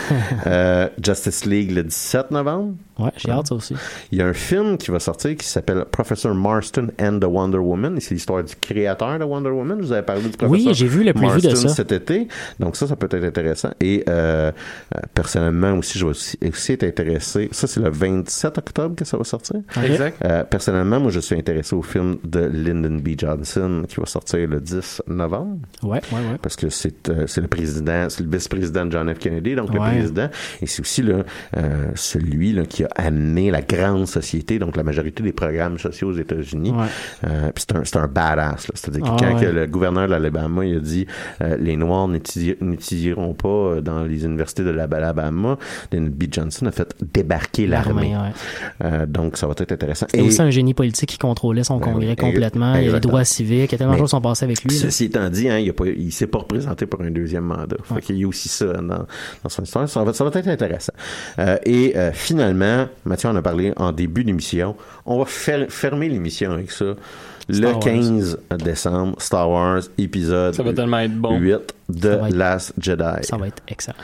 [0.47, 2.74] Euh, Justice League le 17 novembre.
[2.98, 3.74] Ouais, j'ai hâte ça aussi.
[4.12, 7.59] Il y a un film qui va sortir qui s'appelle Professor Marston and the Wonder
[7.59, 7.98] Woman.
[8.01, 9.78] C'est l'histoire du créateur de Wonder Woman.
[9.80, 11.74] Je vous avais parlé du professeur Oui, j'ai vu le preview de Marston ça.
[11.74, 12.28] cet été.
[12.60, 13.70] Donc ça, ça peut être intéressant.
[13.80, 14.51] Et euh,
[14.94, 17.48] euh, personnellement aussi, je vais aussi, aussi être intéressé.
[17.52, 19.56] Ça, c'est le 27 octobre que ça va sortir.
[19.84, 20.18] Exact.
[20.24, 23.10] Euh, personnellement, moi, je suis intéressé au film de Lyndon B.
[23.18, 26.38] Johnson qui va sortir le 10 novembre Ouais, ouais, ouais.
[26.40, 29.19] parce que c'est c'est le président, c'est le vice-président de John F.
[29.19, 30.28] Kennedy, donc le président,
[30.62, 31.23] et c'est aussi là,
[31.57, 36.09] euh, celui là, qui a amené la grande société, donc la majorité des programmes sociaux
[36.09, 36.73] aux États-Unis.
[36.73, 36.87] Ouais.
[37.27, 38.69] Euh, puis c'est un, c'est un badass.
[38.74, 39.53] C'est-à-dire que Ah, quand ouais.
[39.53, 41.07] le gouverneur de l'Alabama il a dit
[41.41, 45.59] euh, les Noirs n'étudieront pas euh, dans les universités de l'Alabama,
[45.93, 46.24] Lyndon B.
[46.31, 48.15] Johnson a fait débarquer l'armée.
[48.85, 50.07] Euh, donc ça va être intéressant.
[50.11, 52.74] C'était aussi un génie politique qui contrôlait son Ben congrès complètement.
[52.77, 53.70] Il y a les droits civiques.
[53.70, 54.74] Il y a tellement de choses qui sont passées avec lui.
[54.74, 54.81] là.
[54.83, 57.77] Ceci étant dit, hein, il, il s'est pas représenté pour un deuxième mandat.
[57.85, 59.06] Fait qu'il y a aussi ça dans,
[59.43, 59.89] dans son histoire.
[59.89, 60.93] Ça va, ça va être intéressant.
[61.39, 64.77] Euh, et euh, finalement, Mathieu en a parlé en début d'émission.
[65.05, 66.94] On va fer- fermer l'émission avec ça.
[67.48, 67.78] Star le Wars.
[67.81, 71.39] 15 décembre, Star Wars, épisode Ça va tellement être bon.
[71.39, 71.59] 8
[71.89, 73.05] de être- Last Jedi.
[73.23, 73.97] Ça va être excellent.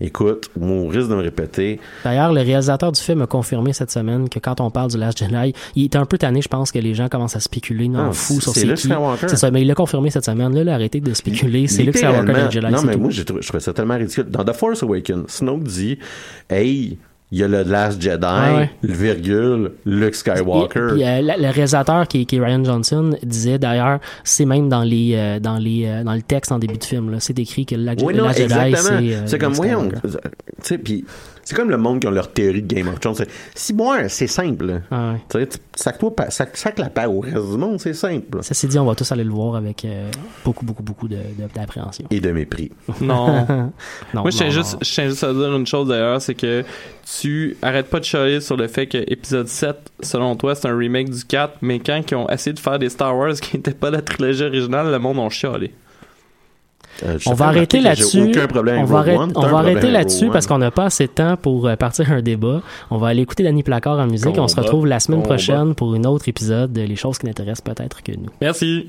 [0.00, 1.80] Écoute, on risque de me répéter.
[2.04, 5.18] D'ailleurs, le réalisateur du film a confirmé cette semaine que quand on parle du Last
[5.18, 8.08] Jedi, il est un peu tanné, je pense que les gens commencent à spéculer non
[8.10, 8.88] Ah, fou sur c'est qui.
[9.26, 10.54] C'est ça, mais il l'a confirmé cette semaine.
[10.54, 11.66] Là, là arrêtez de spéculer.
[11.66, 12.72] C'est Luke Skywalker le Jedi.
[12.72, 13.00] Non, mais tout.
[13.00, 14.24] moi, je trouvais ça tellement ridicule.
[14.24, 15.98] Dans The Force Awakens, Snoke dit
[16.50, 16.98] Hey,
[17.32, 18.70] il y a le Last Jedi, ouais.
[18.82, 20.88] le virgule, Luke Skywalker.
[20.94, 24.82] Puis, euh, le réalisateur qui, est- qui est Ryan Johnson disait d'ailleurs, c'est même dans
[24.82, 27.66] les euh, dans les euh, dans le texte en début de film là, c'est écrit
[27.66, 29.98] que le, la- Oui, le non, Last Jedi c'est euh, C'est comme, voyons, tu
[30.62, 31.04] sais, puis
[31.46, 33.14] c'est comme le monde qui ont leur théorie de Game of Thrones.
[33.54, 34.82] Si moi, c'est simple.
[34.90, 35.46] Ah ouais.
[35.46, 38.42] Tu sac, sac la paix au reste du monde, c'est simple.
[38.42, 40.10] Ça s'est dit, on va tous aller le voir avec euh,
[40.44, 42.04] beaucoup beaucoup beaucoup de- de- d'appréhension.
[42.10, 42.72] Et de mépris.
[43.00, 43.46] Non.
[44.14, 46.64] Non, Moi, je tiens juste, à dire une chose d'ailleurs, c'est que
[47.20, 50.76] tu arrêtes pas de chialer sur le fait que épisode 7, selon toi, c'est un
[50.76, 53.70] remake du 4, mais quand ils ont essayé de faire des Star Wars qui n'étaient
[53.72, 55.72] pas la trilogie originale, le monde ont chialé.
[57.04, 58.32] Euh, On va arrêter là-dessus.
[58.78, 61.36] On va, arrêter- on un va arrêter là-dessus parce qu'on n'a pas assez de temps
[61.36, 62.62] pour euh, partir un débat.
[62.90, 65.34] On va aller écouter Danny Placard en musique et on se retrouve la semaine Combat.
[65.34, 68.30] prochaine pour une autre épisode de Les choses qui n'intéressent peut-être que nous.
[68.40, 68.88] Merci.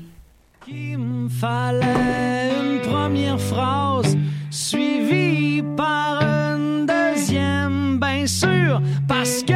[0.70, 4.16] Il me fallait une première phrase
[4.50, 9.54] suivie par une deuxième, bien sûr, parce que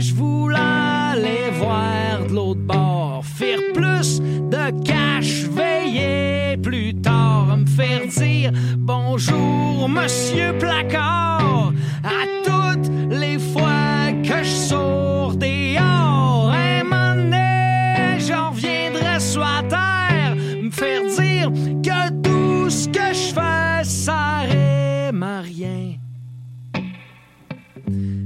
[0.00, 6.31] je voulais aller voir de l'autre bord, faire plus de cash, veiller
[6.62, 11.72] plus tard, me faire dire bonjour, monsieur Placard,
[12.04, 20.36] à toutes les fois que je sors dehors, un moment j'en reviendrai sur la terre,
[20.62, 21.50] me faire dire
[21.82, 25.96] que tout ce que je fais, ça rime à rien.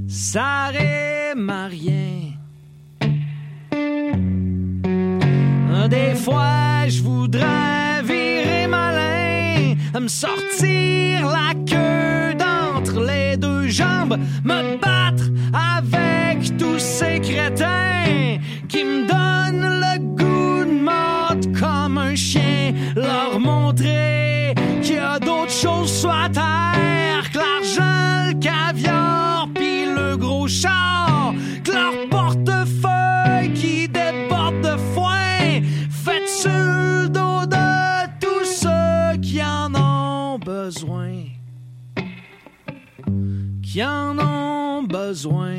[0.07, 2.26] Ça rime à rien.
[5.89, 14.75] Des fois, je voudrais virer malin, me sortir la queue d'entre les deux jambes, me
[14.77, 18.37] battre avec tous ces crétins
[18.67, 25.19] qui me donnent le goût de mordre comme un chien, leur montrer qu'il y a
[25.19, 31.06] d'autres choses sur la terre que l'argent, le caviar, pis le gros char,
[43.77, 45.53] qui en ont besoin.